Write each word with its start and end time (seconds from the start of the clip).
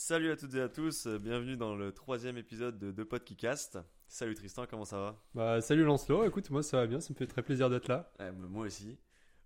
Salut 0.00 0.30
à 0.30 0.36
toutes 0.36 0.54
et 0.54 0.60
à 0.60 0.68
tous, 0.68 1.08
bienvenue 1.08 1.56
dans 1.56 1.74
le 1.74 1.90
troisième 1.90 2.38
épisode 2.38 2.78
de 2.78 2.92
Deux 2.92 3.04
Potes 3.04 3.24
qui 3.24 3.34
Cast. 3.34 3.80
Salut 4.06 4.36
Tristan, 4.36 4.64
comment 4.70 4.84
ça 4.84 4.96
va? 5.00 5.20
Bah, 5.34 5.60
salut 5.60 5.82
Lancelot, 5.82 6.24
écoute, 6.24 6.50
moi 6.50 6.62
ça 6.62 6.76
va 6.76 6.86
bien, 6.86 7.00
ça 7.00 7.12
me 7.12 7.18
fait 7.18 7.26
très 7.26 7.42
plaisir 7.42 7.68
d'être 7.68 7.88
là. 7.88 8.12
Ouais, 8.20 8.30
bah, 8.30 8.46
Moi 8.48 8.66
aussi. 8.66 8.96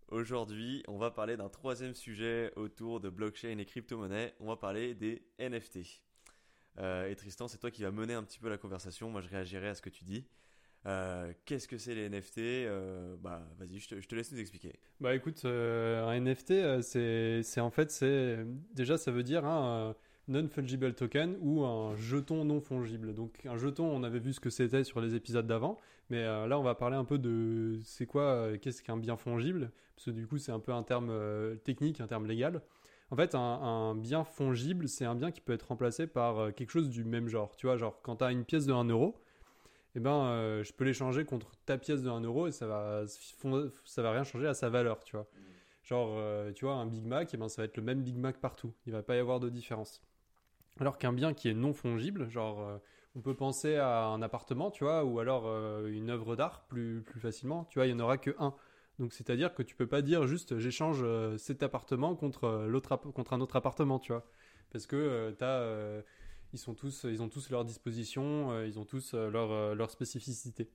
Aujourd'hui, 0.08 0.82
on 0.88 0.98
va 0.98 1.10
parler 1.10 1.38
d'un 1.38 1.48
troisième 1.48 1.94
sujet 1.94 2.52
autour 2.56 3.00
de 3.00 3.08
blockchain 3.08 3.56
et 3.56 3.64
crypto-monnaies. 3.64 4.34
On 4.40 4.48
va 4.48 4.56
parler 4.56 4.94
des 4.94 5.22
NFT. 5.38 6.02
Euh, 6.78 7.08
et 7.08 7.16
Tristan, 7.16 7.48
c'est 7.48 7.56
toi 7.56 7.70
qui 7.70 7.82
vas 7.82 7.90
mener 7.90 8.12
un 8.12 8.22
petit 8.22 8.38
peu 8.38 8.50
la 8.50 8.58
conversation. 8.58 9.08
Moi, 9.08 9.22
je 9.22 9.30
réagirai 9.30 9.68
à 9.68 9.74
ce 9.74 9.80
que 9.80 9.88
tu 9.88 10.04
dis. 10.04 10.26
Euh, 10.84 11.32
Qu'est-ce 11.46 11.66
que 11.66 11.78
c'est 11.78 11.94
les 11.94 12.10
NFT 12.10 12.38
Euh, 12.66 13.16
Bah, 13.16 13.48
vas-y, 13.56 13.78
je 13.78 13.88
te, 13.88 14.00
je 14.02 14.06
te 14.06 14.14
laisse 14.14 14.30
nous 14.30 14.38
expliquer. 14.38 14.78
Bah 15.00 15.14
écoute, 15.14 15.46
un 15.46 16.20
NFT, 16.20 16.82
c'est 16.82 17.42
c'est 17.42 17.60
en 17.62 17.70
fait, 17.70 17.90
c'est 17.90 18.44
déjà 18.74 18.98
ça 18.98 19.12
veut 19.12 19.22
dire 19.22 19.46
un 19.46 19.96
non-fungible 20.28 20.94
token 20.94 21.36
ou 21.40 21.64
un 21.64 21.96
jeton 21.96 22.44
non 22.44 22.60
fongible. 22.60 23.14
Donc 23.14 23.44
un 23.46 23.56
jeton, 23.56 23.84
on 23.84 24.02
avait 24.02 24.18
vu 24.18 24.32
ce 24.32 24.40
que 24.40 24.50
c'était 24.50 24.84
sur 24.84 25.00
les 25.00 25.14
épisodes 25.14 25.46
d'avant, 25.46 25.78
mais 26.10 26.18
euh, 26.18 26.46
là 26.46 26.58
on 26.58 26.62
va 26.62 26.74
parler 26.74 26.96
un 26.96 27.04
peu 27.04 27.18
de 27.18 27.78
c'est 27.84 28.06
quoi, 28.06 28.22
euh, 28.22 28.58
qu'est-ce 28.58 28.82
qu'un 28.82 28.96
bien 28.96 29.16
fongible, 29.16 29.70
parce 29.96 30.06
que 30.06 30.10
du 30.10 30.26
coup 30.26 30.38
c'est 30.38 30.52
un 30.52 30.60
peu 30.60 30.72
un 30.72 30.82
terme 30.82 31.10
euh, 31.10 31.56
technique, 31.56 32.00
un 32.00 32.06
terme 32.06 32.26
légal. 32.26 32.62
En 33.10 33.16
fait, 33.16 33.34
un, 33.34 33.38
un 33.40 33.94
bien 33.94 34.24
fongible, 34.24 34.88
c'est 34.88 35.04
un 35.04 35.14
bien 35.14 35.30
qui 35.30 35.42
peut 35.42 35.52
être 35.52 35.68
remplacé 35.68 36.06
par 36.06 36.54
quelque 36.54 36.70
chose 36.70 36.88
du 36.88 37.04
même 37.04 37.28
genre. 37.28 37.54
Tu 37.56 37.66
vois, 37.66 37.76
genre 37.76 38.00
quand 38.02 38.16
tu 38.16 38.24
as 38.24 38.32
une 38.32 38.44
pièce 38.44 38.64
de 38.64 38.72
1 38.72 38.84
euro, 38.84 39.14
eh 39.94 40.00
ben, 40.00 40.62
je 40.62 40.72
peux 40.72 40.84
l'échanger 40.84 41.26
contre 41.26 41.52
ta 41.66 41.76
pièce 41.76 42.02
de 42.02 42.08
1 42.08 42.22
euro 42.22 42.46
et 42.46 42.52
ça 42.52 42.66
va, 42.66 43.04
ça 43.84 44.02
va 44.02 44.12
rien 44.12 44.24
changer 44.24 44.46
à 44.46 44.54
sa 44.54 44.70
valeur, 44.70 45.04
tu 45.04 45.14
vois. 45.14 45.26
Genre, 45.84 46.14
euh, 46.16 46.52
tu 46.52 46.64
vois, 46.64 46.74
un 46.74 46.86
Big 46.86 47.04
Mac, 47.04 47.30
eh 47.34 47.36
ben, 47.36 47.48
ça 47.48 47.62
va 47.62 47.66
être 47.66 47.76
le 47.76 47.82
même 47.82 48.02
Big 48.02 48.16
Mac 48.16 48.38
partout. 48.38 48.72
Il 48.86 48.92
va 48.92 49.02
pas 49.02 49.16
y 49.16 49.18
avoir 49.18 49.40
de 49.40 49.48
différence. 49.48 50.00
Alors 50.80 50.98
qu'un 50.98 51.12
bien 51.12 51.34
qui 51.34 51.48
est 51.48 51.54
non 51.54 51.72
fongible, 51.74 52.28
genre, 52.28 52.60
euh, 52.60 52.78
on 53.14 53.20
peut 53.20 53.34
penser 53.34 53.76
à 53.76 54.06
un 54.06 54.22
appartement, 54.22 54.70
tu 54.70 54.84
vois, 54.84 55.04
ou 55.04 55.18
alors 55.18 55.44
euh, 55.46 55.88
une 55.88 56.10
œuvre 56.10 56.36
d'art 56.36 56.64
plus, 56.68 57.02
plus 57.02 57.20
facilement, 57.20 57.64
tu 57.64 57.78
vois, 57.78 57.86
il 57.86 57.90
y 57.90 57.94
en 57.94 58.00
aura 58.00 58.18
que 58.18 58.34
un. 58.38 58.54
Donc, 58.98 59.12
c'est-à-dire 59.12 59.54
que 59.54 59.62
tu 59.62 59.74
peux 59.74 59.86
pas 59.86 60.02
dire 60.02 60.26
juste 60.26 60.58
j'échange 60.58 61.00
euh, 61.02 61.36
cet 61.38 61.62
appartement 61.62 62.14
contre, 62.14 62.44
euh, 62.44 62.68
l'autre 62.68 62.96
contre 62.96 63.32
un 63.32 63.40
autre 63.40 63.56
appartement, 63.56 63.98
tu 63.98 64.12
vois. 64.12 64.24
Parce 64.70 64.86
que 64.86 65.34
t'as, 65.38 65.60
euh, 65.60 66.02
ils, 66.52 66.58
sont 66.58 66.74
tous, 66.74 67.04
ils 67.04 67.22
ont 67.22 67.28
tous 67.28 67.50
leur 67.50 67.64
disposition, 67.64 68.62
ils 68.64 68.78
ont 68.78 68.84
tous 68.84 69.12
leur, 69.14 69.74
leur 69.74 69.90
spécificité. 69.90 70.70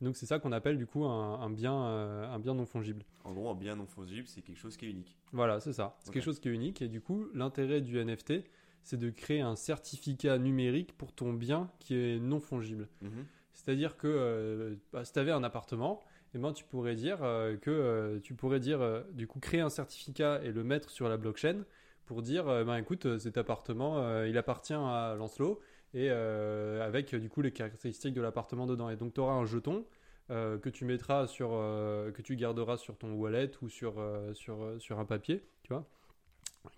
Donc, 0.00 0.16
c'est 0.16 0.26
ça 0.26 0.38
qu'on 0.38 0.52
appelle 0.52 0.76
du 0.76 0.86
coup 0.86 1.04
un, 1.04 1.40
un 1.40 1.50
bien, 1.50 1.74
un 1.74 2.38
bien 2.38 2.54
non 2.54 2.64
fongible. 2.64 3.02
En 3.24 3.32
gros, 3.32 3.50
un 3.50 3.54
bien 3.54 3.74
non 3.74 3.86
fongible, 3.86 4.28
c'est 4.28 4.42
quelque 4.42 4.58
chose 4.58 4.76
qui 4.76 4.86
est 4.86 4.90
unique. 4.90 5.16
Voilà, 5.32 5.58
c'est 5.58 5.72
ça. 5.72 5.96
C'est 5.98 6.12
quelque 6.12 6.22
chose 6.22 6.38
qui 6.38 6.48
est 6.48 6.52
unique 6.52 6.80
et 6.80 6.88
du 6.88 7.00
coup, 7.00 7.26
l'intérêt 7.34 7.80
du 7.80 7.98
NFT, 7.98 8.44
c'est 8.84 8.98
de 8.98 9.10
créer 9.10 9.40
un 9.40 9.56
certificat 9.56 10.38
numérique 10.38 10.96
pour 10.96 11.12
ton 11.12 11.32
bien 11.32 11.70
qui 11.80 11.96
est 11.96 12.18
non 12.20 12.38
fongible. 12.38 12.88
Mhm. 13.00 13.24
C'est-à-dire 13.54 13.96
que 13.96 14.06
euh, 14.06 14.74
bah, 14.92 15.04
si 15.04 15.12
tu 15.12 15.18
avais 15.18 15.32
un 15.32 15.42
appartement, 15.42 16.02
eh 16.34 16.38
ben, 16.38 16.52
tu 16.52 16.64
pourrais 16.64 16.94
dire 16.94 17.18
euh, 17.22 17.56
que 17.56 17.70
euh, 17.70 18.20
tu 18.20 18.34
pourrais 18.34 18.60
dire 18.60 19.04
du 19.12 19.26
coup 19.26 19.40
créer 19.40 19.60
un 19.60 19.70
certificat 19.70 20.40
et 20.44 20.52
le 20.52 20.64
mettre 20.64 20.90
sur 20.90 21.08
la 21.08 21.16
blockchain 21.16 21.64
pour 22.04 22.20
dire 22.20 22.44
ben 22.44 22.76
écoute 22.76 23.18
cet 23.18 23.38
appartement 23.38 24.24
il 24.24 24.36
appartient 24.36 24.74
à 24.74 25.14
Lancelot 25.16 25.58
et 25.94 26.10
avec 26.10 27.14
du 27.14 27.30
coup 27.30 27.40
les 27.40 27.50
caractéristiques 27.50 28.12
de 28.12 28.20
l'appartement 28.20 28.66
dedans 28.66 28.90
et 28.90 28.96
donc 28.96 29.14
tu 29.14 29.20
auras 29.20 29.32
un 29.32 29.46
jeton 29.46 29.86
que 30.28 30.68
tu 30.68 30.84
mettras 30.84 31.26
sur 31.26 31.48
que 31.48 32.20
tu 32.20 32.36
garderas 32.36 32.76
sur 32.76 32.98
ton 32.98 33.14
wallet 33.14 33.52
ou 33.62 33.70
sur 33.70 33.94
sur 34.34 34.74
sur 34.78 34.98
un 34.98 35.06
papier 35.06 35.46
tu 35.62 35.72
vois 35.72 35.88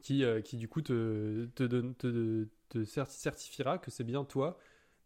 qui 0.02 0.24
euh, 0.24 0.40
qui 0.40 0.56
du 0.56 0.68
coup 0.68 0.82
te 0.82 1.46
te 1.54 1.64
te, 1.92 2.48
te 2.68 2.78
cer- 2.84 3.06
certifiera 3.10 3.78
que 3.78 3.90
c'est 3.90 4.04
bien 4.04 4.24
toi 4.24 4.58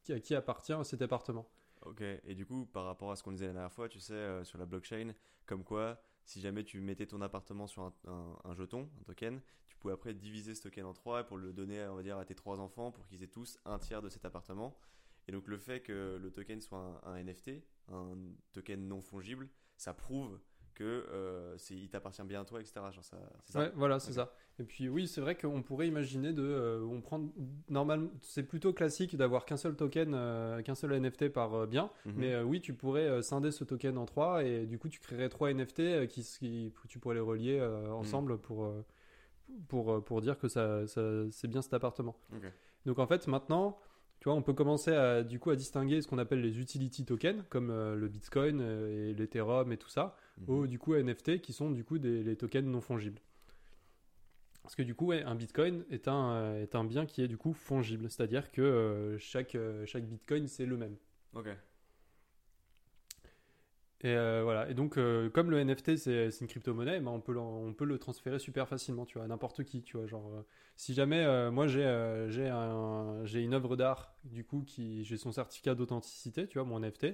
qui, 0.04 0.34
à 0.34 0.38
appartient 0.38 0.74
cet 0.84 1.02
appartement 1.02 1.48
Ok, 1.82 2.02
et 2.02 2.34
du 2.34 2.44
coup, 2.44 2.66
par 2.66 2.84
rapport 2.84 3.10
à 3.10 3.16
ce 3.16 3.22
qu'on 3.22 3.32
disait 3.32 3.46
la 3.46 3.52
dernière 3.54 3.72
fois, 3.72 3.88
tu 3.88 4.00
sais, 4.00 4.12
euh, 4.12 4.44
sur 4.44 4.58
la 4.58 4.66
blockchain, 4.66 5.14
comme 5.46 5.64
quoi, 5.64 6.02
si 6.24 6.40
jamais 6.40 6.62
tu 6.62 6.80
mettais 6.80 7.06
ton 7.06 7.22
appartement 7.22 7.66
sur 7.66 7.90
un 8.06 8.54
jeton, 8.54 8.90
un 9.00 9.04
token, 9.04 9.40
tu 9.66 9.76
pouvais 9.78 9.94
après 9.94 10.12
diviser 10.12 10.54
ce 10.54 10.62
token 10.62 10.84
en 10.84 10.92
trois 10.92 11.24
pour 11.24 11.38
le 11.38 11.54
donner, 11.54 11.82
on 11.86 11.94
va 11.96 12.02
dire, 12.02 12.18
à 12.18 12.24
tes 12.26 12.34
trois 12.34 12.60
enfants 12.60 12.90
pour 12.92 13.06
qu'ils 13.06 13.22
aient 13.22 13.28
tous 13.28 13.58
un 13.64 13.78
tiers 13.78 14.02
de 14.02 14.10
cet 14.10 14.26
appartement. 14.26 14.78
Et 15.26 15.32
donc, 15.32 15.48
le 15.48 15.56
fait 15.56 15.80
que 15.80 16.18
le 16.20 16.30
token 16.30 16.60
soit 16.60 17.00
un, 17.04 17.12
un 17.12 17.16
NFT, 17.16 17.64
un 17.88 18.14
token 18.52 18.86
non 18.86 19.00
fongible, 19.00 19.48
ça 19.78 19.94
prouve 19.94 20.38
que 20.80 21.04
euh, 21.12 21.58
c'est, 21.58 21.74
il 21.74 21.90
t'appartient 21.90 22.22
bien 22.22 22.40
à 22.40 22.44
toi, 22.46 22.58
etc. 22.58 22.80
Genre 22.90 23.04
ça, 23.04 23.18
c'est 23.44 23.52
ça 23.52 23.60
Ouais, 23.60 23.72
voilà, 23.74 24.00
c'est 24.00 24.14
ça. 24.14 24.32
Et 24.58 24.64
puis 24.64 24.88
oui, 24.88 25.06
c'est 25.06 25.20
vrai 25.20 25.34
qu'on 25.34 25.62
pourrait 25.62 25.86
imaginer 25.86 26.32
de, 26.32 26.42
euh, 26.42 26.82
on 26.90 27.02
prend 27.02 27.20
normalement, 27.68 28.08
c'est 28.22 28.44
plutôt 28.44 28.72
classique 28.72 29.14
d'avoir 29.14 29.44
qu'un 29.44 29.58
seul 29.58 29.76
token, 29.76 30.14
euh, 30.14 30.62
qu'un 30.62 30.74
seul 30.74 30.98
NFT 30.98 31.28
par 31.28 31.52
euh, 31.52 31.66
bien. 31.66 31.90
Mhm. 32.06 32.14
Mais 32.16 32.40
oui, 32.40 32.62
tu 32.62 32.72
pourrais 32.72 33.22
scinder 33.22 33.50
ce 33.50 33.62
token 33.62 33.98
en 33.98 34.06
trois 34.06 34.42
et 34.42 34.64
du 34.64 34.78
coup, 34.78 34.88
tu 34.88 35.00
créerais 35.00 35.28
trois 35.28 35.52
NFT 35.52 36.06
qui, 36.08 36.22
qui 36.22 36.72
tu 36.88 36.98
pourrais 36.98 37.16
les 37.16 37.20
relier 37.20 37.58
euh, 37.60 37.90
ensemble 37.90 38.38
pour 38.38 38.72
pour 39.68 40.02
pour 40.02 40.22
dire 40.22 40.38
que 40.38 40.48
ça, 40.48 40.86
ça 40.86 41.02
c'est 41.30 41.48
bien 41.48 41.60
cet 41.60 41.74
appartement. 41.74 42.16
Donc 42.86 42.98
en 42.98 43.06
fait, 43.06 43.26
maintenant, 43.26 43.78
tu 44.20 44.28
vois, 44.28 44.34
on 44.34 44.42
peut 44.42 44.52
commencer 44.52 44.92
à 44.92 45.22
du 45.22 45.38
coup 45.38 45.48
à 45.48 45.56
distinguer 45.56 46.02
ce 46.02 46.06
qu'on 46.06 46.18
appelle 46.18 46.42
les 46.42 46.60
utility 46.60 47.06
tokens 47.06 47.42
comme 47.48 47.70
euh, 47.70 47.96
le 47.96 48.06
Bitcoin 48.08 48.60
et 48.60 49.14
l'Ethereum 49.14 49.72
et 49.72 49.78
tout 49.78 49.88
ça 49.88 50.14
Aux 50.46 50.66
du 50.66 50.78
coup 50.78 50.94
NFT 50.94 51.40
qui 51.40 51.52
sont 51.52 51.70
du 51.70 51.84
coup 51.84 51.98
des 51.98 52.22
les 52.22 52.36
tokens 52.36 52.66
non 52.66 52.80
fongibles. 52.80 53.20
Parce 54.62 54.74
que 54.76 54.82
du 54.82 54.94
coup, 54.94 55.06
ouais, 55.06 55.22
un 55.24 55.34
Bitcoin 55.34 55.84
est 55.90 56.06
un, 56.06 56.32
euh, 56.32 56.62
est 56.62 56.74
un 56.74 56.84
bien 56.84 57.06
qui 57.06 57.22
est 57.22 57.28
du 57.28 57.36
coup 57.36 57.52
fongible, 57.52 58.10
c'est-à-dire 58.10 58.52
que 58.52 58.60
euh, 58.62 59.18
chaque, 59.18 59.54
euh, 59.54 59.84
chaque 59.86 60.04
Bitcoin 60.04 60.46
c'est 60.48 60.66
le 60.66 60.76
même. 60.76 60.96
Ok. 61.34 61.48
Et 64.02 64.14
euh, 64.14 64.40
voilà. 64.44 64.70
Et 64.70 64.74
donc, 64.74 64.94
comme 65.32 65.50
le 65.50 65.58
NFT 65.62 65.96
c'est 65.96 66.28
une 66.40 66.46
crypto-monnaie, 66.46 67.00
ben, 67.00 67.10
on, 67.10 67.20
peut 67.20 67.32
le, 67.32 67.40
on 67.40 67.74
peut 67.74 67.84
le 67.84 67.98
transférer 67.98 68.38
super 68.38 68.66
facilement, 68.66 69.04
tu 69.04 69.18
vois, 69.18 69.24
à 69.24 69.28
n'importe 69.28 69.64
qui, 69.64 69.82
tu 69.82 69.98
vois. 69.98 70.06
Genre, 70.06 70.44
si 70.76 70.94
jamais 70.94 71.50
moi 71.50 71.66
j'ai 71.66 72.26
j'ai 72.30 72.48
un- 72.48 73.24
j'ai 73.26 73.42
une 73.42 73.52
œuvre 73.52 73.76
d'art, 73.76 74.14
du 74.24 74.42
coup, 74.44 74.62
qui 74.66 75.04
j'ai 75.04 75.18
son 75.18 75.32
certificat 75.32 75.74
d'authenticité, 75.74 76.46
tu 76.46 76.58
vois, 76.58 76.66
mon 76.66 76.78
NFT. 76.80 77.08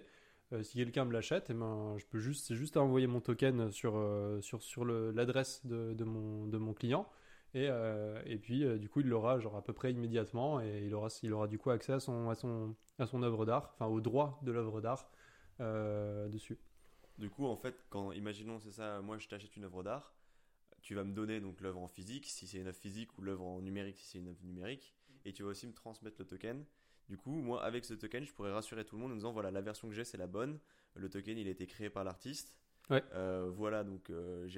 Euh, 0.52 0.62
si 0.62 0.78
quelqu'un 0.78 1.04
me 1.04 1.12
l'achète, 1.12 1.46
eh 1.50 1.54
ben, 1.54 1.96
je 1.98 2.06
peux 2.06 2.18
juste, 2.18 2.46
c'est 2.46 2.54
juste 2.54 2.76
à 2.76 2.82
envoyer 2.82 3.06
mon 3.06 3.20
token 3.20 3.70
sur, 3.70 3.96
euh, 3.96 4.40
sur, 4.40 4.62
sur 4.62 4.84
l'adresse 4.84 5.64
de, 5.66 5.94
de, 5.94 6.04
mon, 6.04 6.46
de 6.46 6.58
mon 6.58 6.74
client. 6.74 7.08
Et, 7.54 7.68
euh, 7.70 8.20
et 8.26 8.36
puis, 8.36 8.64
du 8.78 8.88
coup, 8.88 9.00
il 9.00 9.08
l'aura 9.08 9.38
genre 9.38 9.56
à 9.56 9.62
peu 9.62 9.72
près 9.72 9.92
immédiatement 9.92 10.60
et 10.60 10.84
il 10.84 10.94
aura, 10.94 11.08
il 11.22 11.32
aura 11.32 11.48
du 11.48 11.58
coup 11.58 11.70
accès 11.70 11.92
à 11.92 12.00
son, 12.00 12.28
à 12.28 12.34
son, 12.34 12.74
à 12.98 13.06
son 13.06 13.22
œuvre 13.22 13.46
d'art, 13.46 13.72
enfin 13.74 13.86
au 13.86 14.00
droit 14.00 14.38
de 14.42 14.52
l'œuvre 14.52 14.80
d'art 14.80 15.10
dessus. 15.58 16.58
Du 17.18 17.30
coup, 17.30 17.46
en 17.46 17.56
fait, 17.56 17.74
quand, 17.88 18.12
imaginons, 18.12 18.58
c'est 18.60 18.72
ça, 18.72 19.00
moi 19.00 19.16
je 19.16 19.26
t'achète 19.26 19.56
une 19.56 19.64
œuvre 19.64 19.82
d'art, 19.82 20.12
tu 20.82 20.94
vas 20.94 21.02
me 21.02 21.14
donner 21.14 21.40
donc 21.40 21.60
l'œuvre 21.62 21.80
en 21.80 21.88
physique, 21.88 22.26
si 22.26 22.46
c'est 22.46 22.58
une 22.58 22.66
œuvre 22.66 22.76
physique, 22.76 23.16
ou 23.18 23.22
l'œuvre 23.22 23.46
en 23.46 23.62
numérique, 23.62 23.96
si 23.96 24.04
c'est 24.04 24.18
une 24.18 24.28
œuvre 24.28 24.44
numérique, 24.44 24.94
et 25.24 25.32
tu 25.32 25.42
vas 25.42 25.48
aussi 25.48 25.66
me 25.66 25.72
transmettre 25.72 26.16
le 26.18 26.26
token. 26.26 26.64
Du 27.08 27.16
coup, 27.16 27.30
moi, 27.30 27.62
avec 27.62 27.84
ce 27.84 27.94
token, 27.94 28.24
je 28.24 28.32
pourrais 28.32 28.52
rassurer 28.52 28.84
tout 28.84 28.96
le 28.96 29.02
monde 29.02 29.12
en 29.12 29.14
disant, 29.14 29.32
voilà, 29.32 29.50
la 29.50 29.60
version 29.60 29.88
que 29.88 29.94
j'ai, 29.94 30.04
c'est 30.04 30.16
la 30.18 30.26
bonne, 30.26 30.58
le 30.94 31.08
token, 31.08 31.38
il 31.38 31.46
a 31.46 31.50
été 31.50 31.66
créé 31.66 31.88
par 31.90 32.02
l'artiste. 32.04 32.54
Ouais. 32.90 33.02
Euh, 33.14 33.50
voilà, 33.54 33.84
donc 33.84 34.10
euh, 34.10 34.48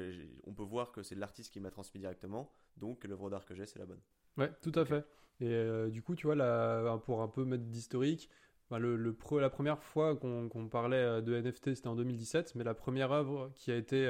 on 0.44 0.52
peut 0.54 0.62
voir 0.62 0.92
que 0.92 1.02
c'est 1.02 1.14
l'artiste 1.14 1.52
qui 1.52 1.60
m'a 1.60 1.70
transmis 1.70 2.00
directement, 2.00 2.50
donc 2.76 3.04
l'œuvre 3.04 3.30
d'art 3.30 3.44
que 3.44 3.54
j'ai, 3.54 3.66
c'est 3.66 3.78
la 3.78 3.86
bonne. 3.86 4.00
Ouais, 4.36 4.50
tout 4.62 4.72
à 4.74 4.84
fait. 4.84 5.04
Et 5.40 5.46
euh, 5.52 5.88
du 5.90 6.02
coup, 6.02 6.14
tu 6.14 6.26
vois, 6.26 6.34
là, 6.36 6.98
pour 7.04 7.22
un 7.22 7.28
peu 7.28 7.44
mettre 7.44 7.64
d'historique, 7.64 8.28
bah, 8.70 8.78
le, 8.78 8.96
le 8.96 9.12
pre- 9.12 9.40
la 9.40 9.50
première 9.50 9.82
fois 9.82 10.16
qu'on 10.16 10.68
parlait 10.70 11.22
de 11.22 11.34
NFT, 11.40 11.74
c'était 11.74 11.88
en 11.88 11.96
2017, 11.96 12.54
mais 12.54 12.64
la 12.64 12.74
première 12.74 13.12
œuvre 13.12 13.50
qui 13.54 13.70
a 13.72 13.76
été, 13.76 14.04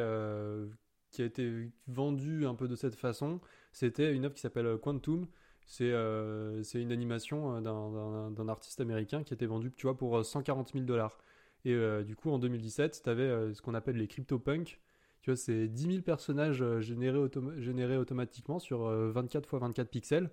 qui 1.11 1.23
a 1.23 1.25
été 1.25 1.71
vendue 1.87 2.45
un 2.47 2.55
peu 2.55 2.67
de 2.69 2.77
cette 2.77 2.95
façon, 2.97 3.41
c'était 3.73 4.13
une 4.15 4.25
œuvre 4.25 4.35
qui 4.35 4.41
s'appelle 4.41 4.77
Quantum. 4.79 5.27
C'est 5.71 5.93
euh, 5.93 6.63
une 6.75 6.93
animation 6.93 7.57
euh, 7.57 8.31
d'un- 8.31 8.49
artiste 8.49 8.81
américain 8.81 9.23
qui 9.23 9.35
a 9.35 9.37
été 9.37 9.47
vendue, 9.47 9.71
tu 9.77 9.87
vois, 9.87 9.97
pour 9.97 10.17
euh, 10.17 10.23
140 10.23 10.73
000 10.73 10.85
dollars. 10.87 11.19
Et 11.67 11.75
euh, 11.75 12.03
du 12.03 12.17
coup, 12.17 12.31
en 12.31 12.39
2017, 12.39 13.03
tu 13.05 13.11
avais 13.11 13.53
ce 13.53 13.61
qu'on 13.61 13.75
appelle 13.75 13.97
les 13.97 14.09
CryptoPunks. 14.09 14.81
Tu 15.21 15.31
vois, 15.31 15.37
c'est 15.37 15.69
10 15.69 15.91
000 15.91 16.03
personnages 16.03 16.63
euh, 16.63 16.81
générés, 16.81 17.19
autom- 17.19 17.59
générés 17.61 17.99
automatiquement 17.99 18.59
sur 18.59 18.87
euh, 18.87 19.11
24 19.11 19.45
x 19.45 19.61
24 19.61 19.91
pixels. 19.91 20.31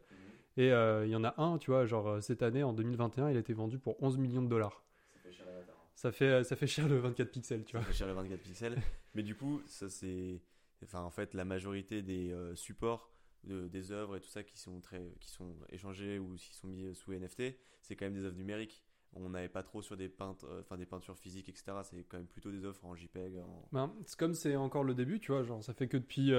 Et 0.58 0.72
euh, 0.72 1.06
il 1.06 1.12
y 1.12 1.16
en 1.18 1.26
a 1.26 1.34
un, 1.42 1.58
tu 1.58 1.70
vois, 1.72 1.86
genre 1.86 2.08
euh, 2.08 2.22
cette 2.22 2.42
année, 2.42 2.64
en 2.64 2.72
2021, 2.72 3.30
il 3.31 3.36
a 3.36 3.40
été 3.42 3.52
vendu 3.54 3.78
pour 3.78 4.02
11 4.02 4.18
millions 4.18 4.42
de 4.44 4.48
dollars. 4.48 4.84
Ça 5.12 5.20
fait 5.22 5.34
cher 5.34 5.46
l'avatar. 5.48 5.76
Ça 5.96 6.12
fait, 6.14 6.26
euh, 6.26 6.44
ça 6.44 6.56
fait 6.56 6.68
cher 6.68 6.88
le 6.88 6.98
24 7.00 7.30
pixels, 7.30 7.66
tu 7.66 7.74
Ça 7.74 7.80
vois. 7.80 7.88
fait 7.88 7.94
cher 7.94 8.08
le 8.08 8.14
24 8.14 8.40
pixels. 8.40 8.78
Mais 9.16 9.24
du 9.24 9.36
coup, 9.36 9.62
ça 9.68 9.90
c'est. 9.90 10.40
Enfin, 10.84 11.02
en 11.02 11.10
fait, 11.10 11.34
la 11.34 11.44
majorité 11.44 12.02
des 12.02 12.31
euh, 12.31 12.56
supports 12.56 13.10
de- 13.45 13.68
des 13.68 13.92
œuvres 13.92 14.15
et 14.18 14.19
tout 14.21 14.30
ça 14.30 14.44
qui 14.44 14.57
sont, 14.57 14.80
très, 14.81 15.13
qui 15.19 15.30
sont 15.30 15.56
échangés 15.71 16.19
ou 16.19 16.36
qui 16.36 16.53
sont 16.56 16.68
mis 16.68 16.94
sous 16.95 17.13
NFT, 17.13 17.57
c'est 17.81 17.95
quand 17.95 18.06
même 18.06 18.13
des 18.15 18.25
œuvres 18.25 18.38
numériques. 18.38 18.83
On 19.18 19.30
n'avait 19.30 19.47
pas 19.47 19.63
trop 19.63 19.81
sur 19.81 19.95
des, 19.95 20.09
peintres, 20.09 20.45
euh, 20.50 20.59
enfin, 20.59 20.77
des 20.77 20.86
peintures 20.86 21.18
physiques, 21.18 21.47
etc. 21.47 21.71
C'est 21.83 22.03
quand 22.09 22.18
même 22.18 22.27
plutôt 22.27 22.51
des 22.51 22.65
œuvres 22.65 22.83
en 22.86 22.95
JPEG. 22.95 23.38
En... 23.38 23.69
Ben, 23.71 23.94
c'est 24.06 24.19
comme 24.19 24.33
c'est 24.33 24.57
encore 24.57 24.83
le 24.83 24.94
début, 24.94 25.21
tu 25.21 25.31
vois, 25.31 25.44
genre 25.44 25.63
ça 25.63 25.74
fait 25.74 25.88
que 25.88 25.95
depuis 25.97 26.31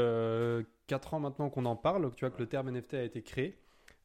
4 0.87 1.15
ans 1.15 1.21
maintenant 1.21 1.49
qu'on 1.49 1.65
en 1.65 1.77
parle, 1.77 2.13
tu 2.17 2.21
vois, 2.27 2.31
que 2.31 2.39
le 2.39 2.47
terme 2.49 2.69
NFT 2.71 2.95
a 2.95 3.03
été 3.05 3.23
créé. 3.23 3.59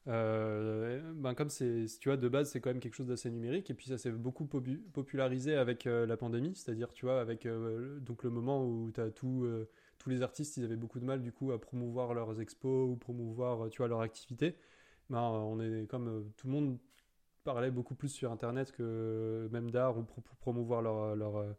euh, 0.08 1.12
ben 1.16 1.34
comme 1.36 1.50
c'est, 1.50 1.86
tu 2.00 2.10
vois, 2.10 2.18
de 2.18 2.28
base, 2.30 2.50
c'est 2.52 2.62
quand 2.62 2.70
même 2.70 2.80
quelque 2.80 2.96
chose 2.96 3.08
d'assez 3.08 3.30
numérique, 3.30 3.70
et 3.70 3.74
puis 3.74 3.88
ça 3.88 3.98
s'est 3.98 4.12
beaucoup 4.12 4.46
popu- 4.46 4.82
popularisé 4.94 5.56
avec 5.56 5.86
euh, 5.86 6.06
la 6.06 6.18
pandémie, 6.18 6.56
c'est-à-dire, 6.56 6.92
tu 6.94 7.06
vois, 7.06 7.20
avec 7.22 7.46
euh, 7.46 8.00
donc 8.00 8.24
le 8.24 8.30
moment 8.30 8.66
où 8.66 8.92
tu 8.92 9.02
as 9.02 9.12
tout, 9.12 9.44
euh, 9.44 9.70
tous 10.02 10.10
les 10.10 10.24
artistes, 10.24 10.58
ils 10.58 10.64
avaient 10.64 10.76
beaucoup 10.76 11.00
de 11.00 11.06
mal, 11.06 11.22
du 11.22 11.32
coup, 11.32 11.52
à 11.52 11.62
promouvoir 11.62 12.14
leurs 12.14 12.42
expos 12.42 12.90
ou 12.90 12.96
promouvoir, 12.96 13.66
euh, 13.66 13.70
tu 13.70 13.78
vois, 13.78 13.88
leur 13.88 14.02
activité. 14.02 14.56
Ben, 15.10 15.22
on 15.22 15.60
est 15.60 15.86
comme 15.88 16.08
euh, 16.08 16.22
tout 16.38 16.48
le 16.48 16.54
monde 16.54 16.80
parlait 17.44 17.72
beaucoup 17.72 17.96
plus 17.96 18.10
sur 18.10 18.32
Internet 18.32 18.72
que 18.72 19.48
même 19.52 19.70
d'art 19.70 19.98
ou 19.98 20.04
pour, 20.04 20.24
promouvoir 20.40 20.82
leur, 20.82 21.38
euh, 21.38 21.54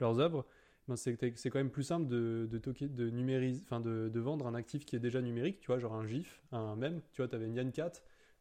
leurs 0.00 0.18
œuvres. 0.18 0.44
Ben, 0.88 0.96
c'est 0.96 1.16
quand 1.16 1.58
même 1.58 1.70
plus 1.70 1.84
simple 1.84 2.06
de, 2.08 2.48
de, 2.50 3.10
numériser, 3.10 3.62
enfin 3.64 3.80
de, 3.80 4.08
de 4.08 4.20
vendre 4.20 4.46
un 4.46 4.54
actif 4.54 4.84
qui 4.84 4.96
est 4.96 5.00
déjà 5.00 5.20
numérique, 5.20 5.60
tu 5.60 5.68
vois, 5.68 5.78
genre 5.78 5.94
un 5.94 6.06
GIF, 6.06 6.42
un. 6.52 6.76
Tu 7.12 7.22
vois, 7.22 7.28
tu 7.28 7.34
avais 7.34 7.48
Nyan 7.48 7.70
Cat, 7.70 7.92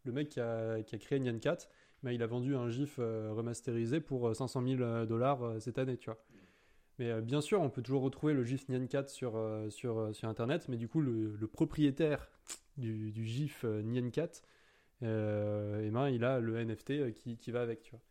le 0.06 0.12
mec 0.12 0.30
qui 0.30 0.39
a, 0.39 0.81
qui 0.83 0.95
a 0.95 0.97
créé 1.00 1.19
Nyan 1.19 1.39
Cat, 1.39 1.57
ben, 2.03 2.12
il 2.12 2.21
a 2.21 2.27
vendu 2.27 2.56
un 2.56 2.69
GIF 2.69 2.97
remasterisé 2.97 4.00
pour 4.00 4.30
euh, 4.30 4.33
500 4.33 4.63
000 4.77 5.06
dollars 5.06 5.56
cette 5.59 5.77
année, 5.77 5.97
tu 5.97 6.09
vois. 6.09 6.19
Mais 7.00 7.12
euh, 7.12 7.21
bien 7.21 7.42
sûr, 7.42 7.62
on 7.62 7.69
peut 7.69 7.81
toujours 7.81 8.03
retrouver 8.03 8.33
le 8.33 8.44
GIF 8.44 8.69
Nyan 8.69 8.88
Cat 8.88 9.07
sur, 9.07 9.36
euh, 9.36 9.69
sur, 9.69 10.00
euh, 10.00 10.13
sur 10.13 10.30
Internet, 10.30 10.68
mais 10.69 10.77
du 10.77 10.88
coup, 10.88 11.01
le, 11.01 11.47
propriétaire 11.47 12.30
du, 12.77 13.12
GIF 13.25 13.65
euh, 13.65 13.81
Nyan 13.81 14.09
Cat, 14.12 14.42
euh, 15.03 15.83
eh 15.86 15.89
ben, 15.89 16.09
il 16.09 16.24
a 16.24 16.39
le 16.39 16.63
NFT 16.63 17.13
qui, 17.13 17.38
qui 17.38 17.51
va 17.51 17.62
avec, 17.62 17.83
tu 17.83 17.92
vois. 17.92 18.01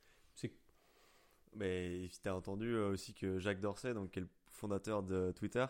Mais 1.57 2.11
tu 2.21 2.29
as 2.29 2.35
entendu 2.35 2.77
aussi 2.77 3.15
que 3.15 3.39
Jacques 3.39 3.61
Dorsey, 3.61 3.95
donc, 3.95 4.11
qui 4.11 4.19
est 4.19 4.23
le 4.23 4.29
fondateur 4.49 5.05
de 5.05 5.31
Twitter, 5.31 5.65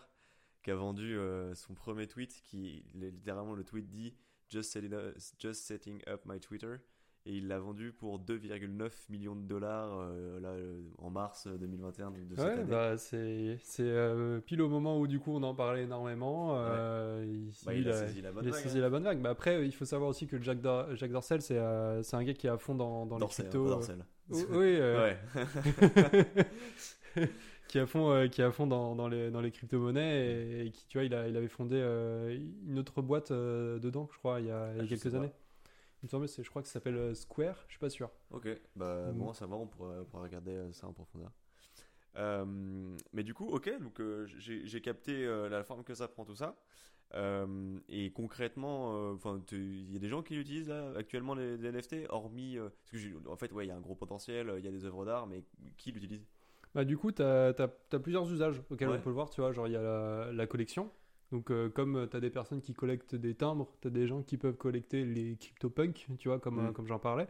qui 0.63 0.71
a 0.71 0.75
vendu 0.75 1.19
son 1.53 1.75
premier 1.75 2.07
tweet, 2.07 2.41
qui 2.43 2.87
littéralement 2.95 3.55
le 3.55 3.65
tweet 3.65 3.91
dit 3.91 4.15
Just 4.49 4.71
setting, 4.71 5.53
setting 5.53 6.01
up 6.09 6.23
my 6.25 6.41
Twitter. 6.41 6.77
Et 7.27 7.33
il 7.39 7.49
l'a 7.49 7.59
vendu 7.59 7.91
pour 7.91 8.19
2,9 8.21 8.91
millions 9.09 9.35
de 9.35 9.41
dollars 9.47 9.99
euh, 9.99 10.39
là, 10.41 10.49
euh, 10.51 10.83
en 10.99 11.09
mars 11.09 11.47
2021 11.49 12.11
donc 12.11 12.29
de 12.29 12.37
cette 12.37 12.45
Ouais, 12.45 12.53
année. 12.53 12.65
bah 12.71 12.99
c'est 12.99 13.57
euh, 13.81 14.41
pile 14.41 14.61
au 14.61 14.69
moment 14.69 14.99
où 15.01 15.07
du 15.07 15.19
coup 15.19 15.33
on 15.35 15.43
en 15.43 15.55
parlait 15.55 15.85
énormément. 15.85 16.55
euh, 16.59 17.25
il, 17.27 17.51
Bah, 17.65 17.73
il 17.73 17.89
a 17.89 17.95
saisi 17.95 18.21
la 18.21 18.31
bonne 18.31 18.45
il 18.45 18.49
a 18.49 18.53
vague, 18.53 18.61
saisi 18.63 18.77
hein. 18.77 18.81
la 18.83 18.91
bonne 18.91 19.05
vague. 19.05 19.21
Mais 19.23 19.31
après, 19.31 19.65
il 19.67 19.73
faut 19.73 19.87
savoir 19.87 20.11
aussi 20.11 20.27
que 20.27 20.39
Jack, 20.43 20.61
Dor- 20.61 20.95
Jack 20.97 21.11
Dorsey, 21.13 21.41
c'est 21.41 21.57
euh, 21.57 22.03
un 22.13 22.25
gars 22.25 22.35
qui 22.35 22.47
est 22.47 22.51
à 22.51 22.59
fond 22.59 22.75
dans, 22.75 23.07
dans 23.07 23.17
les 23.17 23.27
cryptos. 23.27 23.65
euh, 23.65 23.71
Dorsel. 23.71 24.05
oui, 24.29 24.77
euh, 24.79 25.15
Ouais. 25.35 26.37
qui 27.69 27.79
est 27.79 27.81
à 27.81 27.87
fond, 27.87 28.11
euh, 28.11 28.29
qui 28.29 28.41
est 28.43 28.45
à 28.45 28.53
fond 28.53 28.67
dans, 28.67 28.95
dans 28.95 29.09
les, 29.09 29.31
dans 29.31 29.41
les 29.41 29.51
crypto-monnaies 29.51 30.27
et, 30.27 30.67
et 30.67 30.71
qui, 30.71 30.87
tu 30.89 30.99
vois, 30.99 31.05
il, 31.07 31.15
a, 31.15 31.27
il 31.29 31.37
avait 31.37 31.49
fondé 31.49 31.77
euh, 31.79 32.39
une 32.67 32.79
autre 32.79 33.01
boîte 33.03 33.31
euh, 33.31 33.79
dedans, 33.79 34.09
je 34.13 34.19
crois, 34.19 34.41
il 34.41 34.47
y 34.47 34.51
a, 34.51 34.73
Ah, 34.79 34.87
quelques 34.87 35.15
années. 35.15 35.33
Il 36.05 36.07
me 36.07 36.11
semble, 36.11 36.29
je 36.29 36.51
crois 36.51 36.61
que 36.61 36.69
ça 36.69 36.75
s'appelle 36.75 36.97
euh, 36.99 37.15
Square, 37.15 37.65
je 37.67 37.73
suis 37.73 37.81
pas 37.81 37.89
sûr. 37.89 38.11
Ok, 38.31 38.47
bah 38.77 39.11
Mm. 39.11 39.17
bon 39.17 39.31
à 39.31 39.33
savoir, 39.33 39.59
on 39.61 39.67
pourra, 39.67 40.03
on 40.03 40.05
pourra 40.05 40.23
regarder 40.25 40.51
euh, 40.51 40.71
ça 40.71 40.87
en 40.87 40.93
profondeur. 40.93 41.33
Euh, 42.17 42.45
mais 43.15 43.23
du 43.23 43.33
coup, 43.33 43.47
ok, 43.49 43.81
donc 43.81 43.99
euh, 44.01 44.27
j'ai 44.27 44.81
capté 44.83 45.25
euh, 45.25 45.49
la 45.49 45.65
forme 45.65 45.83
que 45.83 45.95
ça 45.95 46.07
prend 46.07 46.27
tout 46.27 46.37
ça. 46.37 46.57
Et 47.89 48.13
concrètement, 48.13 49.13
enfin, 49.13 49.41
il 49.53 49.91
y 49.93 49.97
a 49.97 49.99
des 49.99 50.11
gens 50.11 50.23
qui 50.23 50.35
l'utilisent 50.35 50.69
là 50.69 50.93
actuellement 50.95 51.35
les, 51.35 51.57
les 51.57 51.69
NFT, 51.71 52.07
hormis 52.11 52.59
parce 52.59 52.91
que 52.91 52.99
j'ai- 52.99 53.15
en 53.27 53.37
fait, 53.37 53.51
ouais, 53.53 53.65
il 53.65 53.69
y 53.69 53.73
a 53.73 53.77
un 53.77 53.81
gros 53.81 53.95
potentiel, 53.95 54.53
il 54.59 54.65
y 54.65 54.69
a 54.69 54.73
des 54.73 54.85
œuvres 54.85 55.07
d'art, 55.07 55.27
mais 55.27 55.43
qui 55.79 55.91
l'utilise? 55.91 56.27
Bah, 56.75 56.85
du 56.85 56.99
coup, 56.99 57.13
tu 57.13 57.23
as, 57.23 57.55
plusieurs 58.03 58.31
usages 58.31 58.61
auxquels 58.69 58.91
Ouais. 58.91 58.99
on 58.99 59.01
peut 59.01 59.09
le 59.09 59.15
voir. 59.15 59.31
Tu 59.31 59.41
vois, 59.41 59.53
genre, 59.53 59.69
il 59.69 59.73
y 59.73 59.77
a 59.77 59.81
la, 59.83 60.33
la 60.33 60.47
collection. 60.47 60.91
Donc, 61.35 61.51
euh, 61.51 61.69
comme 61.69 62.07
tu 62.09 62.17
as 62.17 62.21
des 62.21 62.31
personnes 62.31 62.61
qui 62.61 62.75
collectent 62.75 63.17
des 63.17 63.35
timbres, 63.35 63.69
tu 63.83 63.89
as 63.89 63.91
des 63.91 64.07
gens 64.07 64.23
qui 64.23 64.37
peuvent 64.39 64.57
collecter 64.57 65.05
les 65.05 65.37
CryptoPunk, 65.37 66.07
tu 66.19 66.29
vois, 66.29 66.39
comme, 66.39 66.57
Mm. 66.63 66.67
euh, 66.69 66.73
comme 66.73 66.87
j'en 66.87 67.01
parlais. 67.01 67.27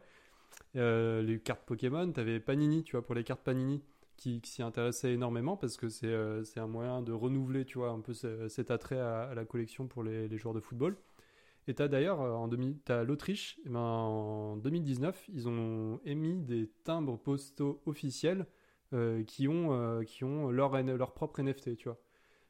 Euh, 0.76 1.22
les 1.22 1.40
cartes 1.40 1.64
Pokémon, 1.66 2.12
tu 2.12 2.20
avais 2.20 2.40
Panini, 2.40 2.84
tu 2.84 2.92
vois, 2.92 3.02
pour 3.04 3.14
les 3.14 3.24
cartes 3.24 3.42
Panini, 3.42 3.82
qui, 4.16 4.40
qui 4.42 4.50
s'y 4.50 4.62
intéressaient 4.62 5.12
énormément 5.14 5.56
parce 5.56 5.76
que 5.78 5.88
c'est 5.88 6.06
euh, 6.08 6.42
un 6.56 6.66
moyen 6.66 7.02
de 7.02 7.12
renouveler, 7.12 7.64
tu 7.64 7.78
vois, 7.78 7.90
un 7.90 8.00
peu 8.00 8.12
ce- 8.14 8.48
cet 8.48 8.70
attrait 8.70 8.98
à, 9.00 9.22
à 9.22 9.34
la 9.34 9.44
collection 9.46 9.88
pour 9.88 10.02
les, 10.04 10.28
les 10.28 10.38
joueurs 10.38 10.54
de 10.54 10.60
football. 10.60 10.96
Et 11.66 11.74
tu 11.74 11.82
as 11.82 11.88
d'ailleurs, 11.88 12.20
euh, 12.20 12.32
en 12.32 12.48
2000 12.48 12.78
t'as 12.84 13.04
l'Autriche, 13.04 13.58
eh 13.66 13.70
ben, 13.70 13.80
en 13.80 14.56
2019, 14.58 15.28
ils 15.32 15.48
ont 15.48 16.00
émis 16.04 16.42
des 16.42 16.70
timbres 16.84 17.18
postaux 17.18 17.80
officiels 17.86 18.46
euh, 18.92 19.24
qui, 19.24 19.48
ont, 19.48 19.72
euh, 19.72 20.02
qui 20.04 20.24
ont 20.24 20.50
leur, 20.50 20.80
leur 20.82 21.14
propre 21.14 21.40
NFT, 21.40 21.76
tu 21.76 21.88
vois. 21.88 21.98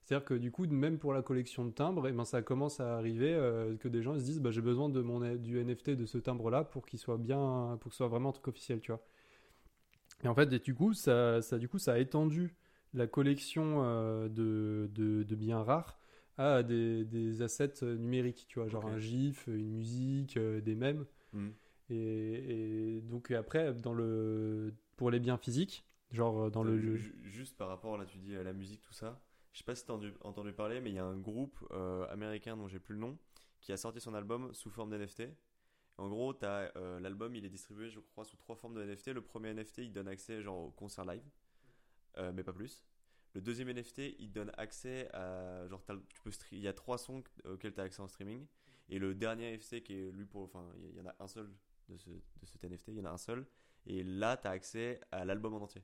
C'est-à-dire 0.05 0.25
que 0.27 0.35
du 0.35 0.51
coup, 0.51 0.67
même 0.67 0.99
pour 0.99 1.15
la 1.15 1.23
collection 1.23 1.65
de 1.65 1.71
timbres, 1.71 2.07
eh 2.09 2.13
ben, 2.13 2.25
ça 2.25 2.43
commence 2.43 2.79
à 2.81 2.97
arriver 2.99 3.33
euh, 3.33 3.77
que 3.77 3.89
des 3.89 4.03
gens 4.03 4.19
se 4.19 4.25
disent 4.25 4.41
bah, 4.41 4.51
j'ai 4.51 4.61
besoin 4.61 4.89
de 4.91 5.01
mon, 5.01 5.21
du 5.37 5.59
NFT 5.59 5.91
de 5.91 6.05
ce 6.07 6.19
timbre-là 6.19 6.65
pour 6.65 6.85
qu'il 6.87 6.99
soit 6.99 7.17
bien, 7.19 7.79
pour 7.81 7.89
que 7.91 7.95
ce 7.95 7.99
soit 7.99 8.09
vraiment 8.09 8.29
un 8.29 8.33
truc 8.33 8.49
officiel, 8.49 8.81
tu 8.81 8.93
vois. 8.93 9.03
Et 10.23 10.29
en 10.29 10.35
fait, 10.35 10.53
et 10.53 10.59
du, 10.59 10.75
coup, 10.75 10.93
ça, 10.95 11.41
ça, 11.43 11.59
du 11.59 11.69
coup, 11.69 11.79
ça 11.79 11.95
a 11.95 11.99
étendu 11.99 12.55
la 12.93 13.07
collection 13.07 13.83
euh, 13.83 14.29
de, 14.29 14.89
de, 14.95 15.23
de 15.23 15.35
biens 15.35 15.63
rares 15.63 15.99
à 16.37 16.63
des, 16.63 17.05
des 17.05 17.43
assets 17.43 17.83
euh, 17.83 17.97
numériques, 17.97 18.47
tu 18.49 18.59
vois, 18.59 18.69
genre 18.69 18.87
un 18.87 18.99
GIF, 18.99 19.47
une 19.47 19.71
musique, 19.73 20.37
euh, 20.37 20.61
des 20.61 20.75
mèmes. 20.75 21.05
Mm. 21.33 21.49
Et, 21.91 22.97
et 22.97 23.01
donc 23.03 23.31
après, 23.31 23.73
dans 23.75 23.93
le, 23.95 24.75
pour 24.97 25.11
les 25.11 25.21
biens 25.21 25.37
physiques, 25.39 25.85
genre 26.13 26.51
dans 26.51 26.63
le... 26.63 26.77
Ju- 26.79 26.97
ju- 26.99 27.15
Juste 27.25 27.57
par 27.57 27.69
rapport, 27.69 27.97
là, 27.99 28.05
tu 28.05 28.19
dis 28.19 28.35
à 28.37 28.43
la 28.43 28.53
musique, 28.53 28.83
tout 28.83 28.93
ça. 28.93 29.21
Je 29.55 29.61
sais 29.61 29.65
pas 29.65 29.75
si 29.77 29.87
t'as 29.87 29.95
entendu, 29.95 30.13
entendu 30.23 30.53
parler, 30.53 30.83
mais 30.83 30.91
il 30.91 30.97
y 30.97 30.99
a 30.99 31.05
un 31.07 31.17
groupe 31.17 31.57
euh, 31.73 32.07
américain 32.11 32.59
dont 32.59 32.69
j'ai 32.69 32.81
plus 32.81 32.95
le 32.95 33.01
nom 33.01 33.19
qui 33.63 33.73
a 33.73 33.79
sorti 33.79 34.01
son 34.01 34.13
album 34.15 34.53
sous 34.53 34.69
forme 34.71 34.91
d'NFT. 34.91 35.23
En 35.97 36.09
gros, 36.09 36.35
t'as, 36.35 36.71
euh, 36.77 37.01
l'album 37.01 37.35
il 37.37 37.45
est 37.47 37.51
distribué, 37.51 37.89
je 37.89 38.01
crois, 38.01 38.25
sous 38.27 38.37
trois 38.37 38.57
formes 38.57 38.75
de 38.75 38.83
NFT. 38.85 39.15
Le 39.15 39.23
premier 39.23 39.51
NFT 39.55 39.79
il 39.79 39.93
donne 39.93 40.09
accès 40.09 40.43
genre 40.43 40.59
au 40.59 40.71
concert 40.73 41.07
live, 41.07 41.23
euh, 42.19 42.33
mais 42.35 42.43
pas 42.45 42.53
plus. 42.53 42.85
Le 43.35 43.41
deuxième 43.41 43.69
NFT 43.71 44.17
il 44.19 44.33
donne 44.33 44.53
accès 44.59 45.09
à 45.15 45.67
genre 45.69 45.85
t'as 45.85 45.97
tu 46.09 46.21
peux 46.23 46.31
il 46.53 46.61
y 46.61 46.69
a 46.69 46.73
trois 46.75 46.99
sons 46.99 47.23
auxquels 47.45 47.75
tu 47.75 47.81
as 47.81 47.85
accès 47.85 48.01
en 48.03 48.09
streaming. 48.09 48.47
Et 48.89 48.99
le 48.99 49.15
dernier 49.15 49.47
NFT 49.57 49.83
qui 49.85 49.95
est 49.95 50.13
lui 50.13 50.27
pour 50.27 50.43
enfin 50.45 50.65
il 50.79 50.97
y- 50.97 51.01
en 51.01 51.07
a 51.07 51.15
un 51.21 51.29
seul 51.29 51.49
de 51.89 51.97
ce 51.97 52.11
de 52.11 52.47
cet 52.47 52.65
NFT, 52.65 52.89
il 52.89 52.99
y 52.99 53.01
en 53.01 53.07
a 53.07 53.11
un 53.11 53.19
seul. 53.19 53.47
Et 53.87 54.03
là 54.05 54.37
tu 54.37 54.49
as 54.49 54.51
accès 54.53 55.01
à 55.13 55.25
l'album 55.25 55.55
en 55.55 55.63
entier. 55.63 55.83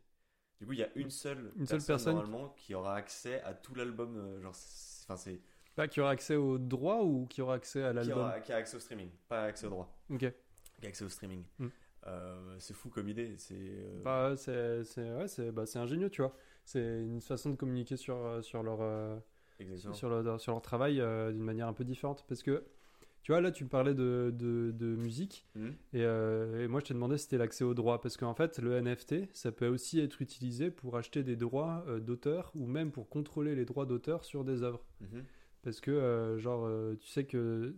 Du 0.61 0.67
coup, 0.67 0.73
il 0.75 0.79
y 0.81 0.83
a 0.85 0.91
une 0.95 1.11
seule, 1.11 1.53
Une 1.57 1.67
seule 1.67 1.83
personne, 1.83 2.15
normalement 2.17 2.51
qui 2.57 2.75
aura 2.75 2.95
accès 2.95 3.41
à 3.43 3.55
tout 3.55 3.75
l'album. 3.75 4.17
euh, 4.17 4.43
genre, 4.43 4.55
enfin, 5.05 5.17
c'est 5.17 5.41
Pas 5.75 5.89
qui 5.89 6.01
aura 6.01 6.11
accès 6.11 6.37
au 6.37 6.59
droit 6.59 7.01
ou 7.03 7.27
qui 7.27 7.41
aura 7.41 7.55
accès 7.55 7.83
à 7.83 7.91
qui, 7.91 7.97
l'album 7.97 8.19
aura- 8.19 8.41
qui 8.41 8.53
a 8.53 8.57
accès 8.57 8.77
au 8.77 8.81
streaming, 8.81 9.09
pas 9.29 9.45
accès 9.45 9.67
au 9.67 9.71
droit, 9.71 9.91
Ok. 10.11 10.19
qui 10.19 10.87
a 10.87 10.89
accès 10.89 11.05
au 11.05 11.09
streaming. 11.09 11.45
Hmm. 11.59 11.69
Euh, 12.07 12.57
c'est 12.59 12.75
fou 12.75 12.89
comme 12.91 13.09
idée. 13.09 13.37
C'est 13.39 13.55
euh, 13.59 14.03
Bah, 14.03 14.35
c'est 14.37 14.85
c'est- 14.85 15.13
ouais, 15.15 15.29
c'est 15.29 15.51
bah, 15.53 15.65
c'est 15.67 15.79
ingénieux, 15.79 16.11
tu 16.11 16.21
vois. 16.23 16.35
C'est 16.65 16.81
une 17.03 17.21
façon 17.23 17.51
de 17.51 17.57
communiquer 17.57 17.97
sur, 17.97 18.43
sur, 18.43 18.63
leur, 18.63 18.79
euh, 18.83 19.19
sur, 19.93 20.09
leur, 20.11 20.41
sur 20.41 20.53
leur 20.53 20.63
travail 20.63 20.97
d'une 20.97 21.43
manière 21.43 21.69
un 21.69 21.73
peu 21.75 21.85
différente. 21.85 22.25
Parce 22.29 22.43
que, 22.43 22.65
tu 23.23 23.33
vois, 23.33 23.41
là, 23.41 23.51
tu 23.53 23.65
me 23.65 23.69
parlais 23.69 23.95
de, 23.95 24.33
de, 24.35 24.73
de 24.75 24.87
musique. 24.97 25.47
Et, 25.93 26.03
euh, 26.05 26.65
et 26.65 26.69
moi, 26.69 26.81
je 26.81 26.87
t'ai 26.87 26.95
demandé 26.95 27.19
si 27.19 27.25
c'était 27.25 27.39
l'accès 27.39 27.65
aux 27.65 27.75
droits. 27.75 28.01
Parce 28.01 28.17
qu'en 28.17 28.35
fait, 28.35 28.59
le 28.59 28.81
NFT, 28.81 29.29
ça 29.35 29.53
peut 29.53 29.69
aussi 29.69 30.01
être 30.01 30.23
utilisé 30.23 30.71
pour 30.71 30.97
acheter 30.97 31.23
des 31.23 31.37
droits 31.37 31.85
euh, 31.89 32.01
d'auteur 32.01 32.51
ou 32.55 32.67
même 32.67 32.91
pour 32.93 33.09
contrôler 33.09 33.55
les 33.55 33.65
droits 33.67 33.87
d'auteur 33.87 34.25
sur 34.25 34.45
des 34.45 34.63
œuvres. 34.63 34.85
Mhm. 35.01 35.25
Parce 35.63 35.81
que, 35.81 35.91
euh, 35.91 36.39
genre, 36.39 36.67
tu 36.99 37.09
sais 37.09 37.25
que, 37.25 37.75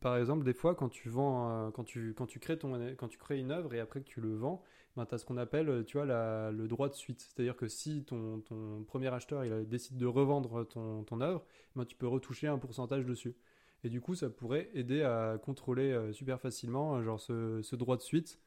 par 0.00 0.16
exemple, 0.16 0.44
des 0.44 0.54
fois, 0.54 0.74
quand 0.74 0.88
tu 0.88 1.10
vends, 1.10 1.70
quand, 1.72 1.84
tu, 1.84 2.14
quand, 2.14 2.26
tu 2.26 2.38
crées 2.38 2.58
ton, 2.58 2.72
quand 2.96 3.08
tu 3.08 3.18
crées 3.18 3.38
une 3.38 3.50
œuvre 3.50 3.74
et 3.74 3.80
après 3.80 4.00
que 4.00 4.08
tu 4.08 4.22
le 4.22 4.34
vends, 4.34 4.62
ben, 4.96 5.04
tu 5.04 5.14
as 5.14 5.18
ce 5.18 5.24
qu'on 5.26 5.36
appelle, 5.36 5.84
tu 5.86 5.98
vois, 5.98 6.06
la- 6.06 6.50
le 6.52 6.66
droit 6.68 6.88
de 6.88 6.94
suite. 6.94 7.20
C'est-à-dire 7.20 7.56
que 7.56 7.68
si 7.68 8.04
ton, 8.04 8.40
ton 8.40 8.84
premier 8.84 9.08
acheteur 9.12 9.44
il 9.44 9.68
décide 9.68 9.98
de 9.98 10.06
revendre 10.06 10.66
ton, 10.66 11.04
ton 11.04 11.20
œuvre, 11.20 11.44
ben, 11.76 11.84
tu 11.84 11.96
peux 11.96 12.06
retoucher 12.08 12.46
un 12.46 12.58
pourcentage 12.58 13.04
dessus. 13.04 13.34
Et 13.84 13.90
du 13.90 14.00
coup, 14.00 14.14
ça 14.14 14.30
pourrait 14.30 14.70
aider 14.74 15.02
à 15.02 15.38
contrôler 15.42 15.92
euh, 15.92 16.12
super 16.12 16.40
facilement, 16.40 16.96
euh, 16.96 17.02
genre, 17.02 17.20
ce, 17.20 17.60
ce 17.62 17.76
droit 17.76 17.96
de 17.96 18.02
suite. 18.02 18.40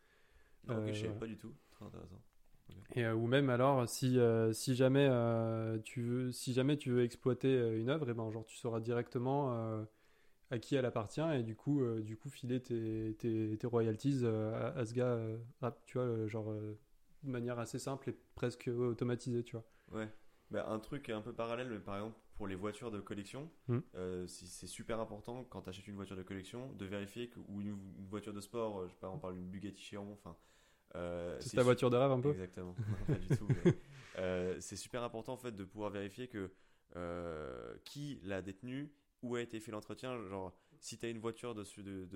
Non, 0.67 0.77
ok, 0.77 0.84
Euh, 0.88 0.94
je 0.94 1.08
pas 1.08 1.27
du 1.27 1.38
tout. 1.38 1.53
Très 1.72 1.86
intéressant. 1.86 2.22
Et, 2.96 3.08
ou 3.08 3.27
même 3.27 3.50
alors, 3.50 3.88
si, 3.88 4.17
si, 4.51 4.75
jamais, 4.75 5.10
tu 5.84 6.01
veux, 6.01 6.32
si 6.32 6.53
jamais 6.53 6.77
tu 6.77 6.91
veux 6.91 7.03
exploiter 7.03 7.53
une 7.77 7.89
œuvre, 7.89 8.10
et 8.10 8.13
ben, 8.13 8.29
genre, 8.32 8.46
tu 8.46 8.58
sauras 8.58 8.79
directement 8.82 9.86
à 10.50 10.60
qui 10.60 10.75
elle 10.75 10.86
appartient 10.86 11.22
et 11.34 11.44
du 11.44 11.56
coup, 11.56 11.82
euh, 11.82 12.01
du 12.01 12.15
coup 12.17 12.29
filer 12.29 12.62
tes, 12.62 13.15
tes, 13.20 13.58
tes 13.58 13.67
royalties 13.67 14.22
euh, 14.24 14.53
à, 14.53 14.79
à 14.79 14.86
ce 14.86 14.94
gars, 14.94 15.08
euh, 15.08 15.38
rap, 15.62 15.82
tu 15.86 15.98
vois, 15.98 16.27
genre 16.27 16.53
de 16.53 16.77
manière 17.29 17.60
assez 17.60 17.79
simple 17.79 18.10
et 18.10 18.17
presque 18.36 18.67
automatisée, 18.67 19.44
tu 19.44 19.53
vois. 19.53 19.65
Ouais. 19.91 20.10
Bah, 20.50 20.65
un 20.70 20.79
truc 20.79 21.10
un 21.10 21.22
peu 21.22 21.34
parallèle, 21.34 21.70
mais 21.70 21.79
par 21.79 21.96
exemple 21.98 22.17
pour 22.38 22.48
les 22.48 22.56
voitures 22.56 22.91
de 22.91 23.00
collection, 23.01 23.50
Hmm. 23.67 23.79
euh, 23.96 24.25
c'est 24.27 24.67
super 24.67 25.00
important 25.00 25.44
quand 25.50 25.63
tu 25.63 25.70
achètes 25.70 25.88
une 25.88 25.96
voiture 25.96 26.15
de 26.15 26.24
collection 26.24 26.72
de 26.74 26.86
vérifier 26.86 27.27
que 27.29 27.39
ou 27.50 27.62
une, 27.62 27.70
une 27.98 28.08
voiture 28.08 28.34
de 28.34 28.41
sport, 28.41 28.79
euh, 28.79 28.88
je 28.88 28.94
sais 28.94 29.00
pas, 29.00 29.10
on 29.10 29.17
parle 29.20 29.34
d'une 29.36 29.48
Bugatti 29.50 29.82
Chiron, 29.82 30.13
enfin. 30.13 30.36
euh, 30.96 31.36
C'est 31.41 31.56
ta 31.58 31.63
voiture 31.63 31.89
de 31.89 31.98
rêve 31.98 32.12
un 32.12 32.22
peu 32.22 32.29
Exactement. 32.32 32.75
Non, 32.89 33.06
pas 33.13 33.20
du 33.20 33.27
tout. 33.27 33.48
euh, 34.20 34.56
c'est 34.60 34.75
super 34.77 35.03
important 35.03 35.34
en 35.34 35.38
fait 35.38 35.51
de 35.56 35.63
pouvoir 35.63 35.89
vérifier 35.89 36.27
que 36.27 36.51
qui 37.84 38.20
l'a 38.24 38.41
détenu, 38.41 38.91
où 39.22 39.36
a 39.36 39.41
été 39.41 39.60
fait 39.60 39.72
l'entretien. 39.72 40.20
Genre, 40.27 40.53
si 40.80 40.98
tu 40.98 41.06
as 41.06 41.10
une 41.10 41.20
voiture 41.20 41.56
de, 41.56 41.64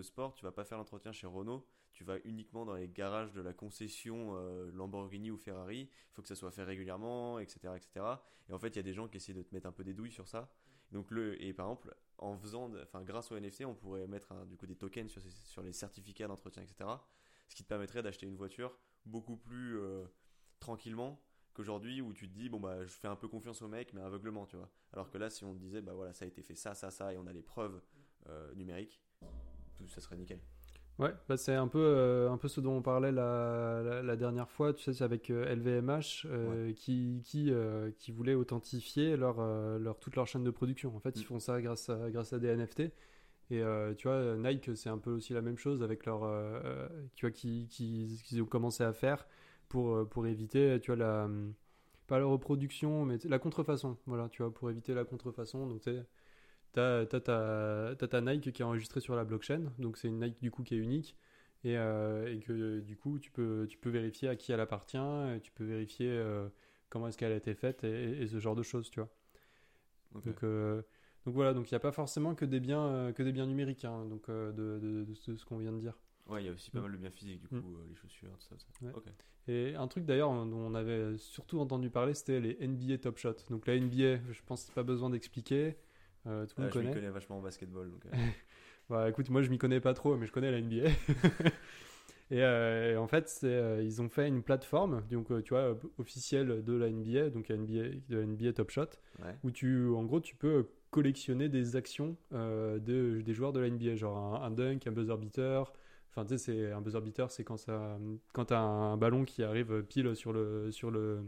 sport, 0.01 0.33
tu 0.33 0.43
vas 0.43 0.51
pas 0.51 0.63
faire 0.63 0.77
l'entretien 0.77 1.11
chez 1.11 1.27
Renault, 1.27 1.65
tu 1.93 2.03
vas 2.03 2.17
uniquement 2.23 2.65
dans 2.65 2.75
les 2.75 2.87
garages 2.87 3.33
de 3.33 3.41
la 3.41 3.53
concession 3.53 4.35
euh, 4.35 4.71
Lamborghini 4.71 5.31
ou 5.31 5.37
Ferrari, 5.37 5.89
il 5.91 6.13
faut 6.13 6.21
que 6.21 6.27
ça 6.27 6.35
soit 6.35 6.51
fait 6.51 6.63
régulièrement, 6.63 7.39
etc. 7.39 7.73
etc. 7.75 8.05
Et 8.49 8.53
en 8.53 8.59
fait, 8.59 8.69
il 8.69 8.75
y 8.77 8.79
a 8.79 8.83
des 8.83 8.93
gens 8.93 9.07
qui 9.07 9.17
essaient 9.17 9.33
de 9.33 9.41
te 9.41 9.53
mettre 9.53 9.67
un 9.67 9.71
peu 9.71 9.83
des 9.83 9.93
douilles 9.93 10.11
sur 10.11 10.27
ça. 10.27 10.51
Donc 10.91 11.11
le, 11.11 11.41
et 11.41 11.53
par 11.53 11.67
exemple, 11.67 11.95
en 12.17 12.37
faisant, 12.37 12.71
enfin, 12.81 13.01
grâce 13.01 13.31
au 13.31 13.39
NFT, 13.39 13.65
on 13.65 13.75
pourrait 13.75 14.07
mettre 14.07 14.45
du 14.45 14.57
coup 14.57 14.65
des 14.65 14.75
tokens 14.75 15.09
sur, 15.09 15.21
sur 15.45 15.61
les 15.61 15.73
certificats 15.73 16.27
d'entretien, 16.27 16.63
etc. 16.63 16.89
Ce 17.47 17.55
qui 17.55 17.63
te 17.63 17.69
permettrait 17.69 18.03
d'acheter 18.03 18.25
une 18.25 18.35
voiture 18.35 18.77
beaucoup 19.05 19.37
plus 19.37 19.79
euh, 19.79 20.05
tranquillement 20.59 21.21
qu'aujourd'hui 21.53 22.01
où 22.01 22.13
tu 22.13 22.29
te 22.29 22.33
dis 22.33 22.49
bon 22.49 22.59
bah 22.59 22.85
je 22.85 22.93
fais 22.93 23.07
un 23.07 23.15
peu 23.15 23.27
confiance 23.27 23.61
au 23.61 23.67
mec 23.67 23.93
mais 23.93 24.01
aveuglement 24.01 24.45
tu 24.45 24.55
vois 24.55 24.69
alors 24.93 25.09
que 25.09 25.17
là 25.17 25.29
si 25.29 25.43
on 25.43 25.53
te 25.53 25.59
disait 25.59 25.81
bah 25.81 25.93
voilà 25.93 26.13
ça 26.13 26.23
a 26.25 26.27
été 26.27 26.41
fait 26.41 26.55
ça 26.55 26.73
ça 26.73 26.91
ça 26.91 27.13
et 27.13 27.17
on 27.17 27.27
a 27.27 27.33
les 27.33 27.41
preuves 27.41 27.81
euh, 28.29 28.53
numériques 28.55 29.01
tout 29.77 29.87
ça 29.87 30.01
serait 30.01 30.17
nickel 30.17 30.39
Ouais, 30.99 31.13
bah 31.27 31.35
c'est 31.35 31.55
un 31.55 31.67
peu, 31.67 31.81
euh, 31.81 32.29
un 32.29 32.37
peu 32.37 32.47
ce 32.47 32.61
dont 32.61 32.73
on 32.73 32.81
parlait 32.83 33.11
la, 33.11 34.01
la, 34.03 34.15
dernière 34.15 34.49
fois, 34.51 34.71
tu 34.71 34.83
sais, 34.83 34.93
c'est 34.93 35.03
avec 35.03 35.29
LVMH 35.29 36.27
euh, 36.27 36.73
qui, 36.73 37.23
qui, 37.25 37.51
qui 37.97 38.11
voulait 38.11 38.35
authentifier 38.35 39.17
leur, 39.17 39.41
leur, 39.79 39.97
toute 39.97 40.15
leur 40.15 40.27
chaîne 40.27 40.43
de 40.43 40.51
production. 40.51 40.95
En 40.95 40.99
fait, 40.99 41.15
ils 41.15 41.21
mm. 41.21 41.25
font 41.25 41.39
ça 41.39 41.59
grâce 41.59 41.89
à, 41.89 42.11
grâce 42.11 42.33
à 42.33 42.39
des 42.39 42.55
NFT. 42.55 42.91
Et 43.49 43.63
tu 43.97 44.07
vois, 44.07 44.37
Nike, 44.37 44.77
c'est 44.77 44.89
un 44.89 44.99
peu 44.99 45.11
aussi 45.11 45.33
la 45.33 45.41
même 45.41 45.57
chose 45.57 45.81
avec 45.81 46.05
leur. 46.05 46.19
tu 47.15 47.25
vois, 47.25 47.31
qui, 47.31 47.67
qui, 47.67 48.21
qui, 48.23 48.39
ont 48.39 48.45
commencé 48.45 48.83
à 48.83 48.93
faire 48.93 49.25
pour, 49.69 50.07
pour 50.07 50.27
éviter, 50.27 50.79
tu 50.81 50.91
vois, 50.91 50.97
la. 50.97 51.29
Pas 52.05 52.19
la 52.19 52.25
reproduction, 52.25 53.05
mais 53.05 53.17
la 53.23 53.39
contrefaçon. 53.39 53.97
Voilà, 54.05 54.29
tu 54.29 54.43
vois, 54.43 54.53
pour 54.53 54.69
éviter 54.69 54.93
la 54.93 55.05
contrefaçon. 55.05 55.65
Donc, 55.65 55.81
tu 55.81 55.91
sais 55.91 56.05
T'as 56.73 57.01
as, 57.01 57.95
ta 57.95 58.21
Nike 58.21 58.51
qui 58.51 58.61
est 58.61 58.65
enregistrée 58.65 59.01
sur 59.01 59.15
la 59.15 59.25
blockchain, 59.25 59.71
donc 59.77 59.97
c'est 59.97 60.07
une 60.07 60.19
Nike 60.19 60.41
du 60.41 60.51
coup 60.51 60.63
qui 60.63 60.75
est 60.75 60.77
unique 60.77 61.17
et, 61.63 61.77
euh, 61.77 62.33
et, 62.33 62.39
que 62.39 62.79
du 62.79 62.95
coup 62.95 63.19
tu 63.19 63.29
peux, 63.29 63.67
tu 63.69 63.77
peux 63.77 63.89
vérifier 63.89 64.29
à 64.29 64.35
qui 64.35 64.51
elle 64.51 64.59
appartient, 64.61 64.97
tu 65.43 65.51
peux 65.51 65.65
vérifier 65.65 66.09
euh, 66.09 66.47
comment 66.89 67.07
est-ce 67.07 67.17
qu'elle 67.17 67.33
a 67.33 67.35
été 67.35 67.53
faite 67.55 67.83
et, 67.83 68.25
ce 68.27 68.39
genre 68.39 68.55
de 68.55 68.63
choses, 68.63 68.89
tu 68.89 68.99
vois. 68.99 69.09
Donc, 70.25 70.43
euh, 70.43 70.81
donc 71.25 71.33
voilà, 71.33 71.53
donc 71.53 71.69
il 71.69 71.73
n'y 71.73 71.77
a 71.77 71.79
pas 71.79 71.91
forcément 71.91 72.35
que 72.35 72.45
des 72.45 72.59
biens, 72.59 73.11
que 73.13 73.23
des 73.23 73.31
biens 73.31 73.45
numériques, 73.45 73.85
hein, 73.85 74.05
donc 74.05 74.29
de, 74.29 74.51
de, 74.51 75.05
de, 75.05 75.13
ce, 75.13 75.45
qu'on 75.45 75.57
vient 75.57 75.71
de 75.71 75.79
dire. 75.79 75.97
Ouais, 76.27 76.41
il 76.41 76.45
y 76.45 76.49
a 76.49 76.53
aussi 76.53 76.71
pas 76.71 76.79
mm. 76.79 76.83
mal 76.83 76.91
de 76.93 76.97
biens 76.97 77.11
physiques, 77.11 77.41
du 77.49 77.55
mm. 77.55 77.61
coup, 77.61 77.77
les 77.89 77.95
chaussures, 77.95 78.37
tout 78.37 78.55
ça. 78.55 78.91
Et 79.47 79.75
un 79.75 79.87
truc 79.87 80.05
d'ailleurs 80.05 80.31
dont 80.31 80.57
on 80.57 80.75
avait 80.75 81.17
surtout 81.17 81.59
entendu 81.59 81.89
parler, 81.89 82.13
c'était 82.13 82.39
les 82.39 82.67
NBA 82.67 82.99
Top 82.99 83.17
Shot. 83.17 83.35
Donc 83.49 83.67
la 83.67 83.79
NBA, 83.79 84.31
je 84.31 84.41
pense 84.45 84.69
a 84.69 84.73
pas 84.73 84.83
besoin 84.83 85.09
d'expliquer. 85.09 85.75
Euh, 86.27 86.45
tout 86.45 86.55
le 86.57 86.63
monde 86.63 86.71
ah, 86.71 86.73
connaît. 86.73 86.89
Je 86.89 86.95
connais 86.95 87.09
vachement 87.09 87.37
en 87.37 87.41
basketball. 87.41 87.89
Donc, 87.89 88.05
euh. 88.05 88.09
bah, 88.89 89.09
écoute, 89.09 89.29
moi 89.29 89.41
je 89.41 89.49
m'y 89.49 89.57
connais 89.57 89.79
pas 89.79 89.93
trop, 89.93 90.15
mais 90.15 90.27
je 90.27 90.31
connais 90.31 90.51
la 90.51 90.61
NBA. 90.61 90.89
Euh, 92.33 92.93
et, 92.93 92.95
en 92.95 93.07
fait, 93.07 93.45
ils 93.81 94.01
ont 94.01 94.07
fait 94.07 94.25
une 94.25 94.41
plateforme, 94.41 95.03
donc 95.11 95.27
tu 95.43 95.49
vois, 95.49 95.77
officielle 95.97 96.63
de 96.63 96.73
la 96.77 96.89
NBA, 96.89 97.29
donc 97.29 97.49
NBA, 97.49 97.89
de 98.07 98.17
la 98.17 98.25
NBA 98.25 98.53
Top 98.53 98.71
Shot, 98.71 98.87
où 99.43 99.51
tu, 99.51 99.89
en 99.89 100.05
gros, 100.05 100.21
tu 100.21 100.37
peux 100.37 100.69
collectionner 100.91 101.49
des 101.49 101.75
actions 101.75 102.15
de, 102.31 103.19
des 103.19 103.33
joueurs 103.33 103.51
de 103.51 103.59
la 103.59 103.69
NBA, 103.69 103.97
genre 103.97 104.17
un, 104.17 104.45
un 104.45 104.49
dunk, 104.49 104.87
un 104.87 104.93
buzzer 104.93 105.17
beater. 105.17 105.73
Enfin, 106.09 106.23
tu 106.23 106.37
sais, 106.37 106.37
c'est 106.37 106.71
un 106.71 106.79
buzzer 106.79 107.01
beater, 107.01 107.29
c'est 107.29 107.43
quand 107.43 107.57
ça, 107.57 107.99
quand 108.31 108.45
t'as 108.45 108.61
un 108.61 108.95
ballon 108.95 109.25
qui 109.25 109.43
arrive 109.43 109.83
pile 109.83 110.15
sur 110.15 110.31
le, 110.31 110.71
sur 110.71 110.89
le, 110.89 111.25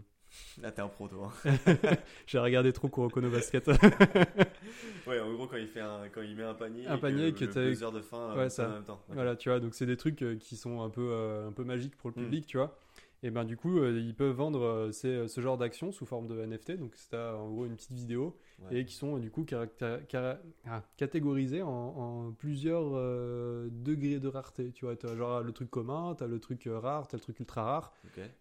Là, 0.61 0.71
t'es 0.71 0.81
un 0.81 0.87
pro, 0.87 1.07
toi. 1.07 1.31
J'ai 2.27 2.39
regardé 2.39 2.73
trop 2.73 2.87
Kurokono 2.87 3.29
Basket. 3.29 3.67
ouais, 5.07 5.19
en 5.19 5.33
gros, 5.33 5.47
quand 5.47 5.57
il, 5.57 5.67
fait 5.67 5.81
un, 5.81 6.09
quand 6.13 6.21
il 6.21 6.35
met 6.35 6.43
un 6.43 6.53
panier, 6.53 6.87
un 6.87 6.97
panier 6.97 7.33
que, 7.33 7.45
tu 7.45 7.57
as. 7.57 7.91
de 7.91 8.01
fin 8.01 8.35
ouais, 8.35 8.49
ça. 8.49 8.67
en 8.67 8.73
même 8.73 8.83
temps. 8.83 9.01
Voilà, 9.09 9.35
tu 9.35 9.49
vois, 9.49 9.59
donc 9.59 9.73
c'est 9.73 9.85
des 9.85 9.97
trucs 9.97 10.21
euh, 10.21 10.35
qui 10.37 10.55
sont 10.55 10.81
un 10.81 10.89
peu, 10.89 11.09
euh, 11.11 11.47
un 11.47 11.51
peu 11.51 11.63
magiques 11.63 11.95
pour 11.95 12.11
le 12.11 12.21
hmm. 12.21 12.25
public, 12.25 12.45
tu 12.45 12.57
vois. 12.57 12.79
Et 13.23 13.31
ben 13.31 13.45
du 13.45 13.57
coup, 13.57 13.79
euh, 13.79 13.99
ils 13.99 14.15
peuvent 14.15 14.35
vendre 14.35 14.91
ce 14.91 15.41
genre 15.41 15.57
d'actions 15.57 15.91
sous 15.91 16.05
forme 16.05 16.27
de 16.27 16.45
NFT. 16.45 16.73
Donc 16.73 16.91
c'est 16.95 17.17
en 17.17 17.49
gros 17.49 17.65
une 17.65 17.75
petite 17.75 17.93
vidéo 17.93 18.37
et 18.71 18.85
qui 18.85 18.95
sont 18.95 19.17
du 19.17 19.31
coup 19.31 19.45
ah, 20.65 20.83
catégorisés 20.97 21.61
en, 21.61 22.31
plusieurs 22.37 22.91
euh, 22.93 23.69
degrés 23.71 24.19
de 24.19 24.27
rareté. 24.27 24.71
Tu 24.71 24.85
vois, 24.85 24.95
as 25.03 25.15
genre 25.15 25.41
le 25.41 25.51
truc 25.51 25.69
commun, 25.69 26.15
tu 26.17 26.23
as 26.23 26.27
le 26.27 26.39
truc 26.39 26.67
euh, 26.67 26.79
rare, 26.79 27.07
tu 27.07 27.15
as 27.15 27.17
le 27.17 27.21
truc 27.21 27.39
ultra 27.39 27.63
rare. 27.63 27.93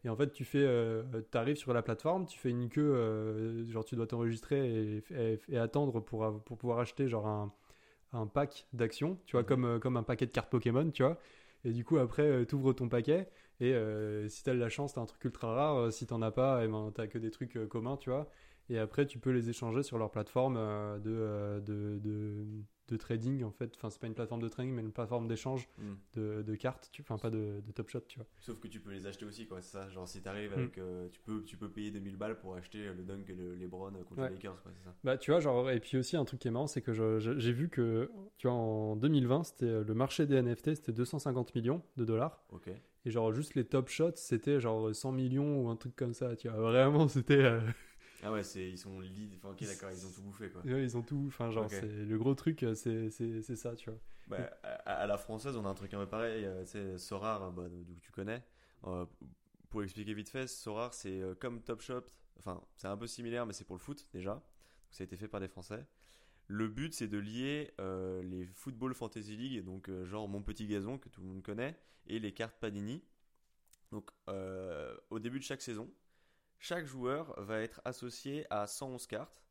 Et 0.05 0.09
en 0.09 0.17
fait, 0.17 0.33
tu 0.33 0.45
fais, 0.45 0.62
euh, 0.62 1.03
arrives 1.35 1.57
sur 1.57 1.73
la 1.73 1.83
plateforme, 1.83 2.27
tu 2.27 2.39
fais 2.39 2.51
une 2.51 2.69
queue, 2.69 3.67
genre 3.69 3.85
tu 3.85 3.97
dois 3.97 4.07
t'enregistrer 4.07 5.03
et, 5.49 5.59
attendre 5.59 6.01
pour, 6.01 6.43
pour 6.45 6.59
pouvoir 6.59 6.79
acheter 6.79 7.09
genre 7.09 7.27
un, 7.27 7.53
un 8.12 8.27
pack 8.27 8.67
d'actions, 8.73 9.19
tu 9.27 9.37
vois, 9.37 9.45
comme, 9.45 9.79
comme 9.81 9.97
un 9.97 10.03
paquet 10.03 10.27
de 10.27 10.33
cartes 10.33 10.51
Pokémon, 10.51 10.91
tu 10.91 11.03
vois. 11.03 11.19
Et 11.65 11.73
du 11.73 11.85
coup, 11.85 11.99
après, 11.99 12.45
tu 12.47 12.57
ouvres 12.57 12.73
ton 12.73 12.89
paquet. 12.89 13.29
Et 13.62 14.28
si 14.28 14.42
tu 14.42 14.50
as 14.50 14.54
de 14.54 14.59
la 14.59 14.69
chance, 14.69 14.92
tu 14.92 14.99
as 14.99 15.02
un 15.02 15.07
truc 15.07 15.25
ultra 15.25 15.54
rare. 15.54 15.92
Si 15.92 16.07
tu 16.07 16.14
as 16.14 16.31
pas, 16.31 16.64
eh 16.64 16.69
ben, 16.69 16.92
tu 16.95 17.09
que 17.09 17.19
des 17.19 17.31
trucs 17.31 17.59
communs, 17.69 17.97
tu 17.97 18.11
vois 18.11 18.28
et 18.69 18.78
après 18.78 19.07
tu 19.07 19.19
peux 19.19 19.31
les 19.31 19.50
échanger 19.50 19.83
sur 19.83 19.99
leur 19.99 20.11
plateforme 20.11 20.57
euh, 20.57 20.99
euh, 21.07 21.61
de, 21.61 21.99
de, 22.02 22.47
de, 22.93 22.97
trading 22.97 23.43
en 23.45 23.51
fait. 23.51 23.73
Enfin, 23.77 23.91
c'est 23.91 24.01
pas 24.01 24.07
une 24.07 24.15
plateforme 24.15 24.43
de 24.43 24.49
trading, 24.49 24.73
mais 24.73 24.83
une 24.83 24.93
plateforme 24.93 25.27
d'échange 25.29 25.69
hmm. 25.79 25.95
de, 26.15 26.43
de, 26.43 26.55
cartes, 26.55 26.89
tu... 26.93 27.03
enfin 27.03 27.19
pas 27.19 27.31
de, 27.31 27.61
de 27.65 27.73
Top 27.73 27.89
Shot, 27.89 28.01
tu 28.09 28.19
vois. 28.19 28.27
Sauf 28.41 28.59
que 28.61 28.69
tu 28.69 28.81
peux 28.81 28.91
les 28.91 29.07
acheter 29.07 29.25
aussi, 29.25 29.47
quoi, 29.47 29.61
c'est 29.61 29.73
ça. 29.73 29.89
Genre, 29.91 30.09
si 30.09 30.21
t'arrives 30.21 30.51
hmm. 30.51 30.61
avec. 30.61 30.79
Euh, 30.79 31.09
tu, 31.11 31.21
peux, 31.21 31.43
tu 31.45 31.57
peux 31.57 31.69
payer 31.69 31.91
2000 31.91 32.17
balles 32.17 32.39
pour 32.39 32.55
acheter 32.55 32.85
le 32.85 33.03
dunk 33.03 33.25
et 33.29 33.35
le 33.35 33.55
LeBron 33.55 33.93
contre 34.09 34.23
les 34.23 34.31
Lakers, 34.31 34.63
quoi, 34.63 34.73
c'est 34.75 34.85
ça. 34.85 34.95
Bah, 35.05 35.17
tu 35.17 35.31
vois, 35.31 35.41
genre, 35.41 35.71
et 35.71 35.81
puis 35.81 35.97
aussi 35.97 36.17
un 36.17 36.25
truc 36.25 36.41
qui 36.41 36.49
est 36.49 36.53
marrant, 36.53 36.67
c'est 36.67 36.83
que 36.83 36.93
j'ai 37.19 37.53
vu 37.53 37.69
que, 37.69 38.11
tu 38.39 38.47
vois, 38.47 38.57
en 38.57 38.97
2020, 38.97 39.45
c'était 39.45 39.85
le 39.85 39.95
marché 39.95 40.27
des 40.27 40.41
NFT, 40.41 40.75
c'était 40.75 40.93
250 40.93 41.55
millions 41.55 41.83
de 41.97 42.05
dollars. 42.05 42.43
Ok. 42.51 42.71
Et 43.05 43.11
genre, 43.11 43.35
juste 43.35 43.55
les 43.57 43.65
top 43.65 43.89
shots, 43.89 44.13
c'était 44.15 44.61
genre 44.61 44.95
100 44.95 45.13
millions 45.13 45.63
ou 45.63 45.69
un 45.69 45.77
truc 45.77 45.97
comme 45.97 46.15
ça, 46.15 46.37
tu 46.37 46.49
vois. 46.49 46.59
Vraiment, 46.59 47.09
c'était. 47.09 47.59
Ah 48.23 48.31
ouais, 48.31 48.45
c'est, 48.45 48.71
ils 48.71 48.79
sont 48.79 49.00
lead. 49.00 49.35
Enfin, 49.37 49.50
ok, 49.50 49.64
d'accord, 49.64 49.91
ils 49.91 50.07
ont 50.07 50.11
tout 50.11 50.23
bouffé, 50.23 50.49
quoi. 50.49 50.62
Ouais, 50.62 50.85
ils 50.85 50.97
ont 50.97 51.02
tout. 51.02 51.25
Enfin, 51.26 51.50
genre, 51.50 51.69
c'est, 51.69 51.83
le 51.83 52.19
gros 52.19 52.35
truc, 52.35 52.62
euh, 52.62 52.75
c'est, 52.75 53.11
c'est, 53.11 53.43
c'est 53.43 53.57
ça, 53.57 53.75
tu 53.75 53.91
vois. 53.91 53.99
Bah, 54.29 54.49
à, 54.87 55.07
la 55.07 55.19
française, 55.19 55.57
on 55.57 55.67
a 55.67 55.69
un 55.69 55.75
truc 55.75 55.93
un 55.95 55.99
peu 55.99 56.09
pareil. 56.09 56.45
Euh, 56.45 56.64
c'est 56.64 56.99
Sorar, 56.99 57.50
bah, 57.50 57.64
d'où 57.69 57.99
tu 58.00 58.12
connais. 58.12 58.43
Euh, 58.85 59.05
pour 59.71 59.83
expliquer 59.83 60.14
vite 60.14 60.29
fait, 60.29 60.47
Sorar, 60.47 60.95
c'est 60.95 61.21
comme 61.41 61.62
Top 61.62 61.81
Shop. 61.81 62.05
Enfin, 62.38 62.62
c'est 62.76 62.87
un 62.87 62.97
peu 62.97 63.09
similaire, 63.09 63.45
mais 63.45 63.52
c'est 63.52 63.64
pour 63.64 63.75
le 63.75 63.81
foot, 63.81 64.07
déjà. 64.12 64.35
Donc, 64.35 64.43
ça 64.93 65.02
a 65.02 65.05
été 65.05 65.17
fait 65.17 65.29
par 65.29 65.41
des 65.41 65.49
Français. 65.49 65.85
Le 66.47 66.69
but, 66.69 66.95
c'est 66.95 67.09
de 67.09 67.19
lier 67.19 67.75
les 68.23 68.47
Football 68.47 68.95
Fantasy 68.95 69.37
League, 69.37 69.64
donc 69.64 69.91
genre 70.05 70.29
Mon 70.29 70.43
Petit 70.43 70.69
Gazon, 70.69 70.99
que 70.99 71.09
tout 71.09 71.23
le 71.23 71.26
monde 71.26 71.43
connaît, 71.43 71.76
et 72.07 72.21
les 72.21 72.33
cartes 72.33 72.57
Panini. 72.61 73.02
Donc, 73.91 74.11
au 75.11 75.19
début 75.19 75.41
de 75.41 75.45
chaque 75.45 75.62
saison, 75.62 75.91
chaque 76.62 76.87
joueur 76.87 77.35
va 77.42 77.61
être 77.61 77.81
associé 77.85 78.47
à 78.49 78.69
111 78.69 79.09
cartes. 79.09 79.42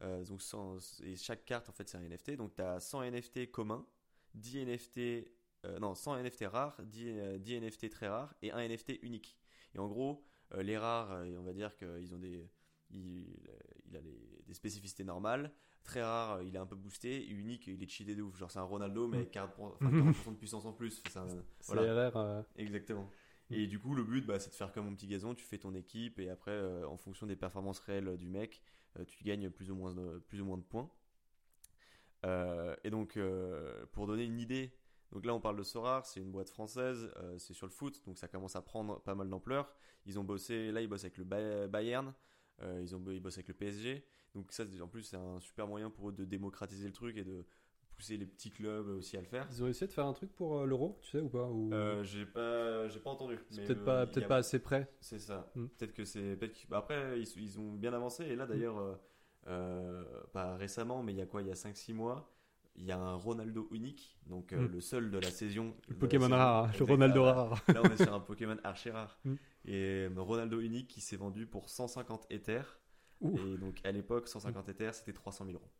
Euh, 0.00 0.24
donc 0.24 0.40
et 1.02 1.16
chaque 1.16 1.44
carte, 1.44 1.68
en 1.68 1.72
fait, 1.72 1.88
c'est 1.88 1.98
un 1.98 2.08
NFT. 2.08 2.36
Donc, 2.36 2.54
tu 2.54 2.62
as 2.62 2.78
100 2.78 3.10
NFT 3.10 3.50
communs, 3.50 3.84
10 4.34 4.66
NFT, 4.66 4.98
euh, 5.64 5.78
non, 5.80 5.96
100 5.96 6.22
NFT 6.22 6.44
rares, 6.46 6.80
10, 6.84 7.40
10, 7.40 7.60
NFT 7.60 7.90
très 7.90 8.08
rares 8.08 8.32
et 8.42 8.52
un 8.52 8.66
NFT 8.66 9.02
unique. 9.02 9.36
Et 9.74 9.80
en 9.80 9.88
gros, 9.88 10.24
euh, 10.54 10.62
les 10.62 10.78
rares, 10.78 11.10
on 11.36 11.42
va 11.42 11.52
dire 11.52 11.76
qu'ils 11.76 12.14
ont 12.14 12.18
des. 12.18 12.48
Il, 12.90 13.26
a 13.96 14.00
des 14.00 14.54
spécificités 14.54 15.04
normales. 15.04 15.52
Très 15.82 16.02
rare, 16.02 16.42
il 16.42 16.54
est 16.54 16.58
un 16.58 16.66
peu 16.66 16.76
boosté. 16.76 17.26
unique, 17.26 17.66
il 17.66 17.82
est 17.82 17.88
cheaté 17.88 18.14
de 18.14 18.22
ouf. 18.22 18.38
Genre, 18.38 18.50
c'est 18.50 18.60
un 18.60 18.62
Ronaldo, 18.62 19.08
mais 19.08 19.24
40%, 19.24 19.48
mm. 19.80 20.12
de 20.30 20.36
puissance 20.36 20.64
en 20.64 20.72
plus. 20.72 21.02
C'est 21.10 21.18
voilà. 21.66 22.44
Exactement. 22.56 23.10
Et 23.52 23.66
du 23.66 23.78
coup, 23.78 23.94
le 23.94 24.02
but, 24.02 24.24
bah, 24.24 24.40
c'est 24.40 24.48
de 24.48 24.54
faire 24.54 24.72
comme 24.72 24.86
mon 24.86 24.94
petit 24.94 25.06
gazon, 25.06 25.34
tu 25.34 25.44
fais 25.44 25.58
ton 25.58 25.74
équipe 25.74 26.18
et 26.18 26.30
après, 26.30 26.52
euh, 26.52 26.86
en 26.86 26.96
fonction 26.96 27.26
des 27.26 27.36
performances 27.36 27.80
réelles 27.80 28.16
du 28.16 28.28
mec, 28.28 28.62
euh, 28.98 29.04
tu 29.04 29.22
gagnes 29.24 29.50
plus 29.50 29.70
ou 29.70 29.74
moins 29.74 29.92
de, 29.94 30.18
plus 30.26 30.40
ou 30.40 30.46
moins 30.46 30.56
de 30.56 30.62
points. 30.62 30.90
Euh, 32.24 32.74
et 32.82 32.90
donc, 32.90 33.18
pour 33.92 34.06
donner 34.06 34.24
une 34.24 34.38
idée, 34.38 34.74
donc 35.10 35.26
là 35.26 35.34
on 35.34 35.40
parle 35.40 35.56
de 35.56 35.62
Sorar, 35.62 36.06
c'est 36.06 36.20
une 36.20 36.30
boîte 36.30 36.48
française, 36.48 37.12
c'est 37.36 37.52
sur 37.52 37.66
le 37.66 37.72
foot, 37.72 38.00
donc 38.06 38.16
ça 38.16 38.28
commence 38.28 38.56
à 38.56 38.62
prendre 38.62 39.02
pas 39.02 39.14
mal 39.14 39.28
d'ampleur. 39.28 39.74
Ils 40.06 40.18
ont 40.18 40.24
bossé, 40.24 40.72
là 40.72 40.80
ils 40.80 40.88
bossent 40.88 41.04
avec 41.04 41.18
le 41.18 41.24
Bayern, 41.24 42.14
ils, 42.62 42.96
ont, 42.96 43.04
ils 43.10 43.20
bossent 43.20 43.36
avec 43.36 43.48
le 43.48 43.54
PSG, 43.54 44.06
donc 44.34 44.52
ça 44.52 44.64
en 44.80 44.88
plus 44.88 45.02
c'est 45.02 45.16
un 45.16 45.40
super 45.40 45.66
moyen 45.66 45.90
pour 45.90 46.08
eux 46.08 46.12
de 46.12 46.24
démocratiser 46.24 46.86
le 46.86 46.94
truc 46.94 47.18
et 47.18 47.24
de 47.24 47.44
pousser 48.02 48.16
les 48.16 48.26
petits 48.26 48.50
clubs 48.50 48.88
aussi 48.88 49.16
à 49.16 49.20
le 49.20 49.26
faire. 49.26 49.46
Ils 49.52 49.62
ont 49.62 49.68
essayé 49.68 49.86
de 49.86 49.92
faire 49.92 50.06
un 50.06 50.12
truc 50.12 50.32
pour 50.34 50.58
euh, 50.58 50.66
l'euro, 50.66 50.98
tu 51.02 51.10
sais 51.10 51.20
ou 51.20 51.28
pas 51.28 51.46
ou... 51.48 51.72
Euh, 51.72 52.02
J'ai 52.02 52.26
pas, 52.26 52.88
j'ai 52.88 52.98
pas 52.98 53.10
entendu. 53.10 53.36
Peut-être 53.36 53.84
pas, 53.84 54.06
peut-être 54.06 54.26
pas 54.26 54.38
assez 54.38 54.58
près. 54.58 54.92
C'est 55.00 55.20
ça. 55.20 55.52
Hmm. 55.54 55.66
Peut-être 55.66 55.92
que 55.92 56.04
c'est, 56.04 56.34
peut 56.36 56.50
bah, 56.68 56.78
après 56.78 57.20
ils, 57.20 57.28
ils, 57.40 57.60
ont 57.60 57.74
bien 57.74 57.92
avancé 57.92 58.24
et 58.24 58.34
là 58.34 58.46
d'ailleurs, 58.46 58.76
hmm. 58.76 58.98
euh, 59.46 60.04
pas 60.32 60.56
récemment, 60.56 61.04
mais 61.04 61.12
il 61.12 61.18
y 61.18 61.22
a 61.22 61.26
quoi, 61.26 61.42
il 61.42 61.48
y 61.48 61.50
a 61.52 61.54
5-6 61.54 61.94
mois. 61.94 62.28
Il 62.74 62.84
y 62.84 62.90
a 62.90 62.98
un 62.98 63.14
Ronaldo 63.14 63.68
unique, 63.70 64.18
donc 64.26 64.52
hmm. 64.52 64.66
le 64.66 64.80
seul 64.80 65.10
de 65.10 65.18
la 65.18 65.30
saison. 65.30 65.76
Le 65.88 65.94
Pokémon 65.94 66.28
rare, 66.28 66.72
le 66.76 66.84
Ronaldo 66.84 67.22
rare. 67.22 67.62
Là, 67.68 67.82
on 67.84 67.90
est 67.90 68.02
sur 68.02 68.14
un 68.14 68.20
Pokémon 68.20 68.56
archi 68.64 68.90
rare. 68.90 69.20
Et 69.64 70.08
Ronaldo 70.16 70.58
unique 70.60 70.88
qui 70.88 71.02
s'est 71.02 71.16
vendu 71.16 71.46
pour 71.46 71.68
150 71.70 72.26
Ethers. 72.30 72.80
Et 73.22 73.58
donc 73.58 73.76
à 73.84 73.92
l'époque, 73.92 74.26
150 74.26 74.70
Ethers, 74.70 74.94
c'était 74.94 75.12
300 75.12 75.44
000 75.44 75.58
euros. 75.58 75.70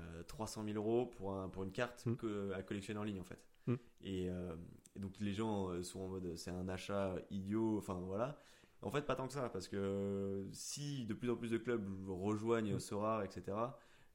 Euh, 0.00 0.22
300 0.24 0.64
000 0.64 0.76
euros 0.76 1.06
pour, 1.06 1.34
un, 1.34 1.48
pour 1.48 1.62
une 1.62 1.72
carte 1.72 2.04
Mm. 2.06 2.16
que- 2.16 2.52
à 2.52 2.62
collectionner 2.62 2.98
en 3.00 3.04
ligne 3.04 3.20
en 3.20 3.24
fait. 3.24 3.44
Mm. 3.66 3.74
Et, 4.02 4.30
euh, 4.30 4.54
et 4.96 4.98
donc 5.00 5.18
les 5.20 5.32
gens 5.32 5.68
euh, 5.70 5.82
sont 5.82 6.00
en 6.00 6.08
mode 6.08 6.36
c'est 6.36 6.50
un 6.50 6.68
achat 6.68 7.14
idiot, 7.30 7.78
enfin 7.78 7.94
voilà. 7.94 8.38
En 8.82 8.90
fait, 8.90 9.02
pas 9.02 9.14
tant 9.14 9.26
que 9.26 9.34
ça, 9.34 9.48
parce 9.50 9.68
que 9.68 10.46
si 10.52 11.04
de 11.04 11.12
plus 11.12 11.28
en 11.30 11.36
plus 11.36 11.50
de 11.50 11.58
clubs 11.58 11.86
rejoignent 12.08 12.74
Mm. 12.76 12.80
Sora, 12.80 13.24
etc., 13.24 13.56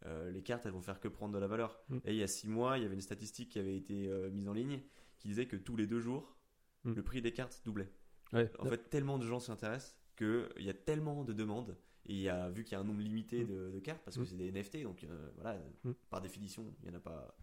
euh, 0.06 0.30
les 0.32 0.42
cartes 0.42 0.66
elles 0.66 0.72
vont 0.74 0.82
faire 0.82 1.00
que 1.00 1.08
prendre 1.08 1.34
de 1.34 1.40
la 1.40 1.48
valeur. 1.48 1.80
Mm. 1.90 1.98
Et 2.06 2.12
il 2.14 2.18
y 2.18 2.24
a 2.24 2.28
six 2.28 2.48
mois, 2.48 2.78
il 2.78 2.84
y 2.84 2.86
avait 2.86 2.96
une 2.96 3.02
statistique 3.02 3.50
qui 3.50 3.60
avait 3.60 3.78
été 3.78 4.08
euh, 4.10 4.30
mise 4.32 4.48
en 4.48 4.54
ligne 4.54 4.82
qui 5.20 5.28
disait 5.30 5.48
que 5.48 5.56
tous 5.56 5.76
les 5.76 5.88
deux 5.88 6.00
jours, 6.00 6.36
le 6.84 7.02
prix 7.02 7.20
des 7.22 7.32
cartes 7.34 7.62
doublait. 7.66 7.90
Ouais. 8.34 8.52
En 8.60 8.66
fait, 8.66 8.90
tellement 8.92 9.18
de 9.18 9.26
gens 9.26 9.40
s'y 9.40 9.50
intéressent 9.52 9.96
qu'il 10.18 10.48
y 10.60 10.70
a 10.70 10.74
tellement 10.74 11.24
de 11.24 11.34
demandes. 11.34 11.76
Et 12.08 12.14
il 12.14 12.20
y 12.22 12.30
a, 12.30 12.50
vu 12.50 12.64
qu'il 12.64 12.74
y 12.74 12.76
a 12.76 12.80
un 12.82 12.84
nombre 12.84 13.02
limité 13.02 13.44
Mm. 13.44 13.48
de, 13.48 13.72
de 13.72 13.80
cartes, 13.80 14.02
parce 14.06 14.16
que 14.18 14.22
Mm. 14.22 14.26
c'est 14.26 14.38
des 14.38 14.48
NFT, 14.52 14.84
donc 14.84 15.04
euh, 15.04 15.30
voilà, 15.36 15.58
Mm. 15.84 15.92
par 16.10 16.22
définition, 16.22 16.64
il 16.84 16.90
n'y 16.90 16.96
en 16.96 16.98
a 16.98 17.02
pas 17.02 17.36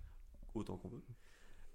autant 0.55 0.77
qu'on 0.77 0.89
veut. 0.89 1.03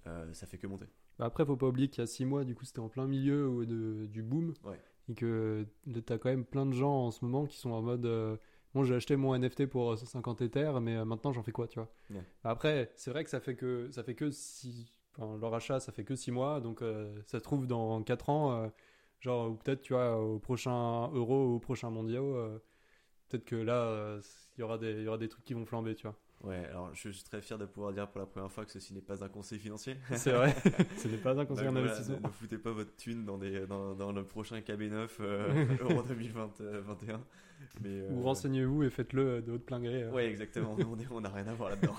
Euh, 0.07 0.33
ça 0.33 0.47
fait 0.47 0.57
que 0.57 0.67
monter. 0.67 0.85
Bah 1.19 1.25
Après, 1.25 1.45
faut 1.45 1.57
pas 1.57 1.67
oublier 1.67 1.89
qu'il 1.89 2.01
y 2.01 2.03
a 2.03 2.07
6 2.07 2.23
mois, 2.25 2.45
du 2.45 2.55
coup, 2.55 2.63
c'était 2.65 2.79
en 2.79 2.87
plein 2.89 3.07
milieu 3.07 3.45
euh, 3.61 3.65
de, 3.65 4.05
du 4.05 4.21
boom. 4.23 4.53
Ouais. 4.63 4.79
Et 5.09 5.15
que 5.15 5.65
tu 5.85 6.13
as 6.13 6.17
quand 6.17 6.29
même 6.29 6.45
plein 6.45 6.65
de 6.65 6.73
gens 6.73 6.93
en 7.07 7.11
ce 7.11 7.23
moment 7.25 7.45
qui 7.45 7.57
sont 7.57 7.71
en 7.71 7.81
mode 7.81 8.05
euh, 8.05 8.37
Bon, 8.73 8.83
j'ai 8.83 8.93
acheté 8.95 9.15
mon 9.15 9.33
NFT 9.37 9.65
pour 9.65 9.91
euh, 9.91 9.95
150 9.97 10.41
Ethers, 10.41 10.79
mais 10.81 10.97
euh, 10.97 11.05
maintenant 11.05 11.31
j'en 11.33 11.41
fais 11.41 11.51
quoi, 11.53 11.67
tu 11.67 11.79
vois? 11.79 11.89
Ouais. 12.11 12.21
Après, 12.43 12.91
c'est 12.95 13.09
vrai 13.11 13.23
que 13.23 13.29
ça 13.29 13.39
fait 13.39 13.55
que 13.55 13.89
ça 13.91 14.03
fait 14.03 14.13
que 14.15 14.29
si 14.31 14.91
leur 15.17 15.53
achat, 15.55 15.79
ça 15.79 15.91
fait 15.91 16.03
que 16.03 16.15
6 16.15 16.31
mois, 16.31 16.61
donc 16.61 16.81
euh, 16.81 17.15
ça 17.25 17.39
se 17.39 17.43
trouve 17.43 17.65
dans 17.65 18.03
4 18.03 18.29
ans, 18.29 18.51
euh, 18.51 18.67
genre, 19.19 19.49
ou 19.49 19.55
peut-être, 19.55 19.81
tu 19.81 19.93
vois, 19.93 20.21
au 20.21 20.37
prochain 20.39 21.09
Euro 21.13 21.55
au 21.55 21.59
prochain 21.59 21.89
Mondial, 21.89 22.21
euh, 22.21 22.59
peut-être 23.29 23.45
que 23.45 23.55
là, 23.55 23.75
euh, 23.83 24.21
il 24.57 24.61
y, 24.61 24.63
aura 24.63 24.77
des- 24.77 24.91
il 24.93 25.03
y 25.03 25.07
aura 25.07 25.17
des 25.17 25.27
trucs 25.29 25.45
qui 25.45 25.53
vont 25.53 25.65
flamber, 25.65 25.95
tu 25.95 26.03
vois. 26.07 26.15
Ouais, 26.43 26.65
alors 26.67 26.93
je 26.93 27.09
suis 27.09 27.23
très 27.23 27.41
fier 27.41 27.57
de 27.57 27.65
pouvoir 27.65 27.93
dire 27.93 28.07
pour 28.07 28.19
la 28.19 28.27
première 28.27 28.51
fois 28.51 28.63
que 28.63 28.71
ceci 28.71 28.93
n'est 28.93 29.01
pas 29.01 29.23
un 29.23 29.27
conseil 29.29 29.57
financier. 29.59 29.97
C'est 30.13 30.31
vrai, 30.31 30.53
ce 30.97 31.07
n'est 31.07 31.17
pas 31.17 31.31
un 31.39 31.45
conseil 31.45 31.67
en 31.67 31.71
voilà, 31.71 31.99
ne, 31.99 32.15
ne 32.15 32.29
foutez 32.29 32.57
pas 32.59 32.71
votre 32.71 32.95
thune 32.95 33.25
dans, 33.25 33.37
des, 33.39 33.65
dans, 33.65 33.95
dans 33.95 34.11
le 34.11 34.23
prochain 34.23 34.59
KB9 34.61 35.09
euh, 35.19 35.65
Euro 35.81 36.03
2021. 36.03 37.21
Mais, 37.81 37.89
euh, 37.89 38.11
Ou 38.11 38.21
renseignez-vous 38.21 38.83
et 38.83 38.89
faites-le 38.91 39.41
de 39.41 39.51
votre 39.51 39.65
plein 39.65 39.79
gré. 39.79 40.03
euh. 40.03 40.11
Ouais, 40.11 40.27
exactement. 40.27 40.75
On 41.11 41.21
n'a 41.21 41.29
rien 41.29 41.47
à 41.47 41.53
voir 41.53 41.71
là-dedans. 41.71 41.95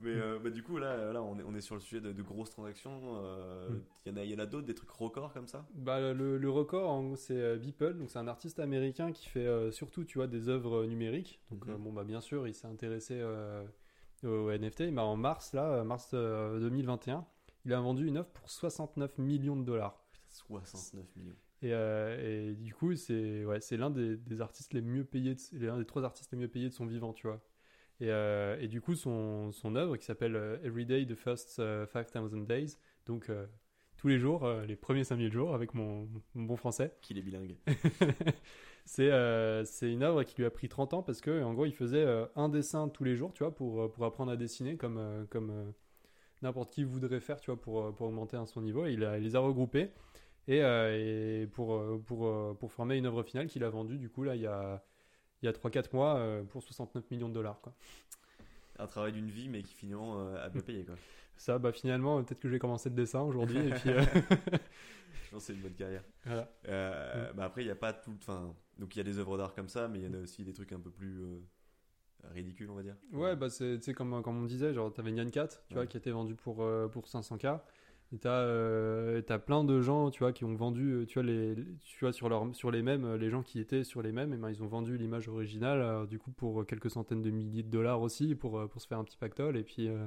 Mais 0.00 0.10
euh, 0.14 0.38
bah, 0.38 0.50
du 0.50 0.62
coup, 0.62 0.78
là, 0.78 1.12
là 1.12 1.22
on, 1.22 1.38
est, 1.38 1.42
on 1.42 1.54
est 1.54 1.60
sur 1.60 1.74
le 1.74 1.80
sujet 1.80 2.00
de, 2.00 2.12
de 2.12 2.22
grosses 2.22 2.50
transactions. 2.50 3.16
euh, 3.16 3.68
Mm. 3.68 3.82
Il 4.06 4.12
y 4.12 4.14
en 4.14 4.16
a, 4.16 4.24
il 4.24 4.40
a 4.40 4.46
d'autres, 4.46 4.66
des 4.66 4.74
trucs 4.74 4.90
records 4.90 5.32
comme 5.32 5.46
ça? 5.48 5.66
Bah, 5.74 6.12
le, 6.12 6.38
le 6.38 6.50
record, 6.50 7.02
c'est 7.16 7.34
euh, 7.40 7.56
Beeple, 7.56 7.94
donc 7.94 8.10
c'est 8.10 8.18
un 8.18 8.28
artiste 8.28 8.60
américain 8.60 9.12
qui 9.12 9.28
fait 9.28 9.46
euh, 9.46 9.70
surtout, 9.70 10.04
tu 10.04 10.18
vois, 10.18 10.26
des 10.26 10.48
œuvres 10.48 10.86
numériques. 10.86 11.40
Donc, 11.50 11.66
euh, 11.68 11.76
bon, 11.76 11.92
bah, 11.92 12.04
bien 12.04 12.20
sûr, 12.20 12.46
il 12.46 12.54
s'est 12.54 12.66
intéressé 12.68 13.14
euh, 13.20 13.64
au 14.22 14.50
NFT. 14.50 14.92
Mais 14.92 15.00
en 15.00 15.16
mars, 15.16 15.52
là, 15.52 15.80
euh, 15.80 15.84
mars 15.84 16.10
euh, 16.14 16.60
2021, 16.60 17.26
il 17.64 17.72
a 17.72 17.80
vendu 17.80 18.06
une 18.06 18.18
œuvre 18.18 18.28
pour 18.30 18.48
69 18.50 19.18
millions 19.18 19.56
de 19.56 19.64
dollars. 19.64 20.02
69 20.28 21.04
millions. 21.16 21.36
Et, 21.60 21.72
euh, 21.74 22.50
et 22.50 22.54
du 22.54 22.72
coup, 22.72 22.94
c'est 22.94 23.44
ouais, 23.44 23.58
l'un 23.72 23.90
des, 23.90 24.16
des 24.16 24.40
artistes 24.40 24.72
les 24.74 24.80
mieux 24.80 25.04
payés, 25.04 25.34
l'un 25.52 25.76
des 25.78 25.84
trois 25.84 26.04
artistes 26.04 26.30
les 26.32 26.38
mieux 26.38 26.48
payés 26.48 26.68
de 26.68 26.74
son 26.74 26.86
vivant, 26.86 27.12
tu 27.12 27.26
vois. 27.26 27.40
Et, 28.00 28.10
euh, 28.10 28.56
et 28.60 28.68
du 28.68 28.80
coup, 28.80 28.94
son, 28.94 29.50
son 29.52 29.74
œuvre 29.76 29.96
qui 29.96 30.04
s'appelle 30.04 30.36
euh, 30.36 30.58
Everyday 30.62 31.04
the 31.06 31.14
First 31.16 31.58
euh, 31.58 31.86
5000 31.86 32.46
Days, 32.46 32.76
donc 33.06 33.28
euh, 33.28 33.46
tous 33.96 34.06
les 34.08 34.18
jours, 34.18 34.44
euh, 34.44 34.64
les 34.66 34.76
premiers 34.76 35.02
5000 35.04 35.32
jours, 35.32 35.54
avec 35.54 35.74
mon, 35.74 36.08
mon 36.34 36.44
bon 36.44 36.56
français, 36.56 36.94
Qu'il 37.02 37.18
est 37.18 37.22
bilingue. 37.22 37.56
c'est 38.84 39.10
euh, 39.10 39.64
une 39.82 40.02
œuvre 40.02 40.22
qui 40.22 40.36
lui 40.36 40.44
a 40.46 40.50
pris 40.50 40.68
30 40.68 40.94
ans 40.94 41.02
parce 41.02 41.20
que 41.20 41.42
en 41.42 41.52
gros 41.54 41.66
il 41.66 41.72
faisait 41.74 41.98
euh, 42.04 42.26
un 42.36 42.48
dessin 42.48 42.88
tous 42.88 43.04
les 43.04 43.16
jours 43.16 43.32
tu 43.34 43.42
vois 43.44 43.54
pour, 43.54 43.82
euh, 43.82 43.88
pour 43.88 44.04
apprendre 44.04 44.32
à 44.32 44.36
dessiner 44.36 44.76
comme, 44.76 44.96
euh, 44.98 45.24
comme 45.28 45.50
euh, 45.50 45.70
n'importe 46.42 46.72
qui 46.72 46.84
voudrait 46.84 47.20
faire 47.20 47.40
tu 47.40 47.50
vois 47.50 47.60
pour, 47.60 47.82
euh, 47.82 47.92
pour 47.92 48.08
augmenter 48.08 48.36
à 48.36 48.46
son 48.46 48.62
niveau. 48.62 48.86
Et 48.86 48.92
il, 48.94 49.04
a- 49.04 49.18
il 49.18 49.24
les 49.24 49.36
a 49.36 49.40
regroupés. 49.40 49.90
Et, 50.48 50.62
euh, 50.62 51.42
et 51.44 51.46
pour, 51.48 51.74
euh, 51.76 52.02
pour, 52.06 52.26
euh, 52.26 52.54
pour 52.58 52.72
former 52.72 52.96
une 52.98 53.06
œuvre 53.06 53.22
finale 53.24 53.48
qu'il 53.48 53.64
a 53.64 53.70
vendue 53.70 53.98
du 53.98 54.10
coup 54.10 54.24
là 54.24 54.36
il 54.36 54.42
y 54.42 54.46
a, 54.46 54.84
il 55.42 55.46
y 55.46 55.48
a 55.48 55.52
3-4 55.52 55.94
mois 55.94 56.16
euh, 56.16 56.42
pour 56.44 56.62
69 56.62 57.10
millions 57.10 57.28
de 57.28 57.34
dollars 57.34 57.60
quoi. 57.60 57.72
Un 58.78 58.86
travail 58.86 59.12
d'une 59.12 59.28
vie, 59.30 59.48
mais 59.48 59.62
qui 59.62 59.74
finalement 59.74 60.20
euh, 60.20 60.44
a 60.44 60.48
bien 60.48 60.62
payé 60.62 60.84
quoi. 60.84 60.94
ça 61.36 61.58
bah 61.58 61.70
finalement 61.72 62.22
peut-être 62.22 62.40
que 62.40 62.48
j'ai 62.48 62.58
commencé 62.58 62.88
le 62.88 62.94
dessin 62.96 63.20
aujourd'hui 63.22 63.58
et 63.58 63.70
puis 63.70 63.90
euh, 63.90 64.02
c'est 65.38 65.52
une 65.54 65.60
bonne 65.60 65.74
carrière. 65.74 66.02
voilà. 66.24 66.50
Euh, 66.68 67.32
bah 67.32 67.44
après, 67.44 67.62
il 67.62 67.66
n'y 67.66 67.70
a 67.70 67.76
pas 67.76 67.92
tout. 67.92 68.14
Enfin, 68.18 68.54
donc 68.78 68.94
il 68.96 68.98
y 68.98 69.00
a 69.00 69.04
des 69.04 69.18
œuvres 69.18 69.36
d'art 69.38 69.54
comme 69.54 69.68
ça, 69.68 69.88
mais 69.88 69.98
il 70.00 70.04
y 70.04 70.08
en 70.08 70.14
a 70.14 70.22
aussi 70.22 70.44
des 70.44 70.52
trucs 70.52 70.72
un 70.72 70.80
peu 70.80 70.90
plus 70.90 71.20
euh, 71.22 71.38
ridicules, 72.32 72.70
on 72.70 72.74
va 72.74 72.82
dire. 72.82 72.96
Ouais, 73.12 73.36
bah 73.36 73.48
c'est 73.50 73.80
comme, 73.94 74.22
comme 74.22 74.42
on 74.42 74.46
disait, 74.46 74.72
genre 74.74 74.92
t'avais 74.92 75.12
Nyan 75.12 75.28
4, 75.30 75.62
tu 75.68 75.74
Ouais. 75.74 75.80
vois, 75.80 75.86
qui 75.86 75.96
a 75.96 76.00
été 76.00 76.10
vendu 76.10 76.34
pour, 76.34 76.62
euh, 76.62 76.88
pour 76.88 77.06
500K. 77.06 77.60
Et 78.12 78.18
t'as 78.18 78.40
euh, 78.40 79.20
t'as 79.20 79.38
plein 79.38 79.64
de 79.64 79.82
gens, 79.82 80.10
tu 80.10 80.20
vois, 80.20 80.32
qui 80.32 80.44
ont 80.46 80.54
vendu, 80.54 80.92
euh, 80.92 81.04
tu 81.06 81.14
vois, 81.20 81.24
les, 81.24 81.54
tu 81.84 81.98
vois 82.00 82.12
sur, 82.12 82.30
leur, 82.30 82.54
sur 82.54 82.70
les 82.70 82.80
mêmes, 82.82 83.04
euh, 83.04 83.18
les 83.18 83.28
gens 83.28 83.42
qui 83.42 83.60
étaient 83.60 83.84
sur 83.84 84.00
les 84.00 84.12
mêmes, 84.12 84.32
et 84.32 84.38
ben, 84.38 84.48
ils 84.48 84.62
ont 84.62 84.66
vendu 84.66 84.96
l'image 84.96 85.28
originale, 85.28 85.80
euh, 85.82 86.06
du 86.06 86.18
coup, 86.18 86.30
pour 86.30 86.64
quelques 86.66 86.90
centaines 86.90 87.20
de 87.20 87.28
milliers 87.30 87.62
de 87.62 87.70
dollars 87.70 88.00
aussi, 88.00 88.34
pour, 88.34 88.66
pour 88.70 88.80
se 88.80 88.86
faire 88.86 88.98
un 88.98 89.04
petit 89.04 89.18
pactole, 89.18 89.58
et 89.58 89.62
puis, 89.62 89.88
euh, 89.88 90.06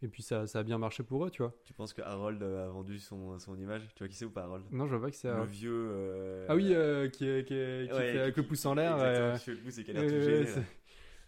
et 0.00 0.08
puis 0.08 0.22
ça, 0.22 0.46
ça 0.46 0.60
a 0.60 0.62
bien 0.62 0.78
marché 0.78 1.02
pour 1.02 1.26
eux, 1.26 1.30
tu 1.30 1.42
vois. 1.42 1.54
Tu 1.64 1.74
penses 1.74 1.92
que 1.92 2.00
Harold 2.00 2.42
a 2.42 2.68
vendu 2.68 2.98
son, 2.98 3.38
son 3.38 3.54
image? 3.58 3.82
Tu 3.94 4.02
vois 4.02 4.08
qui 4.08 4.16
c'est 4.16 4.24
ou 4.24 4.30
pas 4.30 4.44
Harold? 4.44 4.64
Non, 4.70 4.86
je 4.86 4.96
vois 4.96 5.04
pas 5.06 5.10
que 5.10 5.16
c'est... 5.16 5.28
Le 5.28 5.44
vieux. 5.44 6.46
Ah 6.48 6.56
oui, 6.56 6.64
qui, 6.64 6.72
est- 6.72 7.44
qui, 7.44 7.48
qui 7.48 7.54
ouais, 7.54 7.86
fait 8.12 8.18
avec 8.18 8.34
qui- 8.34 8.40
le 8.40 8.46
pouce 8.46 8.64
en 8.64 8.74
l'air. 8.74 8.94
Exactement, 8.94 9.38
qui 9.38 9.50
le 9.50 9.56
pouce 9.58 9.76
et 9.78 9.84
qui 9.84 9.90
a 9.90 9.94
l'air 9.94 10.06
tout 10.06 10.20
gêné. 10.20 10.46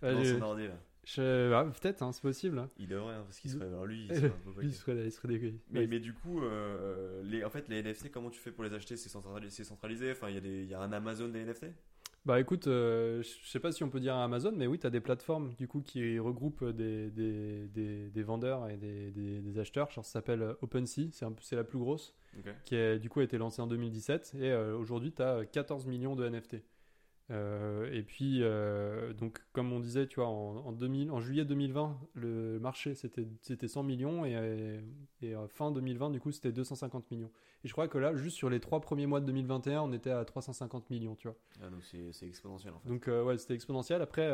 là, 0.01 0.15
dans 0.15 0.25
son 0.25 0.43
ordi 0.43 0.69
là. 0.69 0.79
Je- 1.05 1.53
ah, 1.53 1.65
Peut-être, 1.65 2.03
hein, 2.03 2.13
c'est 2.13 2.23
possible. 2.23 2.59
hein. 2.59 2.69
Il 2.79 2.89
devrait, 2.89 3.15
hein, 3.15 3.23
parce 3.25 3.39
qu'il 3.41 3.51
Il- 3.51 3.55
serait. 3.55 3.67
Alors 3.67 3.87
lui, 3.87 4.07
il 4.07 4.09
serait 4.15 4.27
un 4.27 4.31
peu 4.31 4.49
Lui, 4.51 4.55
paquet. 4.55 4.67
il 4.69 4.75
serait, 4.75 5.05
il 5.07 5.13
serait 5.13 5.29
des... 5.29 5.55
Mais, 5.71 5.81
ouais, 5.81 5.87
mais 5.87 6.01
du 6.01 6.13
coup, 6.15 6.43
euh, 6.43 7.23
les, 7.25 7.45
en 7.45 7.51
fait, 7.51 7.69
les 7.69 7.83
NFT, 7.83 8.11
comment 8.11 8.31
tu 8.31 8.41
fais 8.41 8.53
pour 8.53 8.65
les 8.65 8.73
acheter? 8.73 8.97
C'est 8.97 9.09
centralisé, 9.09 9.65
centralisé? 9.65 10.13
Enfin, 10.13 10.29
il 10.29 10.35
y, 10.35 10.39
a 10.39 10.41
des- 10.41 10.65
y 10.65 10.75
a 10.75 10.81
un 10.81 10.93
Amazon 10.93 11.29
des 11.29 11.41
NFT 11.45 11.67
Bah 12.25 12.39
écoute, 12.39 12.69
euh, 12.69 13.21
je 13.23 13.49
sais 13.51 13.59
pas 13.59 13.73
si 13.73 13.83
on 13.83 13.91
peut 13.91 13.99
dire 13.99 14.15
Amazon, 14.15 14.53
mais 14.57 14.69
oui, 14.69 14.79
tu 14.79 14.87
as 14.87 14.91
des 14.91 15.01
plateformes 15.01 15.55
du 15.59 15.67
coup 15.67 15.81
qui 15.83 16.21
regroupent 16.21 16.65
des, 16.65 17.11
des, 17.11 17.67
des, 17.67 18.11
des 18.11 18.23
vendeurs 18.23 18.69
et 18.69 18.77
des, 18.77 19.11
des, 19.11 19.59
acheteurs. 19.59 19.91
Genre, 19.91 20.05
ça 20.05 20.13
s'appelle 20.13 20.43
euh, 20.43 20.55
OpenSea, 20.63 21.09
c'est 21.11 21.25
un 21.25 21.35
la 21.57 21.65
plus 21.65 21.79
grosse, 21.81 22.15
qui 22.65 22.77
a, 22.77 22.97
du 22.97 23.09
coup 23.11 23.19
a 23.19 23.25
été 23.25 23.39
lancée 23.39 23.61
en 23.61 23.67
2017. 23.67 24.35
Et 24.39 24.53
euh, 24.53 24.77
aujourd'hui, 24.77 25.11
tu 25.13 25.21
as 25.21 25.45
14 25.47 25.87
millions 25.87 26.15
de 26.15 26.25
NFT. 26.29 26.59
Euh, 27.33 27.91
et 27.93 28.03
puis, 28.03 28.41
euh, 28.43 29.13
donc, 29.15 29.41
comme 29.53 29.73
on 29.73 29.81
disait, 29.81 30.07
tu 30.07 30.17
vois, 30.21 30.29
en, 30.29 30.57
en, 30.67 30.73
2000, 30.73 31.11
en 31.11 31.19
juillet 31.21 31.45
2020, 31.47 31.99
le 32.15 32.59
marché 32.61 32.95
c'était 32.95 33.27
c'était 33.41 33.69
100 33.69 33.83
millions 33.85 34.25
et, 34.27 34.33
et 35.23 35.35
euh, 35.35 35.49
fin 35.49 35.71
2020, 35.71 36.11
du 36.11 36.21
coup, 36.21 36.31
c'était 36.31 36.53
250 36.53 37.11
millions. 37.11 37.31
Et 37.65 37.69
je 37.69 37.73
crois 37.73 37.89
que 37.89 37.97
là, 37.97 38.15
juste 38.17 38.37
sur 38.37 38.51
les 38.51 38.61
trois 38.61 38.81
premiers 38.81 39.07
mois 39.07 39.21
de 39.21 39.27
2021, 39.27 39.81
on 39.83 39.93
était 39.93 40.11
à 40.11 40.25
350 40.25 40.91
millions, 40.91 41.15
tu 41.15 41.29
vois. 41.29 41.37
Ah, 41.63 41.71
donc 41.71 41.83
c'est 41.85 42.27
exponentiel 42.27 42.75
en 42.75 42.81
fait. 42.81 42.89
Donc 42.89 43.09
euh, 43.09 43.23
ouais, 43.25 43.39
c'était 43.39 43.55
exponentiel. 43.55 44.03
Après, 44.03 44.27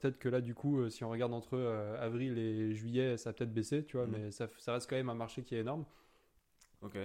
peut-être 0.00 0.18
que 0.18 0.28
là, 0.28 0.40
du 0.40 0.54
coup, 0.54 0.88
si 0.90 1.02
on 1.02 1.10
regarde 1.10 1.32
entre 1.32 1.58
avril 1.98 2.38
et 2.38 2.74
juillet, 2.74 3.16
ça 3.16 3.30
a 3.30 3.32
peut-être 3.32 3.52
baissé, 3.52 3.84
tu 3.84 3.96
vois, 3.96 4.06
Mhm. 4.06 4.12
mais 4.12 4.30
ça, 4.30 4.48
ça 4.58 4.74
reste 4.74 4.88
quand 4.88 4.96
même 4.96 5.08
un 5.08 5.14
marché 5.14 5.42
qui 5.42 5.54
est 5.56 5.60
énorme. 5.60 5.84
Ok. 6.82 6.96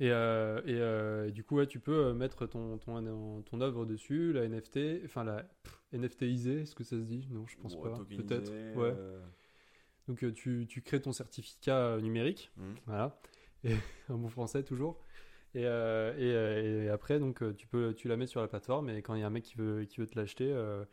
Et, 0.00 0.10
euh, 0.10 0.60
et, 0.64 0.80
euh, 0.80 1.28
et 1.28 1.32
du 1.32 1.44
coup, 1.44 1.56
ouais, 1.56 1.66
tu 1.66 1.78
peux 1.78 2.06
euh, 2.06 2.14
mettre 2.14 2.46
ton, 2.46 2.78
ton, 2.78 3.42
ton 3.42 3.60
œuvre 3.60 3.84
dessus, 3.86 4.32
la 4.32 4.48
NFT, 4.48 5.04
enfin 5.04 5.22
la 5.22 5.42
pff, 5.42 5.80
NFTisée, 5.92 6.62
est-ce 6.62 6.74
que 6.74 6.82
ça 6.82 6.96
se 6.96 7.04
dit? 7.04 7.28
Non, 7.30 7.46
je 7.46 7.56
pense 7.56 7.80
pas. 7.80 7.98
Peut-être. 8.08 8.52
Ouais. 8.76 8.94
Donc 10.08 10.24
tu, 10.34 10.66
tu 10.68 10.82
crées 10.82 11.00
ton 11.00 11.12
certificat 11.12 11.98
numérique, 12.00 12.50
hmm. 12.56 12.72
voilà, 12.86 13.20
et 13.64 13.74
un 14.08 14.16
bon 14.16 14.28
français 14.28 14.64
toujours. 14.64 15.00
Et, 15.54 15.66
euh, 15.66 16.14
et, 16.16 16.86
et 16.86 16.88
après, 16.88 17.18
donc, 17.18 17.42
tu, 17.56 17.66
peux, 17.66 17.94
tu 17.94 18.08
la 18.08 18.16
mets 18.16 18.26
sur 18.26 18.40
la 18.40 18.48
plateforme 18.48 18.88
et 18.88 19.02
quand 19.02 19.14
il 19.14 19.20
y 19.20 19.22
a 19.22 19.26
un 19.26 19.30
mec 19.30 19.44
qui 19.44 19.56
veut, 19.56 19.84
qui 19.84 20.00
veut 20.00 20.06
te 20.06 20.18
l'acheter, 20.18 20.50
euh, 20.50 20.84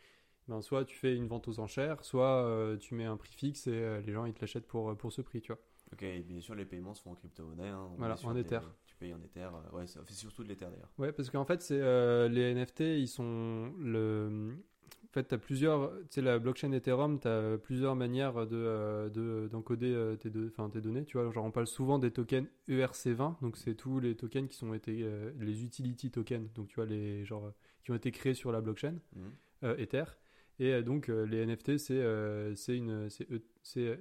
ben, 0.48 0.62
soit 0.62 0.84
tu 0.84 0.98
fais 0.98 1.16
une 1.16 1.28
vente 1.28 1.48
aux 1.48 1.60
enchères, 1.60 2.04
soit 2.04 2.44
euh, 2.44 2.78
tu 2.78 2.94
mets 2.94 3.06
un 3.06 3.18
prix 3.18 3.34
fixe 3.34 3.68
et 3.68 4.02
les 4.06 4.12
gens 4.12 4.26
ils 4.26 4.34
te 4.34 4.42
l'achètent 4.42 4.68
pour, 4.68 4.96
pour 4.98 5.14
ce 5.14 5.22
prix, 5.22 5.42
tu 5.42 5.54
vois. 5.54 5.62
Ok, 5.93 6.04
et 6.04 6.19
bien 6.21 6.39
sûr, 6.39 6.56
les 6.56 6.65
paiements 6.65 6.93
se 6.93 7.02
font 7.02 7.12
en 7.12 7.15
crypto-monnaie. 7.15 7.67
hein. 7.69 7.89
On 7.93 7.95
Voilà, 7.97 8.13
en 8.13 8.34
des- 8.34 8.41
Ether. 8.41 8.60
Tu 8.86 8.95
payes 8.95 9.13
en 9.13 9.21
Ether. 9.21 9.49
euh, 9.54 9.75
Ouais, 9.78 9.88
fait 10.04 10.13
surtout 10.13 10.43
de 10.43 10.49
l'Ether 10.49 10.65
d'ailleurs. 10.65 10.91
Ouais, 10.97 11.12
parce 11.12 11.30
qu'en 11.30 11.45
fait, 11.45 11.62
c'est 11.62 11.80
euh, 11.82 12.28
les 12.30 12.54
NFT, 12.54 12.82
ils 12.99 13.08
sont 13.08 13.73
le. 13.80 14.56
En 15.06 15.12
fait, 15.12 15.28
tu 15.28 15.34
as 15.34 15.39
plusieurs. 15.39 15.91
Tu 16.02 16.06
sais, 16.12 16.21
la 16.21 16.38
blockchain 16.38 16.71
Ethereum, 16.71 17.19
tu 17.19 17.28
as 17.28 17.58
plusieurs 17.58 17.95
manières 17.95 18.45
de, 18.45 18.56
euh, 18.56 19.10
de- 19.10 19.47
d'encoder 19.52 19.91
euh, 19.91 20.15
tes, 20.15 20.30
données. 20.82 21.06
Tu 21.06 21.17
vois, 21.17 21.32
genre, 21.32 21.45
on 21.45 21.52
parle 21.52 21.65
souvent 21.65 21.97
des 21.97 22.12
tokens 22.12 22.47
ERC20, 22.67 23.38
donc 23.41 23.58
c'est 23.58 23.73
tous 23.73 23.99
les 23.99 24.15
tokens 24.15 24.47
qui 24.47 24.56
sont 24.58 24.73
été. 24.75 24.99
euh, 25.02 25.32
les 25.39 25.63
utility 25.63 26.12
tokens, 26.12 26.54
donc 26.54 26.67
tu 26.67 26.75
vois, 26.75 26.86
les, 26.86 27.25
genre, 27.25 27.52
qui 27.84 27.89
ont 27.91 27.95
été 27.95 28.12
créés 28.12 28.36
sur 28.36 28.52
la 28.52 28.62
blockchain 28.62 28.95
euh, 29.63 29.75
Ether. 29.78 30.04
Et 30.60 30.84
donc, 30.84 31.08
les 31.08 31.38
NFT, 31.45 31.78
c'est 31.80 32.56
c'est 32.56 32.78
une. 32.78 33.10
C'est 33.10 33.32
E- 33.32 33.41
c'est 33.63 33.97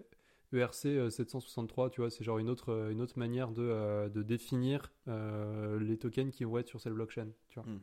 ERC 0.53 0.87
euh, 0.87 1.11
763, 1.11 1.91
tu 1.91 2.01
vois, 2.01 2.11
c'est 2.11 2.25
genre 2.25 2.39
une 2.39 2.49
autre, 2.49 2.71
euh, 2.71 2.91
une 2.91 3.01
autre 3.01 3.19
manière 3.19 3.51
de, 3.51 3.63
euh, 3.63 4.09
de 4.09 4.23
définir 4.23 4.93
euh, 5.09 5.79
les 5.81 5.99
tokens 5.99 6.33
qui 6.35 6.45
vont 6.45 6.59
être 6.59 6.69
sur 6.69 6.81
cette 6.81 6.95
blockchain, 6.95 7.29
tu 7.49 7.61
vois. 7.61 7.69
Mm. 7.71 7.81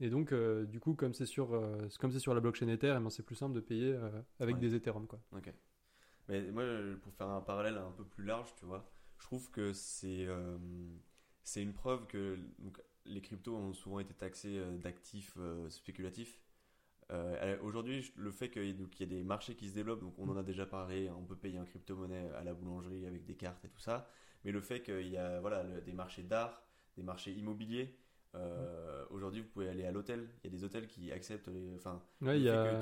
Et 0.00 0.10
donc, 0.10 0.32
euh, 0.32 0.66
du 0.66 0.80
coup, 0.80 0.94
comme 0.94 1.14
c'est 1.14 1.26
sur, 1.26 1.54
euh, 1.54 1.88
comme 2.00 2.10
c'est 2.10 2.18
sur 2.18 2.34
la 2.34 2.40
blockchain 2.40 2.68
Ether, 2.68 2.94
eh 2.98 3.00
ben, 3.02 3.10
c'est 3.10 3.22
plus 3.24 3.36
simple 3.36 3.54
de 3.54 3.60
payer 3.60 3.92
euh, 3.94 4.10
avec 4.40 4.56
Ouais. 4.56 4.60
des 4.60 4.74
Ethereum. 4.74 5.06
Quoi. 5.06 5.20
Ok. 5.32 5.52
Mais 6.28 6.42
moi, 6.50 6.64
pour 7.02 7.12
faire 7.14 7.28
un 7.28 7.40
parallèle 7.40 7.76
un 7.78 7.92
peu 7.92 8.04
plus 8.04 8.24
large, 8.24 8.54
tu 8.56 8.64
vois, 8.66 8.90
je 9.18 9.24
trouve 9.26 9.50
que 9.50 9.72
c'est 9.72 10.26
euh, 10.26 10.58
c'est 11.42 11.62
une 11.62 11.74
preuve 11.74 12.06
que 12.06 12.38
donc, 12.58 12.80
les 13.04 13.20
cryptos 13.20 13.54
ont 13.54 13.72
souvent 13.74 14.00
été 14.00 14.14
taxés 14.14 14.58
euh, 14.58 14.76
d'actifs 14.78 15.34
euh, 15.38 15.68
spéculatifs. 15.70 16.40
Euh, 17.10 17.36
alors, 17.52 17.64
Aujourd'hui, 17.64 18.12
le 18.16 18.30
fait 18.30 18.50
qu'il 18.50 18.64
y 18.66 18.70
ait- 19.02 19.06
des 19.06 19.22
marchés 19.22 19.54
qui 19.54 19.68
se 19.68 19.74
développent, 19.74 20.00
donc 20.00 20.18
on 20.18 20.28
en 20.28 20.36
a 20.36 20.42
déjà 20.42 20.66
parlé, 20.66 21.10
on 21.10 21.24
peut 21.24 21.36
payer 21.36 21.58
en 21.58 21.64
crypto-monnaie 21.64 22.30
à 22.36 22.44
la 22.44 22.54
boulangerie 22.54 23.06
avec 23.06 23.24
des 23.24 23.34
cartes 23.36 23.64
et 23.64 23.68
tout 23.68 23.78
ça, 23.80 24.08
mais 24.44 24.52
le 24.52 24.60
fait 24.60 24.82
qu'il 24.82 25.08
y 25.08 25.16
a 25.16 25.40
voilà, 25.40 25.62
le- 25.62 25.80
des 25.82 25.92
marchés 25.92 26.22
d'art, 26.22 26.62
des 26.96 27.02
marchés 27.02 27.32
immobiliers, 27.32 27.94
euh, 28.34 29.04
aujourd'hui 29.10 29.40
vous 29.42 29.48
pouvez 29.48 29.68
aller 29.68 29.84
à 29.84 29.92
l'hôtel, 29.92 30.28
il 30.42 30.50
y 30.50 30.54
a 30.54 30.56
des 30.58 30.64
hôtels 30.64 30.86
qui 30.88 31.12
acceptent 31.12 31.48
les... 31.48 31.74
Enfin, 31.76 32.02
Ouais, 32.20 32.38
il 32.38 32.44
y 32.44 32.48
a... 32.50 32.78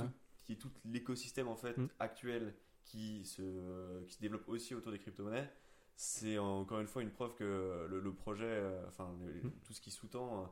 que 0.47 0.53
tout, 0.55 0.69
tout 0.69 0.71
l'écosystème 0.85 1.49
en 1.49 1.57
fait 1.57 1.77
Mm. 1.77 1.89
actuel 1.99 2.55
qui 2.85 3.25
se, 3.25 4.03
qui 4.05 4.15
se 4.15 4.21
développe 4.21 4.49
aussi 4.49 4.75
autour 4.75 4.93
des 4.93 4.99
crypto-monnaies, 4.99 5.49
c'est 5.97 6.39
encore 6.39 6.81
une 6.81 6.87
fois 6.87 7.03
une 7.03 7.11
preuve 7.11 7.35
que 7.35 7.87
le, 7.89 8.01
le 8.01 8.13
projet, 8.15 8.45
euh, 8.47 8.87
enfin 8.89 9.15
le- 9.21 9.49
Mm. 9.49 9.53
tout 9.65 9.73
ce 9.73 9.81
qui 9.81 9.91
sous-tend, 9.91 10.43
euh, 10.43 10.47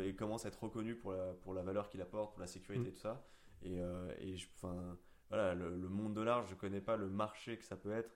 et 0.00 0.14
commence 0.14 0.44
à 0.44 0.48
être 0.48 0.62
reconnu 0.62 0.94
pour 0.96 1.12
la, 1.12 1.32
pour 1.34 1.54
la 1.54 1.62
valeur 1.62 1.88
qu'il 1.88 2.00
apporte, 2.02 2.32
pour 2.32 2.40
la 2.40 2.46
sécurité 2.46 2.84
Mm. 2.86 2.88
et 2.88 2.92
tout 2.92 3.00
ça. 3.00 3.26
Et, 3.62 3.80
euh, 3.80 4.12
et 4.18 4.36
je, 4.36 4.46
voilà, 5.28 5.54
le, 5.54 5.70
le 5.76 5.88
monde 5.88 6.14
de 6.14 6.20
l'art, 6.20 6.44
je 6.44 6.54
connais 6.54 6.80
pas 6.80 6.96
le 6.96 7.08
marché 7.08 7.56
que 7.58 7.64
ça 7.64 7.76
peut 7.76 7.92
être, 7.92 8.10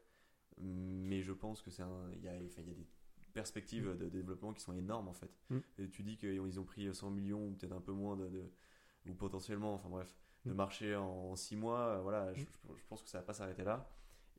mais 0.59 1.22
je 1.22 1.33
pense 1.33 1.62
que 1.62 1.70
c'est 1.70 1.83
il 2.16 2.22
y 2.24 2.28
a, 2.28 2.35
y 2.37 2.38
a 2.38 2.62
des 2.62 2.87
perspectives 3.33 3.96
de 3.96 4.09
développement 4.09 4.52
qui 4.52 4.61
sont 4.62 4.72
énormes 4.74 5.09
en 5.09 5.14
fait. 5.14 5.30
Mm. 5.50 5.59
Et 5.78 5.88
tu 5.88 6.02
dis 6.02 6.16
qu'ils 6.18 6.61
ont 6.61 6.64
pris 6.64 6.92
100 6.94 7.11
millions 7.11 7.48
ou 7.48 7.52
peut-être 7.52 7.72
un 7.72 7.80
peu 7.80 7.92
moins 7.92 8.16
de, 8.16 8.28
de- 8.28 8.50
ou 9.06 9.14
potentiellement, 9.14 9.74
enfin 9.74 9.88
bref, 9.88 10.14
de 10.44 10.52
Mm. 10.52 10.56
marché 10.56 10.96
en 10.96 11.35
6 11.37 11.56
mois, 11.56 12.00
voilà, 12.00 12.33
je, 12.35 12.44
je 12.76 12.85
pense 12.88 13.02
que 13.02 13.09
ça 13.09 13.18
va 13.18 13.24
pas 13.24 13.33
s'arrêter 13.35 13.64
là. 13.64 13.88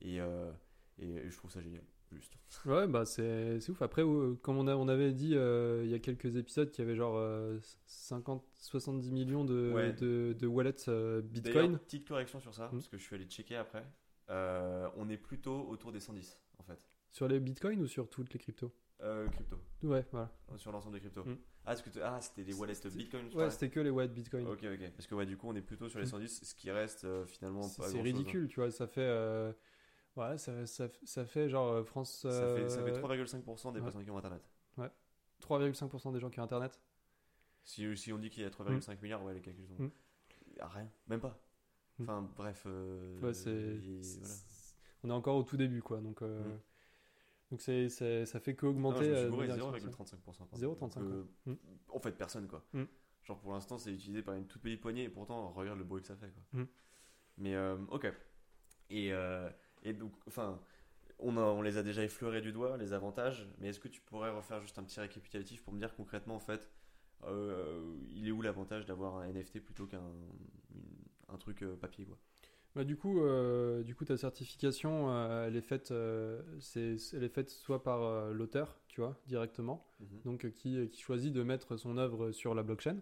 Et, 0.02 0.20
euh, 0.22 0.52
et 1.00 1.30
je 1.30 1.38
trouve 1.38 1.52
ça 1.52 1.62
génial, 1.62 1.84
juste. 2.16 2.34
Ouais, 2.66 2.88
bah 2.88 3.06
c'est 3.06 3.60
c'est 3.60 3.72
ouf. 3.72 3.82
Après, 3.82 4.02
euh, 4.04 4.36
comme 4.42 4.58
on, 4.58 4.68
a, 4.68 4.76
on 4.76 4.88
avait 4.88 5.12
dit 5.14 5.36
euh, 5.36 5.82
il 5.86 5.90
y 5.90 5.94
a 5.94 6.00
quelques 6.00 6.36
épisodes 6.36 6.70
qu'il 6.72 6.84
y 6.84 6.88
avait 6.88 6.96
genre 6.98 7.16
euh, 7.18 7.60
50, 7.86 8.44
70 8.56 9.12
millions 9.12 9.46
de, 9.46 9.72
Ouais. 9.74 9.94
de, 9.94 10.36
de 10.38 10.48
wallets 10.48 10.88
euh, 10.90 11.22
Bitcoin. 11.22 11.78
Petite 11.80 12.08
correction 12.08 12.40
sur 12.40 12.54
ça, 12.54 12.68
Mm. 12.68 12.72
parce 12.72 12.88
que 12.90 12.98
je 12.98 13.04
suis 13.04 13.16
allé 13.16 13.26
checker 13.26 13.56
après. 13.56 13.86
Euh, 14.30 14.88
on 14.98 15.10
est 15.10 15.18
plutôt 15.18 15.68
autour 15.68 15.92
des 15.92 16.00
110 16.00 16.38
en 16.60 16.64
fait. 16.64 16.80
Sur 17.12 17.28
les 17.28 17.40
bitcoins 17.40 17.82
ou 17.82 17.88
sur 17.88 18.10
toutes 18.10 18.32
les 18.34 18.40
cryptos? 18.40 18.72
Euh, 19.02 19.28
crypto, 19.30 19.58
Ouais, 19.82 20.06
voilà. 20.12 20.32
sur 20.58 20.72
l'ensemble 20.72 20.94
des 20.94 21.00
cryptos. 21.02 21.24
Mm. 21.26 21.38
Ah, 21.66 21.76
ah, 22.04 22.22
c'était 22.22 22.44
des 22.44 22.54
wallets 22.54 22.74
Bitcoin 22.94 23.30
Ouais, 23.34 23.50
c'était 23.50 23.70
que 23.70 23.80
les 23.80 23.90
wallets 23.90 24.14
Bitcoin. 24.14 24.48
Ok, 24.48 24.64
ok. 24.64 24.92
Parce 24.96 25.08
que 25.08 25.16
ouais, 25.16 25.26
du 25.26 25.38
coup, 25.38 25.48
on 25.50 25.56
est 25.56 25.62
plutôt 25.62 25.90
sur 25.90 26.00
les 26.00 26.06
Mm. 26.06 26.10
110, 26.10 26.44
ce 26.44 26.56
qui 26.56 26.70
reste 26.72 27.06
euh, 27.06 27.26
finalement 27.26 27.64
C'est 27.64 27.82
pas 27.82 27.88
c'est 27.90 28.00
hein. 28.00 28.04
ridicule, 28.04 28.48
tu 28.48 28.60
vois. 28.60 28.70
Ça 28.72 28.88
fait. 28.88 29.02
Euh, 30.18 30.32
Ouais, 30.32 30.38
ça, 30.38 30.66
ça, 30.66 30.88
ça 31.04 31.26
fait 31.26 31.50
genre 31.50 31.68
euh, 31.72 31.84
France. 31.84 32.22
Ça 32.22 32.56
fait, 32.56 32.70
ça 32.70 32.84
fait 32.84 32.92
euh, 32.92 33.02
3,5% 33.02 33.72
des 33.74 33.80
ouais. 33.80 33.84
personnes 33.84 34.04
qui 34.04 34.12
ont 34.12 34.18
Internet. 34.18 34.44
3,5% 35.42 36.14
des 36.14 36.20
gens 36.20 36.30
qui 36.30 36.40
ont 36.40 36.44
Internet. 36.44 36.80
Si, 37.64 37.98
si 37.98 38.14
on 38.14 38.20
dit 38.20 38.30
qu'il 38.30 38.44
y 38.44 38.46
a 38.46 38.50
3,5 38.50 39.02
milliards, 39.02 39.24
ouais, 39.24 39.34
les 39.34 39.42
calculs 39.42 39.66
sont. 39.68 39.82
Mm. 39.84 39.92
Ah, 40.60 40.68
rien, 40.68 40.90
même 41.08 41.20
pas. 41.20 41.40
Mm. 41.98 42.04
Enfin, 42.04 42.30
bref. 42.36 42.64
euh, 42.68 43.20
Ouais. 43.22 43.32
On 45.04 45.10
est 45.10 45.14
encore 45.14 45.38
au 45.38 45.44
tout 45.44 45.58
début, 45.58 45.82
quoi. 45.82 46.00
Donc, 46.00 46.22
euh, 46.22 46.44
Mm. 46.44 46.60
donc 47.52 47.62
c'est, 47.62 47.90
ça 48.26 48.40
fait 48.40 48.56
qu'augmenter. 48.56 49.10
euh, 49.10 49.30
exponentielle. 49.44 49.90
0,35%. 49.90 50.46
pardon. 50.48 50.58
0,35, 50.58 50.80
Donc, 51.00 51.12
euh, 51.12 51.24
ouais. 51.48 51.54
Mm. 51.54 51.58
En 51.90 52.00
fait, 52.00 52.12
personne, 52.12 52.48
quoi. 52.48 52.64
Genre, 53.24 53.40
pour 53.40 53.54
l'instant, 53.54 53.78
c'est 53.80 53.92
utilisé 53.94 54.22
par 54.22 54.36
une 54.36 54.46
toute 54.48 54.62
petite 54.62 54.82
poignée, 54.82 55.04
et 55.06 55.10
pourtant, 55.10 55.52
regarde 55.52 55.78
le 55.80 55.84
bruit 55.86 56.02
que 56.02 56.08
ça 56.08 56.16
fait, 56.16 56.32
quoi. 56.32 56.66
Mais, 57.38 57.56
euh, 57.56 57.78
ok. 57.90 58.12
Et, 58.92 59.12
euh, 59.14 59.50
et 59.84 59.94
donc, 59.94 60.14
enfin, 60.28 60.60
on, 61.20 61.38
a- 61.38 61.42
on 61.42 61.62
les 61.62 61.78
a 61.78 61.84
déjà 61.84 62.04
effleurés 62.04 62.42
du 62.42 62.52
doigt, 62.54 62.78
les 62.78 62.94
avantages, 62.94 63.48
mais 63.60 63.70
est-ce 63.70 63.80
que 63.80 63.88
tu 63.90 64.02
pourrais 64.02 64.32
refaire 64.32 64.62
juste 64.62 64.80
un 64.80 64.84
petit 64.84 65.00
récapitulatif 65.00 65.64
pour 65.64 65.74
me 65.74 65.80
dire 65.80 65.96
concrètement, 65.96 66.36
en 66.36 66.40
fait, 66.40 66.70
euh, 67.26 67.96
il 68.16 68.28
est 68.28 68.32
où 68.32 68.42
l'avantage 68.42 68.86
d'avoir 68.86 69.18
un 69.18 69.26
NFT 69.30 69.60
plutôt 69.62 69.88
qu'un 69.88 70.02
un 71.30 71.38
truc 71.38 71.64
euh, 71.64 71.76
papier, 71.76 72.06
quoi? 72.06 72.18
Bah, 72.76 72.86
du 72.86 72.96
coup, 72.96 73.20
euh, 73.22 73.84
du 73.84 73.96
coup, 73.96 74.06
ta 74.06 74.16
certification, 74.16 75.10
euh, 75.12 75.48
elle 75.48 75.58
est 75.58 75.62
faite, 75.62 75.92
euh, 75.92 76.42
c'est, 76.60 76.96
elle 77.14 77.24
est 77.26 77.30
faite 77.34 77.50
soit 77.50 77.84
par 77.84 78.32
l'auteur, 78.32 78.80
tu 78.88 79.02
vois, 79.02 79.20
directement, 79.28 79.86
Mhm. 80.00 80.22
donc 80.26 80.52
qui, 80.56 80.90
qui 80.90 81.02
choisit 81.02 81.34
de 81.34 81.44
mettre 81.44 81.76
son 81.78 81.98
œuvre 81.98 82.32
sur 82.32 82.56
la 82.56 82.64
blockchain. 82.64 82.98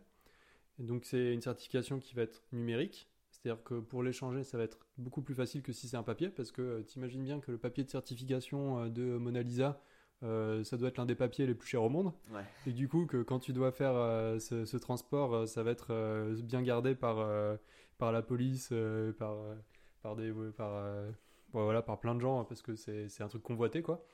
Et 0.79 0.83
donc 0.83 1.05
c'est 1.05 1.33
une 1.33 1.41
certification 1.41 1.99
qui 1.99 2.15
va 2.15 2.23
être 2.23 2.43
numérique, 2.53 3.08
c'est-à-dire 3.41 3.63
que 3.63 3.75
pour 3.75 4.03
l'échanger, 4.03 4.43
ça 4.43 4.57
va 4.57 4.63
être 4.63 4.77
beaucoup 4.97 5.21
plus 5.21 5.35
facile 5.35 5.61
que 5.61 5.71
si 5.71 5.87
c'est 5.87 5.97
un 5.97 6.03
papier, 6.03 6.29
parce 6.29 6.51
que 6.51 6.81
tu 6.81 6.99
imagines 6.99 7.23
bien 7.23 7.39
que 7.39 7.51
le 7.51 7.57
papier 7.57 7.83
de 7.83 7.89
certification 7.89 8.83
euh, 8.83 8.89
de 8.89 9.17
Mona 9.17 9.41
Lisa, 9.41 9.81
euh, 10.23 10.63
ça 10.65 10.75
doit 10.75 10.89
être 10.89 10.97
l'un 10.97 11.05
des 11.05 11.15
papiers 11.15 11.45
les 11.47 11.55
plus 11.55 11.69
chers 11.69 11.83
au 11.83 11.89
monde. 11.89 12.11
Ouais. 12.31 12.43
Et 12.67 12.73
du 12.73 12.89
coup, 12.89 13.05
que 13.05 13.23
quand 13.23 13.39
tu 13.39 13.53
dois 13.53 13.71
faire 13.71 13.95
euh, 13.95 14.39
ce, 14.39 14.65
ce 14.65 14.75
transport, 14.75 15.33
euh, 15.33 15.45
ça 15.45 15.63
va 15.63 15.71
être 15.71 15.91
euh, 15.91 16.35
bien 16.43 16.61
gardé 16.61 16.95
par, 16.95 17.19
euh, 17.19 17.55
par 17.97 18.11
la 18.11 18.21
police, 18.21 18.69
euh, 18.73 19.13
par, 19.13 19.33
euh, 19.33 19.55
par, 20.01 20.17
des, 20.17 20.33
par, 20.57 20.75
euh, 20.75 21.09
bon, 21.53 21.63
voilà, 21.63 21.81
par 21.81 21.99
plein 22.01 22.15
de 22.15 22.19
gens, 22.19 22.43
parce 22.43 22.61
que 22.61 22.75
c'est 22.75 23.07
c'est 23.07 23.23
un 23.23 23.29
truc 23.29 23.43
convoité, 23.43 23.81
quoi. 23.81 24.05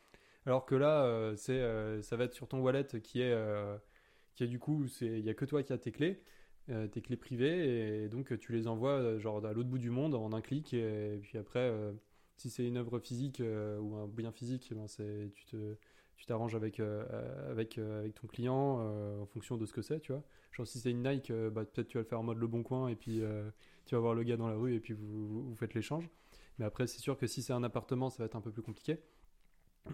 Alors 0.45 0.67
que 0.67 0.75
là, 0.75 1.05
euh, 1.05 1.35
c'est, 1.35 1.59
euh, 1.59 2.03
ça 2.03 2.15
va 2.15 2.25
être 2.25 2.35
sur 2.35 2.47
ton 2.47 2.59
wallet 2.59 2.85
qui 3.01 3.21
est, 3.21 3.33
euh, 3.33 3.75
qui 4.35 4.43
est 4.43 4.47
du 4.47 4.59
coup, 4.59 4.85
il 5.01 5.23
n'y 5.23 5.29
a 5.29 5.33
que 5.33 5.45
toi 5.45 5.63
qui 5.63 5.73
as 5.73 5.79
tes 5.79 5.91
clés, 5.91 6.21
euh, 6.69 6.87
tes 6.87 7.01
clés 7.01 7.17
privées, 7.17 8.03
et 8.03 8.09
donc 8.09 8.37
tu 8.39 8.51
les 8.51 8.67
envoies 8.67 8.91
euh, 8.91 9.19
genre 9.19 9.45
à 9.45 9.53
l'autre 9.53 9.69
bout 9.69 9.77
du 9.77 9.89
monde 9.89 10.15
en 10.15 10.33
un 10.33 10.41
clic, 10.41 10.73
et, 10.73 11.19
puis 11.21 11.37
après, 11.37 11.59
euh, 11.59 11.91
si 12.37 12.49
c'est 12.49 12.65
une 12.65 12.77
œuvre 12.77 12.99
physique 12.99 13.41
euh, 13.41 13.79
ou 13.79 13.95
un 13.95 14.07
bien 14.07 14.31
physique, 14.31 14.71
ben 14.75 14.87
c'est, 14.87 15.31
tu 15.33 15.57
tu 16.17 16.25
t'arranges 16.25 16.55
avec, 16.55 16.79
euh, 16.79 17.05
avec, 17.51 17.77
euh, 17.77 17.99
avec 17.99 18.15
ton 18.15 18.27
client 18.27 18.79
euh, 18.79 19.21
en 19.21 19.25
fonction 19.25 19.57
de 19.57 19.65
ce 19.65 19.73
que 19.73 19.81
c'est, 19.81 19.99
tu 19.99 20.11
vois. 20.11 20.23
Genre 20.51 20.65
si 20.65 20.79
c'est 20.79 20.91
une 20.91 21.03
Nike, 21.03 21.31
euh, 21.31 21.49
bah, 21.49 21.65
peut-être 21.65 21.87
tu 21.87 21.97
vas 21.97 22.03
le 22.03 22.07
faire 22.07 22.19
en 22.19 22.23
mode 22.23 22.37
le 22.37 22.47
bon 22.47 22.63
coin 22.63 22.87
et 22.87 22.95
puis 22.95 23.21
euh, 23.21 23.49
tu 23.85 23.95
vas 23.95 24.01
voir 24.01 24.13
le 24.13 24.23
gars 24.23 24.37
dans 24.37 24.47
la 24.47 24.55
rue 24.55 24.73
et 24.73 24.79
puis 24.79 24.93
vous, 24.93 25.27
vous, 25.27 25.43
vous 25.49 25.55
faites 25.55 25.73
l'échange. 25.73 26.09
Mais 26.57 26.65
après, 26.65 26.87
c'est 26.87 26.99
sûr 26.99 27.17
que 27.17 27.27
si 27.27 27.41
c'est 27.41 27.53
un 27.53 27.63
appartement, 27.63 28.09
ça 28.09 28.23
va 28.23 28.25
être 28.27 28.35
un 28.35 28.41
peu 28.41 28.51
plus 28.51 28.61
compliqué. 28.61 28.99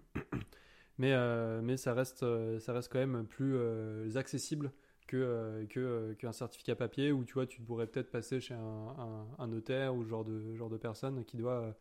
Mais, 0.97 1.13
euh, 1.13 1.61
mais 1.63 1.77
ça, 1.77 1.95
reste, 1.95 2.21
euh, 2.21 2.59
ça 2.59 2.73
reste 2.73 2.91
quand 2.91 2.99
même 2.99 3.25
plus 3.25 3.55
euh, 3.55 4.15
accessible 4.17 4.71
que, 5.07 5.17
euh, 5.17 5.65
euh, 5.77 6.15
qu'un 6.15 6.31
certificat 6.31 6.75
papier 6.75 7.11
où 7.11 7.23
tu 7.25 7.33
vois, 7.33 7.47
tu 7.47 7.61
pourrais 7.61 7.87
peut-être 7.87 8.11
passer 8.11 8.39
chez 8.41 8.53
un, 8.53 8.59
un, 8.59 9.27
un 9.39 9.47
notaire 9.47 9.95
ou 9.95 10.03
ce 10.03 10.09
genre 10.09 10.25
de, 10.25 10.55
genre 10.55 10.69
de 10.69 10.77
personne 10.77 11.25
qui 11.25 11.37
doit, 11.37 11.75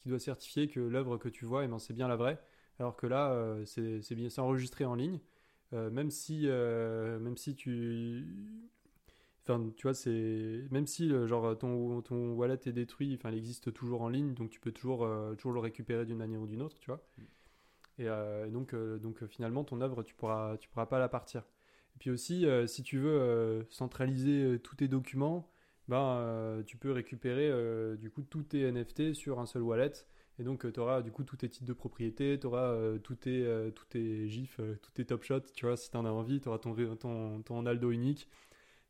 qui 0.00 0.08
doit 0.08 0.18
certifier 0.18 0.68
que 0.68 0.80
l'œuvre 0.80 1.16
que 1.18 1.28
tu 1.28 1.44
vois, 1.44 1.64
eh 1.64 1.68
ben, 1.68 1.78
c'est 1.78 1.94
bien 1.94 2.08
la 2.08 2.16
vraie. 2.16 2.40
Alors 2.78 2.96
que 2.96 3.06
là, 3.06 3.32
euh, 3.32 3.64
c'est 3.66 4.02
c'est 4.02 4.14
bien 4.14 4.30
c'est 4.30 4.40
enregistré 4.40 4.84
en 4.84 4.94
ligne. 4.94 5.20
Même 5.72 6.10
si 6.10 6.48
même 6.48 7.36
si 7.36 7.54
tu 7.54 8.26
enfin 9.44 9.70
tu 9.76 9.82
vois 9.82 9.94
c'est 9.94 10.64
même 10.70 10.86
si 10.86 11.10
genre 11.26 11.56
ton 11.58 12.02
ton 12.02 12.32
wallet 12.34 12.58
est 12.66 12.72
détruit 12.72 13.14
enfin 13.14 13.30
il 13.30 13.38
existe 13.38 13.72
toujours 13.72 14.02
en 14.02 14.08
ligne 14.08 14.34
donc 14.34 14.50
tu 14.50 14.60
peux 14.60 14.72
toujours 14.72 15.04
euh, 15.04 15.34
toujours 15.34 15.52
le 15.52 15.60
récupérer 15.60 16.04
d'une 16.06 16.18
manière 16.18 16.40
ou 16.40 16.46
d'une 16.46 16.62
autre 16.62 16.78
tu 16.80 16.90
vois 16.90 17.00
et 17.98 18.08
euh, 18.08 18.48
donc 18.48 18.74
euh, 18.74 18.98
donc 18.98 19.24
finalement 19.26 19.64
ton 19.64 19.80
œuvre 19.80 20.02
tu 20.02 20.14
pourras 20.14 20.56
tu 20.58 20.68
pourras 20.68 20.86
pas 20.86 20.98
la 20.98 21.08
partir 21.08 21.42
et 21.42 21.59
puis 22.00 22.10
aussi 22.10 22.46
euh, 22.46 22.66
si 22.66 22.82
tu 22.82 22.98
veux 22.98 23.20
euh, 23.20 23.62
centraliser 23.70 24.42
euh, 24.42 24.58
tous 24.58 24.74
tes 24.76 24.88
documents 24.88 25.48
ben 25.88 26.62
tu 26.66 26.76
peux 26.76 26.92
récupérer 26.92 27.50
du 27.98 28.10
coup 28.10 28.22
tous 28.22 28.44
tes 28.44 28.70
NFT 28.70 29.12
sur 29.12 29.40
un 29.40 29.46
seul 29.46 29.62
wallet 29.62 29.92
et 30.38 30.44
donc, 30.44 30.72
tu 30.72 30.80
auras 30.80 31.02
du 31.02 31.10
coup 31.10 31.24
tous 31.24 31.36
tes 31.36 31.48
titres 31.48 31.66
de 31.66 31.72
propriété, 31.72 32.38
tu 32.38 32.46
auras 32.46 32.96
tous 33.02 33.16
tes, 33.16 33.44
tous 33.74 33.86
tes 33.86 34.28
gifs, 34.28 34.60
tous 34.82 34.90
tes 34.92 35.04
top 35.04 35.24
shots, 35.24 35.52
tu 35.52 35.66
vois, 35.66 35.76
si 35.76 35.90
tu 35.90 35.96
en 35.96 36.04
as 36.06 36.10
envie, 36.10 36.40
tu 36.40 36.48
auras 36.48 36.58
ton, 36.58 36.74
ton, 36.96 37.42
ton 37.42 37.66
Aldo 37.66 37.90
unique. 37.90 38.28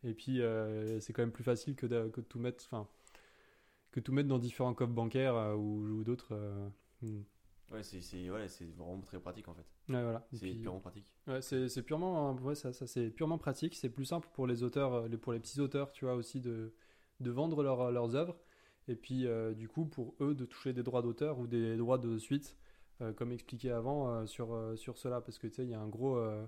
Et 0.05 0.13
puis, 0.13 0.43
c'est 1.01 1.13
quand 1.15 1.23
même 1.23 1.33
plus 1.33 1.43
facile 1.43 1.75
que 1.75 1.87
de, 1.87 2.09
que 2.09 2.21
de 2.21 2.27
tout 2.27 2.39
mettre, 2.39 2.63
enfin, 2.67 2.87
que 3.93 4.01
tout 4.01 4.13
mettre 4.13 4.29
dans 4.29 4.39
différents 4.39 4.75
coffres 4.75 4.93
bancaires 4.93 5.59
ou, 5.59 5.81
ou 5.87 6.05
d'autres. 6.05 6.35
Euh. 7.73 7.77
Ouais, 7.77 7.83
c'est 7.83 8.01
c'est 8.01 8.65
vraiment 8.77 9.01
très 9.01 9.19
pratique 9.21 9.49
en 9.49 9.55
fait. 9.55 9.67
Ouais, 9.89 10.03
voilà. 10.03 10.27
C'est 10.33 10.39
puis- 10.51 10.61
purement 10.61 10.81
pratique. 10.81 11.13
Ouais, 11.27 11.41
c'est 11.43 11.69
c'est 11.69 11.83
purement, 11.83 12.35
ouais, 12.37 12.55
ça, 12.55 12.73
ça 12.73 12.87
c'est 12.87 13.11
purement 13.11 13.39
pratique. 13.39 13.75
C'est 13.77 13.91
plus 13.91 14.05
simple 14.07 14.29
pour 14.33 14.47
les 14.47 14.63
auteurs, 14.63 14.95
euh, 14.95 15.09
pour 15.17 15.33
les 15.33 15.41
petits 15.41 15.61
auteurs, 15.61 15.93
tu 15.93 16.05
vois, 16.05 16.15
aussi 16.15 16.41
de, 16.41 16.73
de 17.21 17.31
vendre 17.31 17.63
leur- 17.63 17.91
leurs 17.91 18.15
œuvres. 18.15 18.37
Et 18.89 18.97
puis, 18.97 19.27
euh, 19.27 19.55
du 19.55 19.69
coup, 19.69 19.85
pour 19.87 20.15
eux, 20.21 20.35
de 20.35 20.45
toucher 20.45 20.73
des 20.73 20.83
droits 20.83 21.03
d'auteur 21.03 21.39
ou 21.39 21.47
des 21.47 21.77
droits 21.77 21.99
de 21.99 22.19
suite, 22.19 22.57
euh, 23.03 23.13
comme 23.13 23.31
expliqué 23.31 23.71
avant, 23.71 24.11
euh, 24.11 24.27
sur, 24.27 24.53
euh, 24.53 24.75
sur 24.75 24.99
cela. 24.99 25.21
Parce 25.21 25.39
que, 25.39 25.47
tu 25.47 25.55
sais, 25.55 25.65
il 25.65 25.71
y 25.71 25.75
a 25.75 25.81
un 25.81 25.89
gros, 25.89 26.17
euh, 26.17 26.45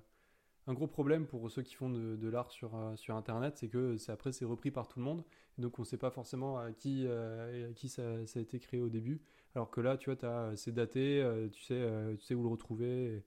un 0.67 0.75
gros 0.75 0.87
problème 0.89 1.27
pour 1.27 1.51
ceux 1.51 1.63
qui 1.63 1.75
font 1.75 1.91
de, 1.91 2.17
de 2.17 2.29
l'art 2.29 2.51
sur, 2.51 2.75
euh, 2.75 2.97
sur 2.97 3.15
Internet, 3.17 3.59
c'est 3.59 3.69
que 3.69 3.97
c'est 3.97 4.11
après, 4.13 4.33
c'est 4.33 4.45
repris 4.45 4.71
par 4.73 4.89
tout 4.89 4.99
le 4.99 5.05
monde. 5.05 5.25
Et 5.59 5.63
donc, 5.63 5.79
on 5.79 5.83
ne 5.83 5.87
sait 5.87 5.99
pas 5.99 6.11
forcément 6.11 6.59
à 6.59 6.73
qui, 6.73 7.05
euh, 7.07 7.71
à 7.71 7.73
qui 7.75 7.89
ça, 7.89 8.27
ça 8.27 8.39
a 8.41 8.43
été 8.43 8.59
créé 8.59 8.81
au 8.81 8.89
début. 8.89 9.21
Alors 9.55 9.71
que 9.71 9.81
là, 9.81 9.97
tu 9.97 10.07
vois, 10.11 10.17
t'as- 10.17 10.57
c'est 10.57 10.73
daté, 10.73 11.23
euh, 11.23 11.49
tu, 11.49 11.62
sais, 11.62 11.75
euh, 11.75 12.15
tu 12.17 12.25
sais 12.25 12.35
où 12.35 12.43
le 12.43 12.49
retrouver. 12.49 13.25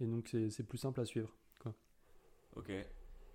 Et, 0.00 0.04
et 0.04 0.08
donc, 0.08 0.28
c'est 0.28 0.50
c'est 0.50 0.64
plus 0.64 0.78
simple 0.78 1.00
à 1.00 1.04
suivre. 1.06 1.36
Ok. 2.56 2.70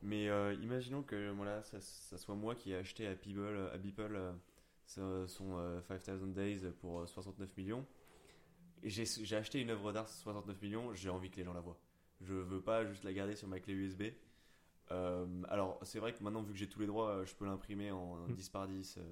Mais 0.04 0.30
euh, 0.30 0.54
imaginons 0.62 1.02
que 1.04 1.32
voilà, 1.32 1.63
ça, 1.63 1.80
ça 1.82 2.18
soit 2.18 2.36
moi 2.36 2.56
qui 2.56 2.72
ai 2.72 2.76
acheté 2.76 3.08
à 3.08 3.16
People, 3.16 3.70
à 3.74 3.78
Beeple 3.78 4.16
euh, 4.16 5.28
son 5.28 5.58
euh, 5.58 5.82
5000 6.00 6.34
Days 6.34 6.62
pour 6.80 7.00
euh, 7.02 7.08
69 7.08 7.56
millions. 7.58 7.86
J'ai 8.84 9.06
j'ai 9.06 9.36
acheté 9.36 9.62
une 9.62 9.72
œuvre 9.72 9.92
d'art 9.94 10.10
69 10.10 10.62
millions, 10.62 10.94
j'ai 10.94 11.10
envie 11.10 11.30
que 11.32 11.38
les 11.38 11.44
gens 11.46 11.54
la 11.54 11.62
voient. 11.62 11.80
Je 12.22 12.34
veux 12.34 12.62
pas 12.62 12.86
juste 12.86 13.04
la 13.04 13.13
garder 13.13 13.36
sur 13.36 13.48
ma 13.48 13.60
clé 13.60 13.74
USB. 13.74 14.04
Euh, 14.92 15.28
alors, 15.50 15.80
c'est 15.84 16.00
vrai 16.00 16.13
que 16.13 16.24
maintenant, 16.24 16.44
vu 16.44 16.54
que 16.54 16.60
j'ai 16.60 16.70
tous 16.70 16.80
les 16.82 16.88
droits, 16.88 17.10
euh, 17.12 17.26
je 17.26 17.36
peux 17.36 17.46
l'imprimer 17.46 17.92
en 17.92 18.30
Mm. 18.30 18.38
10 18.38 18.50
par 18.50 18.68
10 18.68 18.98
euh, 18.98 19.04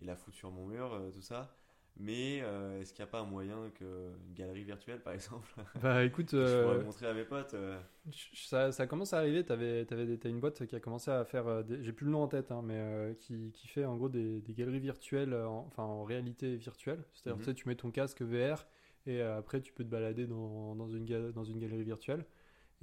et 0.00 0.04
la 0.06 0.16
foutre 0.16 0.36
sur 0.36 0.50
mon 0.52 0.66
mur, 0.66 0.92
euh, 0.94 1.10
tout 1.12 1.22
ça. 1.22 1.54
Mais 1.98 2.40
euh, 2.42 2.80
est-ce 2.80 2.92
qu'il 2.94 3.04
n'y 3.04 3.08
a 3.08 3.12
pas 3.12 3.20
un 3.20 3.24
moyen 3.24 3.70
que 3.74 3.84
une 4.28 4.34
galerie 4.34 4.64
virtuelle, 4.64 5.02
par 5.02 5.12
exemple, 5.14 5.48
Bah 5.74 6.04
écoute, 6.04 6.34
je 6.42 6.44
euh, 6.44 6.54
pourrais 6.56 6.78
montrer 6.78 7.06
à 7.06 7.14
mes 7.14 7.24
potes 7.24 7.54
euh, 7.54 7.80
ça, 8.34 8.72
ça 8.72 8.86
commence 8.86 9.12
à 9.12 9.18
arriver. 9.18 9.44
T'avais, 9.44 9.84
t'as 9.86 10.28
une 10.28 10.40
boîte 10.40 10.66
qui 10.66 10.74
a 10.76 10.80
commencé 10.80 11.10
à 11.10 11.24
faire, 11.24 11.46
euh, 11.46 11.62
des- 11.62 11.82
j'ai 11.82 11.92
plus 11.92 12.06
le 12.06 12.12
nom 12.12 12.22
en 12.22 12.28
tête, 12.28 12.50
hein, 12.52 12.62
mais 12.64 12.74
euh, 12.78 13.14
qui, 13.14 13.52
qui 13.52 13.68
fait 13.68 13.84
en 13.84 13.96
gros 13.96 14.08
des, 14.08 14.40
des 14.40 14.54
galeries 14.54 14.80
virtuelles, 14.80 15.32
euh, 15.32 15.46
en- 15.48 15.66
enfin 15.66 15.82
en 15.82 16.04
réalité 16.04 16.56
virtuelle. 16.56 17.04
C'est-à-dire, 17.12 17.38
Mhm. 17.38 17.42
tu 17.42 17.50
sais, 17.50 17.54
tu 17.54 17.68
mets 17.68 17.74
ton 17.76 17.90
casque 17.90 18.22
VR 18.22 18.66
et 19.06 19.20
euh, 19.22 19.36
après 19.38 19.60
tu 19.60 19.72
peux 19.72 19.84
te 19.84 19.88
balader 19.90 20.26
dans, 20.26 20.74
dans, 20.74 20.88
une, 20.88 21.04
dans 21.32 21.44
une 21.44 21.58
galerie 21.58 21.84
virtuelle. 21.84 22.24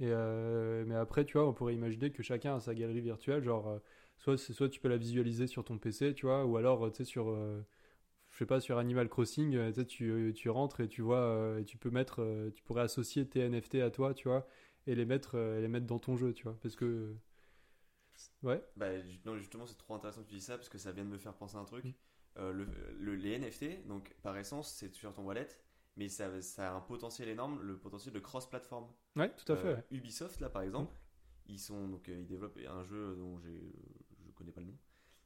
Et, 0.00 0.08
euh, 0.10 0.84
mais 0.86 0.94
après, 0.96 1.24
tu 1.24 1.38
vois, 1.38 1.48
on 1.48 1.54
pourrait 1.54 1.74
imaginer 1.74 2.10
que 2.12 2.22
chacun 2.22 2.56
a 2.56 2.60
sa 2.60 2.74
galerie 2.74 3.00
virtuelle. 3.02 3.42
Genre, 3.44 3.68
euh, 3.68 3.78
soit, 4.18 4.38
soit 4.38 4.68
tu 4.68 4.80
peux 4.80 4.88
la 4.88 4.98
visualiser 4.98 5.46
sur 5.48 5.64
ton 5.64 5.78
PC, 5.78 6.14
tu 6.14 6.26
vois, 6.26 6.44
ou 6.46 6.56
alors, 6.58 6.86
euh, 6.86 6.90
tu 6.90 6.98
sais, 6.98 7.04
sur, 7.04 7.30
euh, 7.30 7.62
je 8.36 8.40
sais 8.40 8.46
pas, 8.46 8.60
sur 8.60 8.78
Animal 8.78 9.08
Crossing, 9.08 9.54
euh, 9.56 9.68
tu 9.70 9.80
sais, 9.80 9.86
tu, 9.86 10.32
tu 10.36 10.50
rentres 10.50 10.80
et 10.80 10.88
tu 10.88 11.02
vois, 11.02 11.20
euh, 11.20 11.58
et 11.60 11.64
tu 11.64 11.78
peux 11.78 11.90
mettre, 11.90 12.20
euh, 12.22 12.50
tu 12.54 12.62
pourrais 12.62 12.82
associer 12.82 13.26
tes 13.28 13.40
NFT 13.40 13.76
à 13.76 13.90
toi, 13.90 14.12
tu 14.14 14.28
vois, 14.28 14.46
et 14.86 14.94
les 14.94 15.06
mettre, 15.06 15.36
euh, 15.36 15.60
les 15.60 15.68
mettre 15.68 15.86
dans 15.86 15.98
ton 15.98 16.16
jeu, 16.16 16.32
tu 16.34 16.44
vois, 16.44 16.58
parce 16.60 16.76
que, 16.76 17.16
ouais, 18.42 18.62
Bah, 18.76 18.88
non, 19.24 19.36
justement, 19.36 19.66
c'est 19.66 19.76
trop 19.78 19.94
intéressant 19.94 20.22
que 20.22 20.28
tu 20.28 20.34
dis 20.34 20.40
ça 20.40 20.56
parce 20.56 20.68
que 20.68 20.78
ça 20.78 20.92
vient 20.92 21.04
de 21.04 21.10
me 21.10 21.18
faire 21.18 21.34
penser 21.34 21.56
à 21.56 21.60
un 21.60 21.64
truc. 21.64 21.84
Mm. 21.84 21.90
Euh, 22.38 22.52
le, 22.52 22.66
le- 22.98 23.14
les 23.16 23.32
NFT, 23.32 23.86
donc 23.86 24.14
par 24.22 24.36
essence, 24.36 24.70
c'est 24.72 24.94
sur 24.94 25.12
ton 25.14 25.24
wallet, 25.24 25.48
mais 25.96 26.08
ça, 26.08 26.40
ça 26.42 26.72
a 26.72 26.76
un 26.76 26.80
potentiel 26.80 27.28
énorme, 27.28 27.60
le 27.62 27.78
potentiel 27.78 28.12
de 28.12 28.20
cross-platform. 28.20 28.86
ouais, 29.16 29.32
tout 29.36 29.50
à 29.52 29.56
fait. 29.56 29.68
Euh, 29.68 29.74
ouais. 29.76 29.84
Ubisoft, 29.90 30.40
là, 30.40 30.50
par 30.50 30.62
exemple, 30.62 30.94
ils 31.46 31.58
sont 31.58 31.88
donc 31.88 32.08
euh, 32.08 32.18
ils 32.20 32.26
développent 32.26 32.58
un 32.68 32.82
jeu 32.84 33.14
dont 33.16 33.38
euh, 33.46 33.72
je 34.26 34.30
connais 34.32 34.52
pas 34.52 34.60
le 34.60 34.66
nom. 34.66 34.76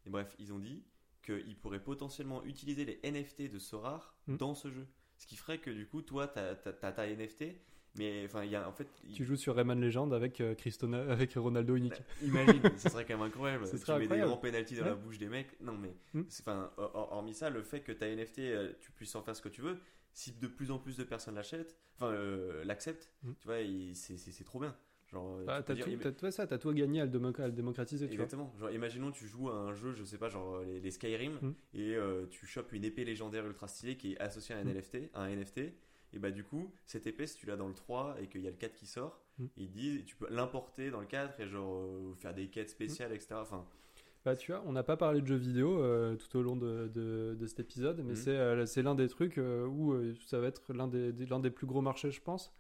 Et 0.06 0.10
bref, 0.10 0.34
ils 0.38 0.52
ont 0.52 0.58
dit 0.60 0.84
qu'ils 1.22 1.56
pourraient 1.56 1.82
potentiellement 1.82 2.44
utiliser 2.44 2.84
les 2.84 3.00
NFT 3.10 3.50
de 3.50 3.58
Sorar 3.58 4.16
Mm. 4.26 4.36
dans 4.36 4.54
ce 4.54 4.70
jeu. 4.70 4.86
Ce 5.16 5.26
qui 5.26 5.36
ferait 5.36 5.58
que 5.58 5.70
du 5.70 5.86
coup, 5.86 6.02
toi, 6.02 6.26
t'as 6.28 6.52
as, 6.82 6.92
ta 6.92 7.06
NFT, 7.06 7.56
mais 7.98 8.24
enfin, 8.24 8.44
il 8.44 8.50
y 8.50 8.56
a 8.56 8.66
en 8.68 8.72
fait. 8.72 8.88
Tu 9.14 9.24
joues 9.24 9.36
sur 9.36 9.54
Rayman 9.56 9.80
Legend 9.80 10.12
avec, 10.14 10.40
euh, 10.40 10.54
avec 11.08 11.34
Ronaldo 11.34 11.76
unique. 11.76 12.00
Imagine, 12.22 12.62
ce 12.78 12.88
serait 12.88 13.04
quand 13.04 13.18
même 13.18 13.26
incroyable. 13.26 13.66
Ce 13.66 13.76
tu 13.76 13.90
mets 13.92 13.98
des 13.98 14.04
incroyable. 14.04 14.28
grands 14.30 14.38
penalties 14.40 14.76
dans 14.76 14.82
Ouais. 14.84 14.88
la 14.90 14.94
bouche 14.94 15.18
des 15.18 15.28
mecs. 15.28 15.60
Non, 15.60 15.76
mais 15.76 15.94
Mm. 16.14 16.22
enfin, 16.40 16.70
hormis 16.76 17.34
ça, 17.34 17.50
le 17.50 17.62
fait 17.62 17.80
que 17.80 17.92
ta 17.92 18.06
NFT, 18.06 18.38
euh, 18.40 18.72
tu 18.80 18.92
puisses 18.92 19.14
en 19.14 19.22
faire 19.22 19.36
ce 19.36 19.42
que 19.42 19.48
tu 19.50 19.60
veux, 19.60 19.78
si 20.12 20.32
de 20.32 20.46
plus 20.46 20.70
en 20.70 20.78
plus 20.78 20.96
de 20.96 21.04
personnes 21.04 21.34
l'achètent, 21.34 21.76
enfin, 21.96 22.12
euh, 22.12 22.64
l'acceptent, 22.64 23.10
Mm. 23.22 23.32
tu 23.40 23.46
vois, 23.46 23.56
c'est 23.94 24.44
trop 24.44 24.60
bien. 24.60 24.74
Genre, 25.12 25.38
euh, 25.40 25.44
t'as 25.62 25.74
tout, 25.74 25.90
im- 25.90 25.98
t'as- 26.00 26.12
toi, 26.12 26.30
ça, 26.30 26.46
t'as 26.46 26.58
tout 26.58 26.68
à 26.68 26.74
gagner 26.74 27.00
à 27.00 27.04
le, 27.04 27.10
démoc- 27.10 27.40
à 27.40 27.46
le 27.46 27.52
démocratiser, 27.52 28.06
tu 28.08 28.14
vois. 28.16 28.24
Exactement. 28.24 28.52
Genre, 28.60 28.70
imaginons 28.70 29.10
tu 29.10 29.26
joues 29.26 29.48
à 29.50 29.54
un 29.54 29.72
jeu, 29.74 29.92
je 29.92 30.04
sais 30.04 30.18
pas, 30.18 30.28
genre 30.28 30.60
les, 30.62 30.78
les 30.80 30.90
Skyrim, 30.92 31.32
Mm. 31.42 31.52
et 31.74 31.96
euh, 31.96 32.26
tu 32.30 32.46
chopes 32.46 32.72
une 32.72 32.84
épée 32.84 33.04
légendaire 33.04 33.44
ultra 33.46 33.66
stylée 33.66 33.96
qui 33.96 34.12
est 34.12 34.20
associée 34.20 34.54
à 34.54 34.58
un 34.58 34.64
Mm. 34.64 34.68
NFT, 34.76 35.10
à 35.14 35.22
un 35.22 35.28
NFT. 35.28 35.72
Et 36.12 36.18
bah 36.18 36.30
du 36.30 36.44
coup, 36.44 36.72
cette 36.86 37.06
épée, 37.06 37.26
si 37.26 37.36
tu 37.36 37.46
l'as 37.46 37.56
dans 37.56 37.68
le 37.68 37.74
3 37.74 38.16
et 38.20 38.26
qu'il 38.28 38.42
y 38.42 38.46
a 38.46 38.50
le 38.50 38.56
4 38.56 38.74
qui 38.74 38.86
sort, 38.86 39.20
Mm. 39.38 39.44
ils 39.56 39.70
disent, 39.70 40.04
tu 40.04 40.14
peux 40.16 40.26
l'importer 40.30 40.90
dans 40.90 41.00
le 41.00 41.06
4 41.06 41.40
et 41.40 41.46
genre 41.48 41.74
euh, 41.82 42.14
faire 42.16 42.34
des 42.34 42.46
quêtes 42.48 42.68
Mm. 42.68 42.70
spéciales, 42.70 43.12
etc. 43.12 43.34
Enfin, 43.40 43.64
Bah, 44.24 44.36
tu 44.36 44.52
vois, 44.52 44.62
on 44.66 44.72
n'a 44.72 44.82
pas 44.82 44.96
parlé 44.98 45.22
de 45.22 45.26
jeux 45.26 45.34
vidéo 45.36 45.80
euh, 45.82 46.14
tout 46.14 46.36
au 46.38 46.42
long 46.42 46.54
de, 46.54 46.88
de, 46.94 47.34
de 47.40 47.46
cet 47.46 47.58
épisode, 47.60 47.98
mais 48.04 48.10
Mhm. 48.10 48.16
c'est 48.16 48.36
euh, 48.36 48.66
c'est 48.66 48.82
l'un 48.82 48.94
des 48.94 49.08
trucs 49.08 49.38
euh, 49.38 49.64
où 49.66 49.92
euh, 49.94 50.14
ça 50.26 50.38
va 50.40 50.46
être 50.48 50.72
l'un 50.74 50.88
des, 50.88 51.10
des- 51.12 51.24
l'un 51.26 51.40
des 51.40 51.50
plus 51.50 51.66
gros 51.66 51.80
marchés, 51.80 52.10
je 52.10 52.20
pense. 52.20 52.52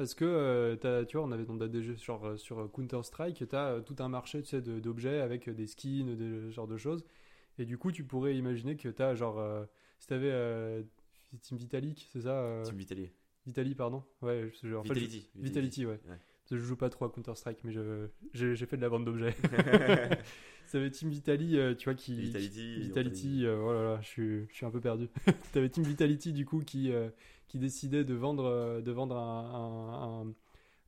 Parce 0.00 0.14
que, 0.14 0.24
euh, 0.24 0.76
t'as- 0.76 1.04
tu 1.04 1.18
vois, 1.18 1.26
on 1.26 1.30
avait 1.30 1.44
dans 1.44 1.54
des 1.56 1.82
jeux 1.82 1.94
genre, 1.96 2.24
euh, 2.26 2.36
sur 2.38 2.72
Counter-Strike, 2.72 3.46
tu 3.46 3.54
as 3.54 3.82
tout 3.84 3.96
un 3.98 4.08
marché 4.08 4.40
tu 4.40 4.48
sais, 4.48 4.62
de- 4.62 4.80
d'objets 4.80 5.20
avec 5.20 5.46
euh, 5.46 5.52
des 5.52 5.66
skins, 5.66 6.16
des 6.16 6.50
genres 6.50 6.66
de 6.66 6.78
choses. 6.78 7.04
Et 7.58 7.66
du 7.66 7.76
coup, 7.76 7.92
tu 7.92 8.02
pourrais 8.04 8.34
imaginer 8.34 8.76
que 8.78 8.88
tu 8.88 9.02
as, 9.02 9.14
genre, 9.14 9.38
euh, 9.38 9.62
si 9.98 10.06
tu 10.06 10.14
avais 10.14 10.84
Team 11.42 11.58
Vitalik, 11.58 12.08
c'est 12.10 12.22
ça 12.22 12.30
euh, 12.42 12.62
Team 12.64 12.78
Vitaly. 12.78 13.10
Vitali, 13.46 13.74
pardon. 13.74 14.02
Ouais, 14.22 14.50
je- 14.62 14.74
en 14.74 14.82
fait, 14.82 14.88
je- 14.88 14.94
Vitality. 15.00 15.28
Vitality, 15.34 15.84
ouais. 15.86 16.00
Ouais. 16.08 16.16
Parce 16.16 16.50
que 16.50 16.56
je 16.56 16.64
joue 16.64 16.76
pas 16.76 16.88
trop 16.88 17.04
à 17.04 17.10
Counter-Strike, 17.10 17.58
mais 17.64 17.72
j'ai 18.32 18.56
fait 18.66 18.76
de 18.78 18.82
la 18.82 18.88
vente 18.88 19.04
d'objets. 19.04 19.34
Ça 20.70 20.78
avait 20.78 20.92
Team 20.92 21.08
Vitali, 21.10 21.58
euh, 21.58 21.74
tu 21.74 21.86
vois, 21.86 21.94
qui. 21.96 22.14
Vitality, 22.14 22.78
Vitality, 22.78 23.44
euh, 23.44 23.58
oh 23.60 23.72
là 23.72 23.82
là, 23.82 23.98
je 24.02 24.06
suis, 24.06 24.46
je 24.48 24.54
suis 24.54 24.64
un 24.64 24.70
peu 24.70 24.80
perdu. 24.80 25.08
T'avais 25.52 25.68
Team 25.68 25.82
Vitality, 25.82 26.32
du 26.32 26.46
coup, 26.46 26.60
qui, 26.60 26.92
euh, 26.92 27.08
qui 27.48 27.58
décidait 27.58 28.04
de 28.04 28.14
vendre, 28.14 28.44
euh, 28.44 28.80
de 28.80 28.92
vendre 28.92 29.16
un, 29.16 30.20
un- 30.22 30.28
un- 30.28 30.32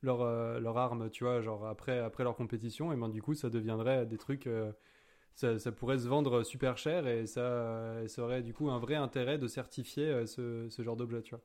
leur, 0.01 0.21
euh, 0.21 0.61
leur 0.61 0.77
arme, 0.77 1.09
tu 1.09 1.25
vois, 1.25 1.41
genre 1.41 1.67
après, 1.67 1.99
après 1.99 2.23
leur 2.23 2.37
compétition. 2.37 2.93
Et 2.93 2.95
ben, 2.95 3.09
du 3.09 3.21
coup, 3.21 3.33
ça 3.33 3.49
deviendrait 3.49 4.05
des 4.05 4.17
trucs. 4.17 4.47
euh, 4.47 4.71
ça, 5.35 5.59
ça 5.59 5.71
pourrait 5.73 5.99
se 5.99 6.07
vendre 6.07 6.43
super 6.43 6.77
cher 6.77 7.07
et 7.07 7.25
ça, 7.27 8.07
ça 8.07 8.23
aurait 8.23 8.43
du 8.43 8.53
coup 8.53 8.69
un 8.69 8.79
vrai 8.79 8.95
intérêt 8.95 9.37
de 9.37 9.47
certifier 9.47 10.25
ce, 10.27 10.67
ce 10.69 10.81
genre 10.83 10.95
d'objet, 10.95 11.21
tu 11.23 11.31
vois. 11.31 11.43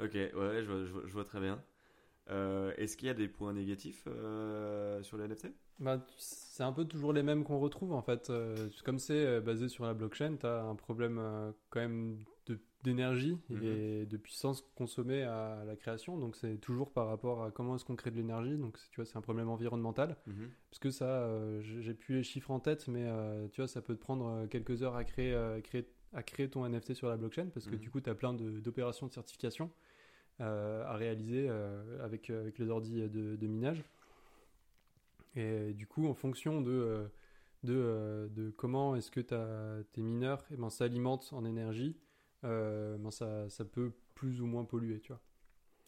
Ok, 0.00 0.14
ouais, 0.14 0.32
je 0.34 0.70
vois, 0.70 0.84
je 0.84 0.92
vois- 0.92 1.02
je 1.06 1.12
vois 1.12 1.24
très 1.24 1.40
bien. 1.40 1.62
Est-ce 2.28 2.96
qu'il 2.96 3.08
y 3.08 3.10
a 3.10 3.14
des 3.14 3.28
points 3.28 3.52
négatifs 3.52 4.08
sur 5.02 5.18
les 5.18 5.24
NFT 5.24 5.48
Bah, 5.78 6.04
c'est 6.16 6.62
un 6.62 6.72
peu 6.72 6.84
toujours 6.84 7.12
les 7.12 7.22
mêmes 7.22 7.44
qu'on 7.44 7.58
retrouve 7.58 7.92
en 7.92 8.02
fait. 8.02 8.30
Euh, 8.30 8.68
comme 8.84 8.98
c'est 8.98 9.26
euh, 9.26 9.40
basé 9.40 9.68
sur 9.68 9.84
la 9.84 9.94
blockchain, 9.94 10.36
tu 10.38 10.46
as 10.46 10.62
un 10.62 10.74
problème 10.76 11.18
euh, 11.18 11.50
quand 11.70 11.80
même 11.80 12.18
de- 12.46 12.60
d'énergie 12.84 13.38
Mhm. 13.50 13.62
et 13.64 14.06
de 14.06 14.16
puissance 14.16 14.62
consommée 14.76 15.22
à 15.22 15.64
la 15.66 15.74
création. 15.76 16.16
Donc 16.18 16.36
c'est 16.36 16.58
toujours 16.58 16.92
par 16.92 17.08
rapport 17.08 17.42
à 17.44 17.50
comment 17.50 17.74
est-ce 17.76 17.84
qu'on 17.84 17.96
crée 17.96 18.10
de 18.10 18.16
l'énergie. 18.16 18.56
Donc 18.56 18.78
tu 18.90 18.96
vois, 18.96 19.06
c'est 19.06 19.16
un 19.16 19.22
problème 19.22 19.48
environnemental. 19.48 20.16
Parce 20.70 20.78
que 20.78 20.90
ça, 20.90 21.28
j'ai 21.60 21.94
plus 21.94 22.16
les 22.16 22.22
chiffres 22.22 22.50
en 22.50 22.60
tête, 22.60 22.88
mais 22.88 23.06
tu 23.52 23.60
vois, 23.60 23.68
ça 23.68 23.82
peut 23.82 23.94
te 23.94 24.00
prendre 24.00 24.46
quelques 24.46 24.82
heures 24.82 24.96
à 24.96 25.04
créer, 25.04 25.36
créer, 25.62 25.86
à 26.12 26.22
créer 26.22 26.48
ton 26.48 26.64
NFT 26.66 26.94
sur 26.94 27.08
la 27.08 27.16
blockchain 27.16 27.46
parce 27.52 27.66
que 27.66 27.74
Mhm. 27.74 27.80
du 27.80 27.90
coup, 27.90 28.00
tu 28.00 28.08
as 28.10 28.14
plein 28.14 28.34
d'opérations 28.34 29.06
de, 29.06 29.12
certification 29.12 29.70
à 30.38 30.96
réaliser 30.96 31.48
avec, 32.00 32.30
avec 32.30 32.58
les 32.58 32.68
ordis 32.68 33.08
de, 33.08 33.36
de 33.36 33.46
minage. 33.46 33.84
Et 35.34 35.72
du 35.74 35.86
coup, 35.86 36.06
en 36.08 36.14
fonction 36.14 36.60
de, 36.60 36.70
euh, 36.72 37.08
de, 37.62 37.74
euh, 37.74 38.28
de 38.28 38.50
comment 38.50 38.96
est-ce 38.96 39.10
que 39.10 39.20
tes 39.20 40.02
mineurs 40.02 40.44
eh 40.50 40.56
ben, 40.56 40.70
s'alimentent 40.70 41.32
en 41.32 41.44
énergie, 41.44 41.96
euh, 42.44 42.98
ben, 42.98 43.10
ça, 43.10 43.48
ça 43.48 43.64
peut 43.64 43.92
plus 44.14 44.40
ou 44.42 44.46
moins 44.46 44.64
polluer, 44.64 45.00
tu 45.00 45.12
vois. 45.12 45.22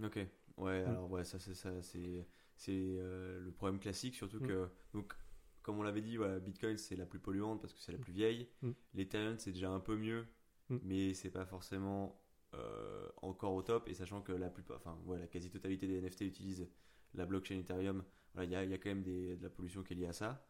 Ok, 0.04 0.18
ouais, 0.58 0.84
Mm. 0.84 0.88
alors 0.88 1.10
ouais, 1.10 1.24
ça 1.24 1.38
c'est 1.38 1.54
ça, 1.54 1.70
c'est 1.82 2.26
euh, 2.70 3.40
le 3.40 3.50
problème 3.52 3.78
classique, 3.78 4.14
surtout 4.14 4.40
Mm. 4.40 4.46
que 4.46 4.68
donc 4.92 5.14
comme 5.62 5.78
on 5.78 5.82
l'avait 5.82 6.02
dit, 6.02 6.16
voilà, 6.16 6.38
Bitcoin 6.40 6.76
c'est 6.76 6.96
la 6.96 7.06
plus 7.06 7.18
polluante 7.18 7.60
parce 7.60 7.72
que 7.72 7.80
c'est 7.80 7.92
la 7.92 7.98
plus 7.98 8.12
vieille. 8.12 8.48
Mm. 8.62 8.70
L'Ethereum 8.94 9.38
c'est 9.38 9.52
déjà 9.52 9.70
un 9.70 9.80
peu 9.80 9.96
mieux, 9.96 10.26
Mm. 10.70 10.76
mais 10.82 11.14
c'est 11.14 11.30
pas 11.30 11.44
forcément 11.46 12.20
euh, 12.54 13.08
encore 13.22 13.52
au 13.54 13.62
top. 13.62 13.88
Et 13.88 13.94
sachant 13.94 14.20
que 14.22 14.32
la 14.32 14.48
plupart, 14.48 14.76
enfin 14.76 14.96
ouais, 15.06 15.18
la 15.18 15.26
quasi-totalité 15.26 15.86
des 15.88 15.98
NFT 16.00 16.22
utilisent 16.22 16.68
la 17.14 17.26
blockchain 17.26 17.56
Ethereum, 17.58 18.04
voilà, 18.34 18.46
il 18.48 18.52
y 18.52 18.56
a, 18.56 18.64
il 18.64 18.70
y 18.70 18.74
a 18.74 18.78
quand 18.78 18.88
même 18.90 19.02
des- 19.02 19.36
de 19.36 19.42
la 19.42 19.50
pollution 19.50 19.82
qui 19.82 19.92
est 19.92 19.96
liée 19.96 20.06
à 20.06 20.12
ça. 20.12 20.46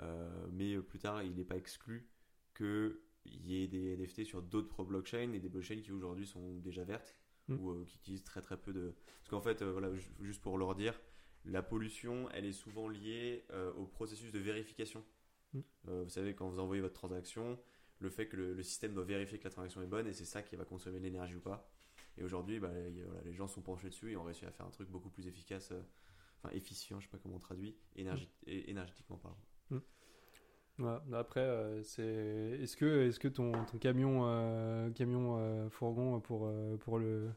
Euh, 0.00 0.46
mais 0.52 0.74
euh, 0.74 0.82
plus 0.82 0.98
tard, 0.98 1.22
il 1.22 1.34
n'est 1.34 1.44
pas 1.44 1.56
exclu 1.56 2.08
qu'il 2.56 2.96
y 3.24 3.62
ait 3.62 3.68
des 3.68 3.96
NFT 3.96 4.24
sur 4.24 4.42
d'autres 4.42 4.84
blockchains 4.84 5.32
et 5.32 5.40
des 5.40 5.48
blockchains 5.48 5.80
qui 5.80 5.92
aujourd'hui 5.92 6.26
sont 6.26 6.56
déjà 6.58 6.84
vertes 6.84 7.14
Mm. 7.48 7.60
ou 7.60 7.70
euh, 7.70 7.84
qui 7.86 7.96
utilisent 7.98 8.24
très 8.24 8.40
très 8.42 8.56
peu 8.60 8.72
de. 8.72 8.92
Parce 9.20 9.28
qu'en 9.30 9.40
fait, 9.40 9.62
euh, 9.62 9.70
voilà, 9.70 9.94
ju- 9.94 10.10
juste 10.20 10.42
pour 10.42 10.58
leur 10.58 10.74
dire, 10.74 11.00
la 11.44 11.62
pollution, 11.62 12.28
elle 12.30 12.44
est 12.44 12.52
souvent 12.52 12.88
liée 12.88 13.44
au 13.76 13.86
processus 13.86 14.32
de 14.32 14.40
vérification. 14.40 15.04
Mm. 15.52 15.60
Vous 15.84 16.08
savez, 16.08 16.34
quand 16.34 16.48
vous 16.48 16.58
envoyez 16.58 16.82
votre 16.82 16.94
transaction, 16.94 17.56
le 18.00 18.10
fait 18.10 18.26
que 18.26 18.36
le, 18.36 18.52
le 18.52 18.62
système 18.64 18.94
doit 18.94 19.04
vérifier 19.04 19.38
que 19.38 19.44
la 19.44 19.50
transaction 19.50 19.80
est 19.80 19.86
bonne 19.86 20.08
et 20.08 20.12
c'est 20.12 20.24
ça 20.24 20.42
qui 20.42 20.56
va 20.56 20.64
consommer 20.64 20.98
l'énergie 20.98 21.36
ou 21.36 21.40
pas. 21.40 21.70
Et 22.18 22.24
aujourd'hui, 22.24 22.58
bah, 22.60 22.70
voilà, 22.70 23.20
les 23.24 23.32
gens 23.34 23.46
sont 23.48 23.60
penchés 23.62 23.88
dessus 23.88 24.12
et 24.12 24.16
ont 24.16 24.24
réussi 24.24 24.44
à 24.46 24.50
faire 24.50 24.66
un 24.66 24.70
truc 24.70 24.88
beaucoup 24.90 25.10
plus 25.10 25.26
efficace, 25.28 25.70
euh, 25.72 25.80
enfin 26.42 26.54
efficient, 26.54 26.98
je 27.00 27.06
sais 27.06 27.10
pas 27.10 27.18
comment 27.18 27.36
on 27.36 27.40
traduit, 27.40 27.76
énergi- 27.96 28.28
et- 28.46 28.70
énergétiquement 28.70 29.16
parlant. 29.18 29.38
Voilà. 30.78 31.02
Après, 31.14 31.40
euh, 31.40 31.82
c'est 31.82 32.58
est-ce 32.60 32.76
que 32.76 33.06
est-ce 33.08 33.18
que 33.18 33.28
ton, 33.28 33.52
ton 33.64 33.78
camion 33.78 34.26
euh, 34.26 34.90
camion 34.90 35.70
fourgon 35.70 36.20
pour 36.20 36.52
pour 36.80 36.98
le 36.98 37.30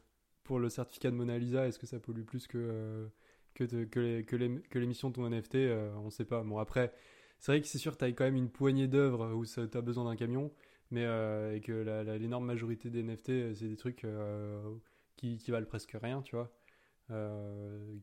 pour 0.44 0.58
le 0.58 0.68
certificat 0.68 1.10
de 1.10 1.16
Mona 1.16 1.38
Lisa, 1.38 1.66
est-ce 1.66 1.78
que 1.78 1.86
ça 1.86 1.98
pollue 2.00 2.22
plus 2.24 2.46
que 2.46 3.08
que 3.54 3.64
de- 3.64 3.84
que 3.84 3.98
les- 4.00 4.24
que 4.24 4.36
les- 4.36 4.60
que 4.62 4.78
l'émission 4.78 5.08
de 5.08 5.14
ton 5.14 5.26
NFT 5.26 5.56
On 5.96 6.10
sait 6.10 6.26
pas. 6.26 6.42
Bon 6.42 6.58
après, 6.58 6.92
c'est 7.38 7.52
vrai 7.52 7.60
que 7.62 7.66
c'est 7.66 7.78
sûr, 7.78 7.96
tu 7.96 8.04
as 8.04 8.08
quand 8.12 8.24
même 8.24 8.36
une 8.36 8.50
poignée 8.50 8.88
d'œuvres 8.88 9.32
où 9.32 9.46
tu 9.46 9.58
as 9.60 9.80
besoin 9.80 10.04
d'un 10.04 10.16
camion, 10.16 10.52
mais 10.90 11.04
euh, 11.04 11.54
et 11.54 11.60
que 11.60 11.72
l'énorme 12.18 12.44
majorité 12.44 12.90
des 12.90 13.02
NFT, 13.02 13.28
euh, 13.30 13.54
c'est 13.54 13.68
des 13.68 13.76
trucs 13.76 14.04
euh, 14.04 14.60
qui 15.16 15.38
qui 15.38 15.50
valent 15.50 15.66
presque 15.66 15.96
rien, 16.00 16.22
tu 16.22 16.36
vois. 16.36 16.50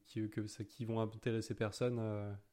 Qui, 0.06 0.30
que 0.30 0.48
ça, 0.48 0.66
qui 0.66 0.84
vont 0.84 1.00
intéresser 1.00 1.56
personne, 1.56 2.02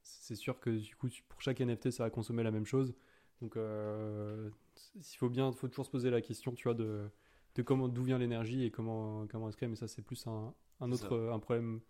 c'est 0.02 0.36
sûr 0.36 0.60
que 0.60 0.70
du 0.70 0.94
coup, 0.94 1.08
pour 1.28 1.40
chaque 1.40 1.58
NFT, 1.58 1.90
ça 1.90 2.04
va 2.04 2.10
consommer 2.10 2.44
la 2.44 2.52
même 2.52 2.64
chose. 2.64 2.94
Donc, 3.40 3.56
il 3.56 5.16
faut 5.18 5.28
bien, 5.28 5.50
faut 5.50 5.66
toujours 5.66 5.84
se 5.84 5.90
poser 5.90 6.10
la 6.10 6.20
question, 6.20 6.52
tu 6.52 6.68
vois, 6.68 6.74
de, 6.74 7.10
de 7.56 7.62
comment, 7.62 7.88
d'où 7.88 8.04
vient 8.04 8.18
l'énergie 8.18 8.62
et 8.62 8.70
comment, 8.70 9.26
comment 9.26 9.50
crée. 9.50 9.66
Mais 9.66 9.74
ça, 9.74 9.88
c'est 9.88 10.02
plus 10.02 10.28
un, 10.28 10.54
un 10.78 10.92
autre, 10.92 11.28
un 11.32 11.40
problème. 11.40 11.80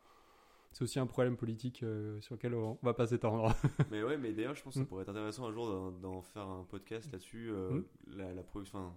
C'est 0.75 0.83
aussi 0.83 0.99
un 0.99 1.07
problème 1.07 1.37
politique 1.37 1.83
euh, 1.83 2.21
sur 2.21 2.35
lequel 2.35 2.53
on 2.55 2.79
va 2.83 2.93
pas 2.93 3.07
s'étendre. 3.07 3.55
Mais 3.91 4.03
ouais, 4.03 4.19
mais 4.19 4.33
d'ailleurs, 4.35 4.55
je 4.57 4.63
pense 4.63 4.75
que 4.75 4.81
ça 4.81 4.85
Mm. 4.85 4.89
pourrait 4.89 5.03
être 5.05 5.09
intéressant 5.09 5.47
un 5.47 5.53
jour 5.53 5.93
d'en- 5.93 6.21
faire 6.21 6.47
un 6.49 6.65
podcast 6.65 7.11
là-dessus. 7.13 7.49
euh, 7.51 7.71
Mm. 7.71 7.85
la, 8.17 8.35
la 8.35 8.43
production, 8.43 8.93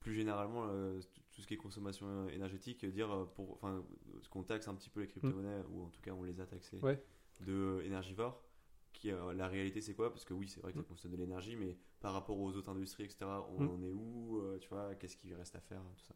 plus 0.00 0.14
généralement, 0.14 0.66
euh, 0.68 1.00
tout 1.32 1.40
ce 1.40 1.46
qui 1.46 1.54
est 1.54 1.56
consommation 1.56 2.28
énergétique, 2.28 2.84
dire 2.84 3.26
pour, 3.34 3.52
enfin, 3.54 3.82
ce 4.20 4.28
qu'on 4.28 4.42
taxe 4.44 4.68
un 4.68 4.74
petit 4.74 4.90
peu 4.90 5.00
les 5.00 5.08
crypto-monnaies, 5.08 5.62
ou 5.72 5.82
en 5.84 5.88
tout 5.88 6.00
cas 6.02 6.12
on 6.12 6.22
les 6.22 6.38
a 6.40 6.46
taxées, 6.46 6.78
Ouais. 6.82 7.02
de 7.40 7.80
énergivores. 7.84 8.40
Qui, 8.92 9.10
la 9.34 9.48
réalité, 9.48 9.80
c'est 9.80 9.94
quoi? 9.94 10.10
Parce 10.12 10.24
que 10.24 10.34
oui, 10.34 10.46
c'est 10.46 10.60
vrai 10.60 10.70
que 10.72 10.78
ça 10.78 10.82
Mm. 10.84 10.88
consomme 10.88 11.10
de 11.12 11.16
l'énergie, 11.16 11.56
mais 11.56 11.76
par 12.00 12.12
rapport 12.12 12.38
aux 12.38 12.52
autres 12.54 12.68
industries, 12.70 13.04
etc., 13.04 13.24
on 13.56 13.62
Mm. 13.64 13.68
en 13.70 13.82
est 13.82 13.92
où 13.92 14.42
Tu 14.60 14.68
vois, 14.68 14.94
qu'est-ce 14.94 15.16
qu'il 15.16 15.34
reste 15.34 15.56
à 15.56 15.60
faire 15.60 15.80
Tout 15.96 16.04
ça? 16.04 16.14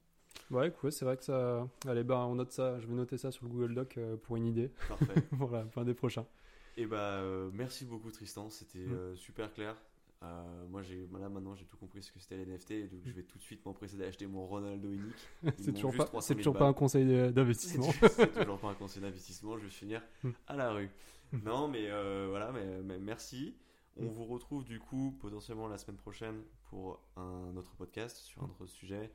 Ouais, 0.51 0.73
ouais, 0.83 0.91
c'est 0.91 1.05
vrai 1.05 1.17
que 1.17 1.25
ça. 1.25 1.69
Allez, 1.87 2.05
bah, 2.05 2.27
on 2.27 2.35
note 2.37 2.53
ça. 2.53 2.79
Je 2.81 2.87
vais 2.87 2.95
noter 2.95 3.17
ça 3.19 3.31
sur 3.31 3.45
le 3.45 3.51
Google 3.51 3.75
Doc 3.75 3.97
euh, 3.99 4.17
pour 4.17 4.37
une 4.37 4.47
idée 4.47 4.71
Parfait. 4.89 5.21
pour 5.39 5.51
la 5.51 5.65
fin 5.67 5.85
des 5.85 5.95
prochains. 5.95 6.27
Et 6.77 6.87
bah, 6.87 7.19
euh, 7.21 7.51
merci 7.53 7.85
beaucoup 7.85 8.11
Tristan, 8.11 8.51
c'était 8.51 8.79
Mm. 8.79 8.93
euh, 8.93 9.17
super 9.17 9.53
clair. 9.53 9.75
Euh, 10.23 10.67
moi, 10.69 10.83
j'ai, 10.83 11.07
là 11.19 11.29
maintenant, 11.29 11.55
j'ai 11.55 11.65
tout 11.65 11.77
compris 11.77 12.03
ce 12.03 12.11
que 12.13 12.19
c'était 12.19 12.37
les 12.37 12.45
NFT, 12.47 12.71
et 12.73 12.87
donc 12.89 13.01
je 13.05 13.13
vais 13.13 13.23
tout 13.23 13.39
de 13.39 13.43
suite 13.43 13.65
m'empresser 13.65 13.97
d'acheter 13.97 14.27
mon 14.27 14.47
Ronaldo 14.47 14.89
unique. 14.91 15.15
C'est 15.59 15.73
toujours 15.73 15.95
pas, 15.97 16.05
300 16.05 16.27
c'est 16.27 16.35
000 16.35 16.39
toujours 16.41 16.57
pas 16.59 16.67
un 16.67 16.73
conseil 16.73 17.33
d'investissement. 17.33 17.89
c'est 18.11 18.33
toujours 18.41 18.59
pas 18.59 18.69
un 18.71 18.75
conseil 18.75 19.01
d'investissement, 19.03 19.57
je 19.59 19.65
vais 19.65 19.71
finir 19.71 20.03
Mm. 20.25 20.31
à 20.49 20.57
la 20.57 20.73
rue. 20.73 20.91
Mm. 21.33 21.39
Non, 21.45 21.69
mais 21.69 21.89
voilà, 22.29 22.51
mais, 22.53 22.65
mais 22.83 22.99
merci. 22.99 23.55
On 24.01 24.07
vous 24.07 24.25
retrouve 24.27 24.65
du 24.65 24.79
coup 24.79 25.17
potentiellement 25.21 25.67
la 25.69 25.77
semaine 25.79 25.97
prochaine 25.99 26.43
pour 26.71 27.01
un 27.17 27.57
autre 27.57 27.75
podcast 27.77 28.17
sur 28.19 28.43
un 28.43 28.47
autre 28.47 28.67
sujet. 28.67 29.11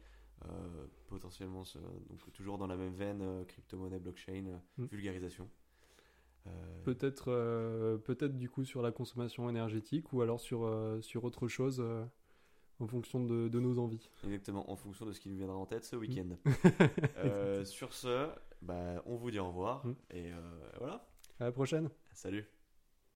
Euh, 0.45 0.87
potentiellement, 1.07 1.63
ce- 1.63 1.77
donc 1.77 2.19
toujours 2.33 2.57
dans 2.57 2.67
la 2.67 2.75
même 2.75 2.93
veine, 2.93 3.21
euh, 3.21 3.45
crypto-monnaie, 3.45 3.99
blockchain, 3.99 4.45
euh, 4.47 4.57
Mm. 4.77 4.85
vulgarisation. 4.91 5.49
Peut-être, 6.83 7.31
euh, 7.31 7.97
peut-être 7.97 8.37
du 8.37 8.49
coup 8.49 8.65
sur 8.65 8.81
la 8.81 8.91
consommation 8.91 9.49
énergétique 9.49 10.11
ou 10.11 10.21
alors 10.21 10.41
sur, 10.41 10.69
sur 11.01 11.23
autre 11.23 11.47
chose 11.47 11.81
en 12.79 12.87
fonction 12.87 13.23
de, 13.23 13.47
de 13.47 13.59
nos 13.61 13.79
envies. 13.79 14.09
Exactement, 14.25 14.69
en 14.69 14.75
fonction 14.75 15.05
de 15.05 15.13
ce 15.13 15.21
qui 15.21 15.29
nous 15.29 15.37
viendra 15.37 15.55
en 15.55 15.65
tête 15.65 15.85
ce 15.85 15.95
week-end. 15.95 16.35
Euh, 17.17 17.63
sur 17.63 17.93
ce, 17.93 18.27
bah, 18.61 19.01
on 19.05 19.15
vous 19.15 19.31
dit 19.31 19.39
au 19.39 19.47
revoir 19.47 19.85
Mm. 19.85 19.95
et 20.11 20.31
voilà. 20.79 21.07
À 21.39 21.45
la 21.45 21.51
prochaine. 21.53 21.89
Salut. 22.13 22.45